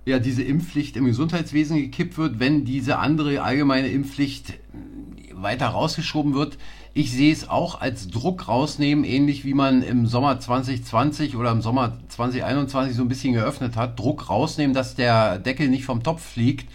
ja 0.06 0.20
diese 0.20 0.44
Impfpflicht 0.44 0.98
im 0.98 1.06
Gesundheitswesen 1.06 1.78
gekippt 1.78 2.18
wird, 2.18 2.40
wenn 2.40 2.66
diese 2.66 2.98
andere 2.98 3.42
allgemeine 3.42 3.88
Impfpflicht 3.88 4.54
weiter 5.34 5.68
rausgeschoben 5.68 6.34
wird? 6.34 6.58
Ich 6.94 7.14
sehe 7.14 7.32
es 7.32 7.48
auch 7.48 7.80
als 7.80 8.10
Druck 8.10 8.50
rausnehmen, 8.50 9.06
ähnlich 9.06 9.46
wie 9.46 9.54
man 9.54 9.82
im 9.82 10.08
Sommer 10.08 10.42
2020 10.42 11.38
oder 11.38 11.52
im 11.52 11.62
Sommer 11.62 11.98
2021 12.10 12.98
so 12.98 13.04
ein 13.04 13.08
bisschen 13.08 13.34
geöffnet 13.34 13.78
hat. 13.78 13.98
Druck 13.98 14.30
rausnehmen, 14.30 14.74
dass 14.74 14.96
der 14.96 15.40
Deckel 15.40 15.70
nicht 15.70 15.86
vom 15.86 16.04
Topf 16.04 16.34
fliegt. 16.34 16.68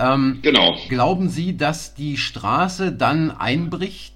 Ähm, 0.00 0.38
genau. 0.42 0.76
Glauben 0.88 1.28
Sie, 1.28 1.56
dass 1.56 1.94
die 1.94 2.16
Straße 2.16 2.92
dann 2.92 3.30
einbricht? 3.30 4.14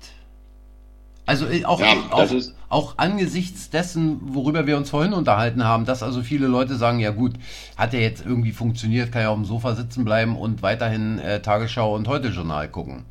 Also 1.26 1.46
äh, 1.46 1.64
auch, 1.64 1.80
ja, 1.80 1.94
auch, 2.10 2.30
auch, 2.68 2.98
angesichts 2.98 3.70
dessen, 3.70 4.20
worüber 4.22 4.66
wir 4.66 4.76
uns 4.76 4.90
vorhin 4.90 5.12
unterhalten 5.12 5.64
haben, 5.64 5.84
dass 5.86 6.02
also 6.02 6.22
viele 6.22 6.46
Leute 6.46 6.76
sagen, 6.76 7.00
ja 7.00 7.10
gut, 7.10 7.32
hat 7.76 7.92
ja 7.92 8.00
jetzt 8.00 8.24
irgendwie 8.26 8.52
funktioniert, 8.52 9.12
kann 9.12 9.22
ja 9.22 9.30
auf 9.30 9.36
dem 9.36 9.44
Sofa 9.44 9.74
sitzen 9.74 10.04
bleiben 10.04 10.36
und 10.36 10.62
weiterhin 10.62 11.18
äh, 11.18 11.40
Tagesschau 11.40 11.94
und 11.94 12.08
Heute-Journal 12.08 12.68
gucken. 12.68 13.04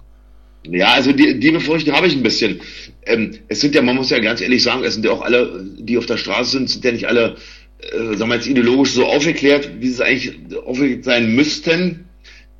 Ja, 0.65 0.93
also 0.93 1.11
die, 1.11 1.39
die 1.39 1.51
Befürchtung 1.51 1.95
habe 1.95 2.07
ich 2.07 2.15
ein 2.15 2.23
bisschen. 2.23 2.61
Ähm, 3.05 3.37
es 3.49 3.59
sind 3.59 3.75
ja, 3.75 3.81
man 3.81 3.95
muss 3.95 4.11
ja 4.11 4.19
ganz 4.19 4.41
ehrlich 4.41 4.63
sagen, 4.63 4.83
es 4.83 4.93
sind 4.93 5.05
ja 5.05 5.11
auch 5.11 5.21
alle, 5.21 5.65
die 5.77 5.97
auf 5.97 6.05
der 6.05 6.17
Straße 6.17 6.51
sind, 6.51 6.69
sind 6.69 6.85
ja 6.85 6.91
nicht 6.91 7.07
alle, 7.07 7.35
äh, 7.79 8.15
sagen 8.15 8.29
wir 8.29 8.35
jetzt 8.35 8.47
ideologisch 8.47 8.93
so 8.93 9.05
aufgeklärt, 9.05 9.69
wie 9.79 9.87
sie 9.87 9.93
es 9.93 10.01
eigentlich 10.01 10.39
aufgeklärt 10.65 11.03
sein 11.03 11.35
müssten 11.35 12.05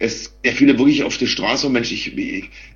es 0.03 0.37
sehr 0.43 0.53
viele 0.53 0.77
wirklich 0.77 1.03
auf 1.03 1.17
der 1.17 1.27
Straße, 1.27 1.69
Mensch, 1.69 1.91
ich, 1.93 2.17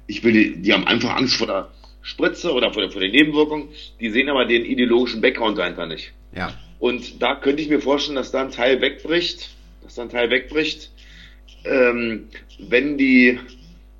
ich 0.08 0.24
will, 0.24 0.32
die, 0.32 0.62
die 0.62 0.74
haben 0.74 0.88
einfach 0.88 1.16
Angst 1.16 1.36
vor 1.36 1.48
der 1.48 1.72
Spritze 2.02 2.54
oder 2.54 2.72
vor 2.72 2.82
der, 2.82 2.92
vor 2.92 3.02
der 3.02 3.12
Nebenwirkung, 3.12 3.68
die 4.00 4.10
sehen 4.12 4.30
aber 4.30 4.46
den 4.46 4.64
ideologischen 4.64 5.20
Background 5.20 5.58
dahinter 5.58 5.88
nicht. 5.88 6.14
Ja. 6.34 6.54
Und 6.80 7.22
da 7.22 7.36
könnte 7.36 7.62
ich 7.62 7.68
mir 7.68 7.82
vorstellen, 7.82 8.16
dass 8.16 8.32
da 8.32 8.42
ein 8.42 8.52
Teil 8.52 8.80
wegbricht, 8.80 9.50
dass 9.84 9.96
da 9.96 10.04
ein 10.04 10.10
Teil 10.10 10.30
wegbricht, 10.30 10.90
ähm, 11.66 12.30
wenn 12.60 12.98
die, 12.98 13.40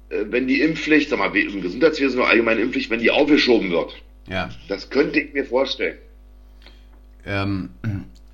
äh, 0.10 0.24
wenn 0.30 0.48
die 0.48 0.62
Impfpflicht, 0.62 1.10
sag 1.10 1.20
mal, 1.20 1.36
im 1.36 1.62
Gesundheitswesen 1.62 2.22
oder 2.22 2.30
allgemeine 2.30 2.62
Impfpflicht, 2.62 2.90
wenn 2.90 3.02
die 3.02 3.12
aufgeschoben 3.12 3.72
wird. 3.72 3.94
Ja. 4.30 4.50
Das 4.70 4.90
könnte 4.90 5.20
ich 5.20 5.34
mir 5.34 5.44
vorstellen. 5.44 5.98
Ähm, 7.26 7.72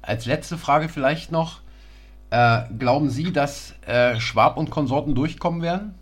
als 0.03 0.27
letzte 0.27 0.59
Frage 0.59 0.87
vielleicht 0.87 1.31
noch, 1.31 1.62
äh, 2.33 2.63
glauben 2.79 3.09
Sie, 3.11 3.31
dass 3.31 3.75
äh, 3.85 4.19
Schwab 4.19 4.57
und 4.57 4.71
Konsorten 4.71 5.13
durchkommen 5.13 5.61
werden? 5.61 5.93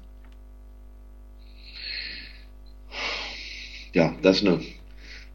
Ja, 3.92 4.16
das 4.22 4.42
ne. 4.42 4.62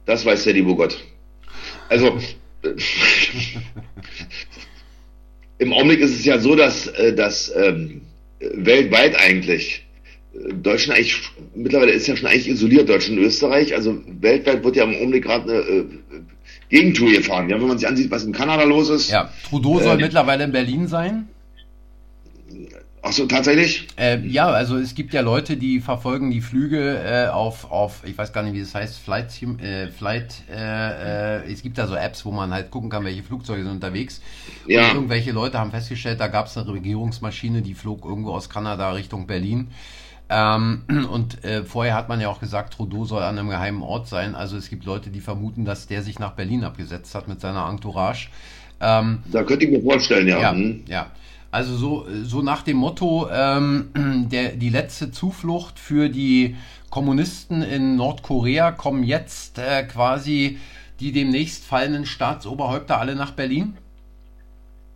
Das 0.06 0.24
weiß 0.24 0.44
der 0.44 0.54
liebe 0.54 0.74
Gott. 0.74 0.98
Also 1.90 2.18
im 5.58 5.72
Augenblick 5.74 6.00
ist 6.00 6.18
es 6.18 6.24
ja 6.24 6.38
so, 6.38 6.56
dass, 6.56 6.86
äh, 6.86 7.14
dass 7.14 7.52
ähm, 7.54 8.00
weltweit 8.40 9.16
eigentlich 9.16 9.84
äh, 10.32 10.54
Deutschland 10.54 10.98
eigentlich 10.98 11.20
mittlerweile 11.54 11.92
ist 11.92 12.06
ja 12.06 12.16
schon 12.16 12.28
eigentlich 12.28 12.48
isoliert 12.48 12.88
Deutschland 12.88 13.18
und 13.18 13.26
Österreich. 13.26 13.74
Also 13.74 14.02
weltweit 14.06 14.64
wird 14.64 14.76
ja 14.76 14.84
im 14.84 14.94
Augenblick 14.94 15.24
gerade 15.24 15.52
eine 15.52 15.60
äh, 15.60 15.84
Gegentour 16.68 17.12
gefahren. 17.12 17.48
Ja, 17.48 17.60
wenn 17.60 17.68
man 17.68 17.78
sich 17.78 17.88
ansieht, 17.88 18.10
was 18.10 18.24
in 18.24 18.32
Kanada 18.32 18.64
los 18.64 18.88
ist. 18.88 19.10
Ja, 19.10 19.30
Trudeau 19.48 19.80
soll 19.80 19.98
äh, 19.98 20.02
mittlerweile 20.02 20.44
in 20.44 20.52
Berlin 20.52 20.88
sein. 20.88 21.28
Ach 23.08 23.12
so, 23.12 23.26
tatsächlich? 23.26 23.86
Äh, 23.96 24.18
ja, 24.26 24.48
also 24.48 24.76
es 24.78 24.96
gibt 24.96 25.14
ja 25.14 25.20
Leute, 25.20 25.56
die 25.56 25.78
verfolgen 25.78 26.32
die 26.32 26.40
Flüge 26.40 26.98
äh, 27.04 27.28
auf, 27.28 27.70
auf, 27.70 28.02
ich 28.04 28.18
weiß 28.18 28.32
gar 28.32 28.42
nicht, 28.42 28.54
wie 28.54 28.60
das 28.60 28.74
heißt, 28.74 28.98
Flight, 28.98 29.30
äh, 29.62 29.86
Flight, 29.92 30.42
äh, 30.52 31.36
äh, 31.36 31.52
es 31.52 31.62
gibt 31.62 31.78
da 31.78 31.86
so 31.86 31.94
Apps, 31.94 32.24
wo 32.24 32.32
man 32.32 32.52
halt 32.52 32.72
gucken 32.72 32.90
kann, 32.90 33.04
welche 33.04 33.22
Flugzeuge 33.22 33.62
sind 33.62 33.70
unterwegs. 33.70 34.20
Ja. 34.66 34.88
Und 34.88 34.96
irgendwelche 34.96 35.30
Leute 35.30 35.60
haben 35.60 35.70
festgestellt, 35.70 36.18
da 36.18 36.26
gab 36.26 36.46
es 36.46 36.58
eine 36.58 36.66
Regierungsmaschine, 36.66 37.62
die 37.62 37.74
flog 37.74 38.04
irgendwo 38.04 38.32
aus 38.32 38.50
Kanada 38.50 38.90
Richtung 38.90 39.28
Berlin. 39.28 39.68
Ähm, 40.28 40.82
und 41.10 41.44
äh, 41.44 41.64
vorher 41.64 41.94
hat 41.94 42.08
man 42.08 42.20
ja 42.20 42.28
auch 42.28 42.40
gesagt, 42.40 42.74
Trudeau 42.74 43.04
soll 43.04 43.22
an 43.22 43.38
einem 43.38 43.48
geheimen 43.48 43.82
Ort 43.82 44.08
sein. 44.08 44.34
Also 44.34 44.56
es 44.56 44.68
gibt 44.68 44.84
Leute, 44.84 45.10
die 45.10 45.20
vermuten, 45.20 45.64
dass 45.64 45.86
der 45.86 46.02
sich 46.02 46.18
nach 46.18 46.32
Berlin 46.32 46.64
abgesetzt 46.64 47.14
hat 47.14 47.28
mit 47.28 47.40
seiner 47.40 47.68
Entourage. 47.68 48.28
Ähm, 48.80 49.20
da 49.30 49.42
könnte 49.42 49.64
ich 49.64 49.70
mir 49.70 49.82
vorstellen, 49.82 50.28
ja. 50.28 50.40
Ja, 50.40 50.52
hm. 50.52 50.84
ja. 50.86 51.10
Also 51.50 51.76
so, 51.76 52.06
so 52.24 52.42
nach 52.42 52.62
dem 52.62 52.76
Motto, 52.76 53.28
ähm, 53.30 53.90
der, 54.30 54.52
die 54.56 54.68
letzte 54.68 55.10
Zuflucht 55.10 55.78
für 55.78 56.08
die 56.08 56.56
Kommunisten 56.90 57.62
in 57.62 57.96
Nordkorea 57.96 58.72
kommen 58.72 59.04
jetzt 59.04 59.58
äh, 59.58 59.84
quasi 59.84 60.58
die 61.00 61.12
demnächst 61.12 61.64
fallenden 61.64 62.06
Staatsoberhäupter 62.06 62.98
alle 62.98 63.16
nach 63.16 63.32
Berlin? 63.32 63.76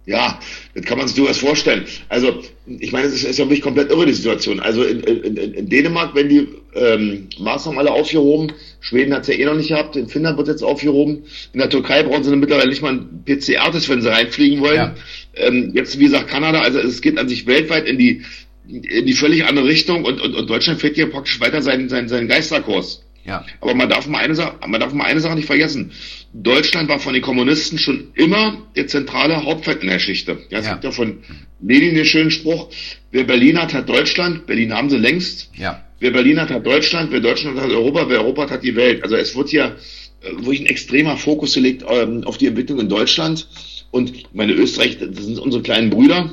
Ja, 0.07 0.41
das 0.75 0.85
kann 0.85 0.99
man 0.99 1.07
sich 1.07 1.17
durchaus 1.17 1.39
vorstellen. 1.39 1.85
Also, 2.09 2.43
ich 2.67 2.91
meine, 2.91 3.07
es 3.07 3.23
ist 3.23 3.39
ja 3.39 3.45
wirklich 3.45 3.61
komplett 3.61 3.91
irre, 3.91 4.07
die 4.07 4.15
Situation. 4.15 4.59
Also 4.59 4.83
in, 4.83 5.01
in, 5.01 5.37
in 5.37 5.69
Dänemark 5.69 6.15
werden 6.15 6.29
die 6.29 6.49
ähm, 6.75 7.29
Maßnahmen 7.39 7.79
alle 7.79 7.93
aufgehoben. 7.93 8.53
Schweden 8.81 9.13
hat 9.13 9.23
es 9.23 9.29
ja 9.29 9.35
eh 9.35 9.45
noch 9.45 9.55
nicht 9.55 9.69
gehabt. 9.69 9.97
In 9.97 10.09
Finnland 10.09 10.39
wird 10.39 10.49
jetzt 10.49 10.63
aufgehoben. 10.63 11.25
In 11.53 11.61
der 11.61 11.69
Türkei 11.69 12.03
brauchen 12.03 12.25
sie 12.25 12.35
mittlerweile 12.35 12.71
nicht 12.71 12.83
mal 12.83 12.93
einen 12.93 13.25
PCR-Test, 13.25 13.89
wenn 13.91 14.01
sie 14.01 14.11
reinfliegen 14.11 14.61
wollen. 14.61 14.77
Ja. 14.77 14.95
Ähm, 15.35 15.73
jetzt, 15.75 15.99
wie 15.99 16.05
gesagt, 16.05 16.29
Kanada. 16.29 16.61
Also 16.61 16.79
es 16.79 17.03
geht 17.03 17.19
an 17.19 17.29
sich 17.29 17.47
weltweit 17.47 17.87
in 17.87 17.99
die, 17.99 18.23
in 18.67 19.05
die 19.05 19.13
völlig 19.13 19.45
andere 19.45 19.67
Richtung 19.67 20.05
und, 20.05 20.21
und, 20.21 20.35
und 20.35 20.49
Deutschland 20.49 20.81
fährt 20.81 20.95
hier 20.95 21.11
praktisch 21.11 21.41
weiter 21.41 21.61
seinen, 21.61 21.89
seinen, 21.91 22.09
seinen 22.09 22.27
Geisterkurs. 22.27 23.05
Ja. 23.25 23.45
Aber 23.61 23.75
man 23.75 23.89
darf 23.89 24.07
mal 24.07 24.19
eine 24.19 24.35
Sache, 24.35 24.57
man 24.67 24.81
darf 24.81 24.93
mal 24.93 25.05
eine 25.05 25.21
Sache 25.21 25.35
nicht 25.35 25.47
vergessen. 25.47 25.93
Deutschland 26.33 26.89
war 26.89 26.99
von 26.99 27.13
den 27.13 27.23
Kommunisten 27.23 27.79
schon 27.79 28.09
immer 28.15 28.67
der 28.77 28.87
zentrale 28.87 29.45
Hauptfeld 29.45 29.83
in 29.83 29.89
der 29.89 29.99
Geschichte. 29.99 30.39
Ja, 30.49 30.59
es 30.59 30.67
ja. 30.67 30.73
gibt 30.73 30.85
ja 30.85 30.91
von 30.91 31.19
Lenin 31.61 31.95
den 31.95 32.05
schönen 32.05 32.31
Spruch, 32.31 32.69
wer 33.11 33.25
Berlin 33.25 33.61
hat, 33.61 33.75
hat 33.75 33.89
Deutschland. 33.89 34.47
Berlin 34.47 34.73
haben 34.73 34.91
sie 34.91 34.97
längst. 34.97 35.51
Ja. 35.55 35.85
Wer 35.99 36.13
Berlin 36.13 36.41
hat, 36.41 36.51
hat 36.51 36.67
Deutschland. 36.67 37.13
Wer 37.13 37.21
Deutschland 37.21 37.61
hat, 37.61 37.71
Europa. 37.71 38.09
Wer 38.09 38.21
Europa 38.21 38.43
hat, 38.43 38.51
hat 38.51 38.65
die 38.65 38.75
Welt. 38.75 39.03
Also 39.03 39.17
es 39.17 39.37
wird 39.37 39.51
hier 39.51 39.77
äh, 40.23 40.33
wirklich 40.33 40.61
ein 40.61 40.67
extremer 40.67 41.17
Fokus 41.17 41.55
gelegt 41.55 41.85
ähm, 41.89 42.25
auf 42.25 42.39
die 42.39 42.47
Entwicklung 42.47 42.81
in 42.81 42.89
Deutschland. 42.89 43.47
Und 43.91 44.35
meine 44.35 44.53
Österreich, 44.53 44.99
das 44.99 45.25
sind 45.25 45.39
unsere 45.39 45.63
kleinen 45.63 45.91
Brüder. 45.91 46.31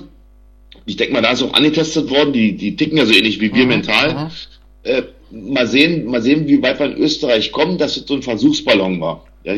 Ich 0.85 0.95
denke 0.95 1.13
mal, 1.13 1.21
da 1.21 1.31
ist 1.31 1.41
auch 1.41 1.53
angetestet 1.53 2.09
worden. 2.09 2.31
Die, 2.31 2.55
die 2.55 2.75
ticken 2.77 2.97
ja 2.97 3.05
so 3.05 3.13
ähnlich 3.13 3.41
wie 3.41 3.53
wir 3.53 3.63
mhm. 3.63 3.69
mental. 3.69 4.13
Mhm. 4.13 4.31
Äh, 4.83 5.03
mal 5.31 5.67
sehen, 5.67 6.05
mal 6.05 6.21
sehen, 6.21 6.47
wie 6.47 6.61
weit 6.61 6.79
wir 6.79 6.87
in 6.87 6.97
Österreich 6.97 7.51
kommen, 7.51 7.77
dass 7.77 7.97
es 7.97 8.05
so 8.05 8.13
ein 8.13 8.23
Versuchsballon 8.23 8.99
war. 9.01 9.25
Ja. 9.43 9.55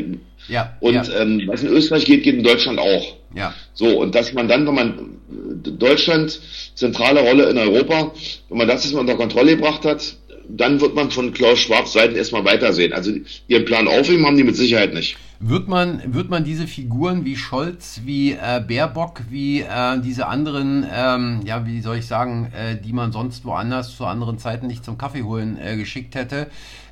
ja 0.48 0.78
und 0.80 0.94
ja. 0.94 1.22
Ähm, 1.22 1.44
was 1.46 1.64
in 1.64 1.70
Österreich 1.70 2.06
geht, 2.06 2.24
geht 2.24 2.36
in 2.36 2.44
Deutschland 2.44 2.80
auch. 2.80 3.16
Ja. 3.36 3.54
So, 3.74 4.00
und 4.00 4.16
dass 4.16 4.34
man 4.34 4.48
dann, 4.48 4.66
wenn 4.68 4.76
man 4.76 5.18
Deutschland, 5.64 6.40
zentrale 6.76 7.22
Rolle 7.22 7.50
in 7.50 7.58
Europa, 7.58 8.12
wenn 8.50 8.58
man 8.58 8.68
das 8.68 8.84
jetzt 8.84 8.94
mal 8.94 9.02
unter 9.02 9.16
Kontrolle 9.16 9.56
gebracht 9.56 9.86
hat, 9.86 10.16
dann 10.48 10.82
wird 10.82 10.96
man 10.96 11.12
von 11.12 11.32
Klaus 11.32 11.60
Schwabs 11.60 11.94
Seiten 11.94 12.16
erstmal 12.16 12.44
weitersehen. 12.44 12.94
Also 12.94 13.12
ihren 13.48 13.66
Plan 13.66 13.88
aufheben 13.88 14.26
haben 14.26 14.38
die 14.38 14.44
mit 14.44 14.56
Sicherheit 14.56 14.94
nicht. 14.94 15.18
Wird 15.42 15.70
man, 15.70 16.14
wird 16.14 16.30
man 16.30 16.44
diese 16.44 16.68
Figuren 16.68 17.24
wie 17.24 17.38
Scholz, 17.38 18.02
wie 18.04 18.34
äh, 18.34 18.62
Baerbock, 18.68 19.22
wie 19.30 19.62
äh, 19.62 19.98
diese 20.02 20.28
anderen, 20.28 20.86
ähm, 20.94 21.40
ja, 21.46 21.66
wie 21.66 21.80
soll 21.80 21.96
ich 21.96 22.08
sagen, 22.08 22.52
äh, 22.52 22.76
die 22.76 22.92
man 22.92 23.14
sonst 23.14 23.46
woanders 23.46 23.96
zu 23.96 24.06
anderen 24.06 24.38
Zeiten 24.38 24.68
nicht 24.68 24.84
zum 24.84 24.98
Kaffee 24.98 25.24
holen 25.24 25.58
äh, 25.58 25.78
geschickt 25.78 26.16
hätte, 26.16 26.48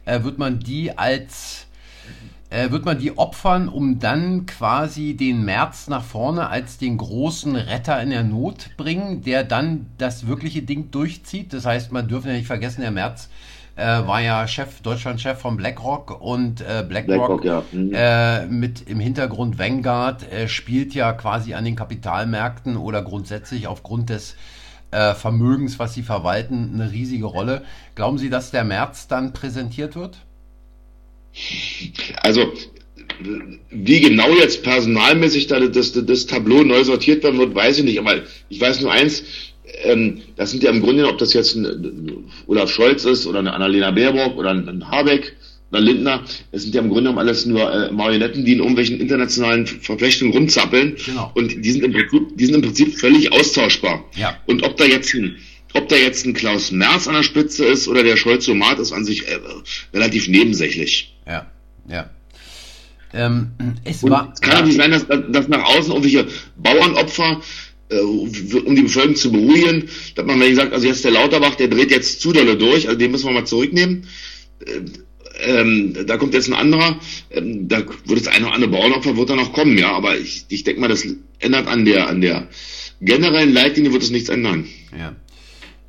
äh, 0.06 0.24
wird 0.24 0.38
man 0.38 0.60
die 0.60 0.98
als 0.98 1.68
äh, 2.50 2.72
wird 2.72 2.86
man 2.86 2.98
die 2.98 3.18
opfern, 3.18 3.68
um 3.68 4.00
dann 4.00 4.46
quasi 4.46 5.18
den 5.18 5.44
März 5.44 5.90
nach 5.90 6.06
vorne 6.06 6.48
als 6.48 6.78
den 6.78 6.98
großen 6.98 7.58
Retter 7.58 8.02
in 8.02 8.12
der 8.12 8.24
Not 8.24 8.70
bringen, 8.78 9.24
der 9.24 9.44
dann 9.44 9.88
das 9.98 10.28
wirkliche 10.28 10.62
Ding 10.62 10.90
durchzieht. 10.92 11.52
Das 11.52 11.66
heißt, 11.66 11.92
man 11.92 12.08
dürfen 12.08 12.30
ja 12.30 12.36
nicht 12.36 12.48
vergessen, 12.48 12.80
der 12.80 12.92
März 12.92 13.28
äh, 13.78 14.08
war 14.08 14.22
ja 14.22 14.48
Chef, 14.48 14.82
Deutschland-Chef 14.82 15.40
von 15.40 15.56
BlackRock 15.56 16.20
und 16.20 16.62
äh, 16.62 16.84
BlackRock, 16.88 17.42
BlackRock 17.42 17.46
ja. 17.46 17.64
mhm. 17.72 17.94
äh, 17.94 18.46
mit 18.48 18.90
im 18.90 19.00
Hintergrund 19.00 19.60
Vanguard 19.60 20.30
äh, 20.32 20.48
spielt 20.48 20.94
ja 20.96 21.14
quasi 21.14 21.54
an 21.54 21.64
den 21.64 21.76
Kapitalmärkten 21.76 22.76
oder 22.76 23.04
grundsätzlich 23.04 23.68
aufgrund 23.68 24.10
des 24.10 24.36
äh, 24.92 25.14
Vermögens, 25.14 25.78
was 25.80 25.94
sie 25.94 26.02
verwalten, 26.02 26.72
eine 26.74 26.92
riesige 26.92 27.26
Rolle. 27.26 27.64
Glauben 27.96 28.18
Sie, 28.18 28.30
dass 28.30 28.52
der 28.52 28.64
März 28.64 29.08
dann 29.08 29.34
präsentiert 29.34 29.96
wird? 29.96 30.18
Also 32.24 32.52
wie 33.70 34.02
genau 34.02 34.30
jetzt 34.30 34.64
personalmäßig 34.64 35.48
da 35.48 35.60
das, 35.60 35.92
das, 35.92 36.06
das 36.06 36.26
Tableau 36.26 36.64
neu 36.64 36.84
sortiert 36.84 37.24
werden 37.24 37.40
wird, 37.40 37.54
weiß 37.54 37.80
ich 37.80 37.84
nicht. 37.84 38.00
Aber 38.00 38.16
ich 38.50 38.60
weiß 38.60 38.82
nur 38.82 38.92
eins, 38.92 39.24
ähm, 39.84 40.22
das 40.36 40.52
sind 40.52 40.64
ja 40.64 40.72
im 40.72 40.82
Grunde, 40.82 41.08
ob 41.08 41.18
das 41.18 41.34
jetzt 41.34 41.56
ein 41.56 42.26
Olaf 42.48 42.70
Scholz 42.70 43.06
ist 43.06 43.26
oder 43.26 43.40
eine 43.40 43.54
Annalena 43.54 43.92
Baerbock 43.92 44.38
oder 44.38 44.52
ein 44.52 44.90
Habeck 44.90 45.36
oder 45.72 45.82
Lindner, 45.82 46.24
es 46.52 46.64
sind 46.64 46.74
ja 46.74 46.82
im 46.82 46.88
Grunde 46.88 47.04
genommen 47.04 47.20
alles 47.20 47.46
nur 47.46 47.72
äh, 47.72 47.92
Marionetten, 47.92 48.46
die 48.46 48.54
in 48.54 48.60
irgendwelchen 48.60 49.00
internationalen 49.00 49.68
Verflechtungen 49.68 50.32
rumzappeln. 50.34 50.96
Genau. 51.06 51.32
Und 51.36 51.64
die 51.64 51.72
sind, 51.72 51.84
im 51.84 51.92
Prinzip, 51.92 52.38
die 52.38 52.46
sind 52.46 52.56
im 52.56 52.62
Prinzip 52.62 52.98
völlig 52.98 53.32
austauschbar. 53.34 54.06
Ja. 54.16 54.38
Und 54.46 54.64
ob 54.64 54.78
da 54.78 54.86
jetzt 54.86 55.14
ein 55.14 55.38
ob 55.74 55.90
da 55.90 55.98
jetzt 55.98 56.26
ein 56.26 56.34
Klaus 56.34 56.72
Merz 56.72 57.08
an 57.08 57.14
der 57.14 57.24
Spitze 57.24 57.66
ist 57.66 57.88
oder 57.88 58.02
der 58.02 58.16
Scholz-Somat 58.16 58.80
ist 58.80 58.94
an 58.94 59.04
sich 59.04 59.28
äh, 59.28 59.38
relativ 59.94 60.28
nebensächlich. 60.30 61.14
Ja, 61.28 61.46
ja. 61.90 62.10
Ähm, 63.14 63.52
es 63.84 64.04
war, 64.04 64.32
es 64.34 64.42
kann 64.42 64.60
ja 64.60 64.66
nicht 64.66 64.78
sein, 64.78 64.92
dass, 64.92 65.06
dass 65.08 65.48
nach 65.48 65.64
außen 65.64 65.92
irgendwelche 65.92 66.28
Bauernopfer 66.56 67.42
um 67.90 68.76
die 68.76 68.82
Bevölkerung 68.82 69.16
zu 69.16 69.32
beruhigen, 69.32 69.90
dass 70.16 70.26
man, 70.26 70.40
wenn 70.40 70.50
ich 70.50 70.56
sagt, 70.56 70.74
also 70.74 70.88
jetzt 70.88 71.04
der 71.04 71.12
Lauterbach, 71.12 71.56
der 71.56 71.70
dreht 71.70 71.92
jetzt 71.92 72.22
zu 72.22 72.34
dolle 72.34 72.58
durch, 72.58 72.88
also 72.88 72.98
den 72.98 73.12
müssen 73.12 73.28
wir 73.28 73.34
mal 73.34 73.46
zurücknehmen. 73.46 74.08
Äh, 74.66 74.82
ähm, 75.40 75.96
da 76.08 76.18
kommt 76.18 76.34
jetzt 76.34 76.48
ein 76.48 76.56
anderer, 76.56 77.00
ähm, 77.30 77.68
da 77.68 77.84
wird 78.06 78.20
das 78.20 78.28
eine 78.28 78.46
oder 78.46 78.56
andere 78.56 78.72
Bauernopfer 78.72 79.16
wird 79.18 79.30
da 79.30 79.36
noch 79.36 79.54
kommen, 79.54 79.78
ja, 79.78 79.92
aber 79.92 80.18
ich, 80.18 80.46
ich 80.50 80.64
denke 80.64 80.82
mal, 80.82 80.88
das 80.88 81.06
ändert 81.40 81.68
an 81.68 81.86
der, 81.86 82.08
an 82.08 82.22
der 82.22 82.48
generellen 83.02 83.54
Leitlinie 83.54 83.94
wird 83.94 84.04
es 84.04 84.10
nichts 84.10 84.30
ändern. 84.30 84.66
Ja. 84.98 85.16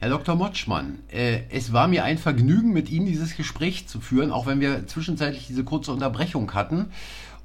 Herr 0.00 0.10
Dr. 0.10 0.36
Motschmann, 0.36 1.00
äh, 1.10 1.40
es 1.50 1.72
war 1.72 1.88
mir 1.88 2.04
ein 2.04 2.18
Vergnügen, 2.18 2.72
mit 2.72 2.88
Ihnen 2.88 3.06
dieses 3.06 3.36
Gespräch 3.36 3.88
zu 3.88 4.00
führen, 4.00 4.30
auch 4.30 4.46
wenn 4.46 4.60
wir 4.60 4.86
zwischenzeitlich 4.86 5.46
diese 5.48 5.64
kurze 5.64 5.90
Unterbrechung 5.90 6.54
hatten. 6.54 6.92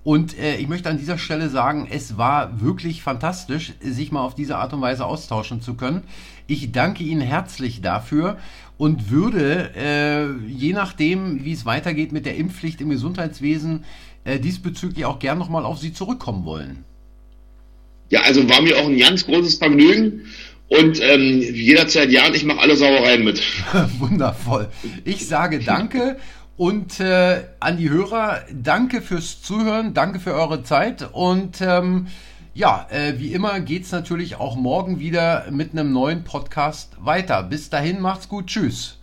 Und 0.03 0.37
äh, 0.37 0.57
ich 0.57 0.67
möchte 0.67 0.89
an 0.89 0.97
dieser 0.97 1.17
Stelle 1.17 1.49
sagen, 1.49 1.87
es 1.89 2.17
war 2.17 2.61
wirklich 2.61 3.01
fantastisch, 3.01 3.73
sich 3.79 4.11
mal 4.11 4.21
auf 4.21 4.35
diese 4.35 4.57
Art 4.57 4.73
und 4.73 4.81
Weise 4.81 5.05
austauschen 5.05 5.61
zu 5.61 5.75
können. 5.75 6.03
Ich 6.45 6.73
danke 6.73 7.03
Ihnen 7.03 7.21
herzlich 7.21 7.81
dafür 7.81 8.37
und 8.77 9.09
würde, 9.09 9.71
äh, 9.77 10.49
je 10.49 10.73
nachdem, 10.73 11.45
wie 11.45 11.53
es 11.53 11.65
weitergeht 11.65 12.11
mit 12.11 12.25
der 12.25 12.35
Impfpflicht 12.35 12.81
im 12.81 12.89
Gesundheitswesen, 12.89 13.85
äh, 14.25 14.39
diesbezüglich 14.39 15.05
auch 15.05 15.19
gern 15.19 15.37
nochmal 15.37 15.63
auf 15.63 15.79
Sie 15.79 15.93
zurückkommen 15.93 16.43
wollen. 16.43 16.83
Ja, 18.09 18.21
also 18.21 18.47
war 18.49 18.61
mir 18.61 18.77
auch 18.77 18.85
ein 18.85 18.97
ganz 18.97 19.25
großes 19.25 19.55
Vergnügen. 19.55 20.25
Und 20.67 20.99
ähm, 21.01 21.39
jederzeit 21.39 22.09
ja, 22.09 22.23
ich 22.33 22.45
mache 22.45 22.59
alle 22.59 22.75
Sauereien 22.75 23.23
mit. 23.23 23.41
Wundervoll. 23.99 24.69
Ich 25.05 25.27
sage 25.27 25.59
danke 25.59 26.17
und 26.57 26.99
äh, 26.99 27.43
an 27.59 27.77
die 27.77 27.89
Hörer, 27.89 28.41
danke 28.51 29.01
fürs 29.01 29.41
Zuhören, 29.41 29.93
danke 29.93 30.19
für 30.19 30.33
eure 30.33 30.63
Zeit 30.63 31.09
und 31.11 31.61
ähm, 31.61 32.07
ja, 32.53 32.85
äh, 32.91 33.17
wie 33.17 33.33
immer 33.33 33.59
geht's 33.59 33.91
natürlich 33.91 34.35
auch 34.35 34.55
morgen 34.55 34.99
wieder 34.99 35.45
mit 35.49 35.71
einem 35.71 35.91
neuen 35.91 36.23
Podcast 36.23 36.91
weiter. 36.99 37.41
Bis 37.41 37.71
dahin, 37.71 37.99
macht's 37.99 38.29
gut, 38.29 38.47
tschüss. 38.47 38.99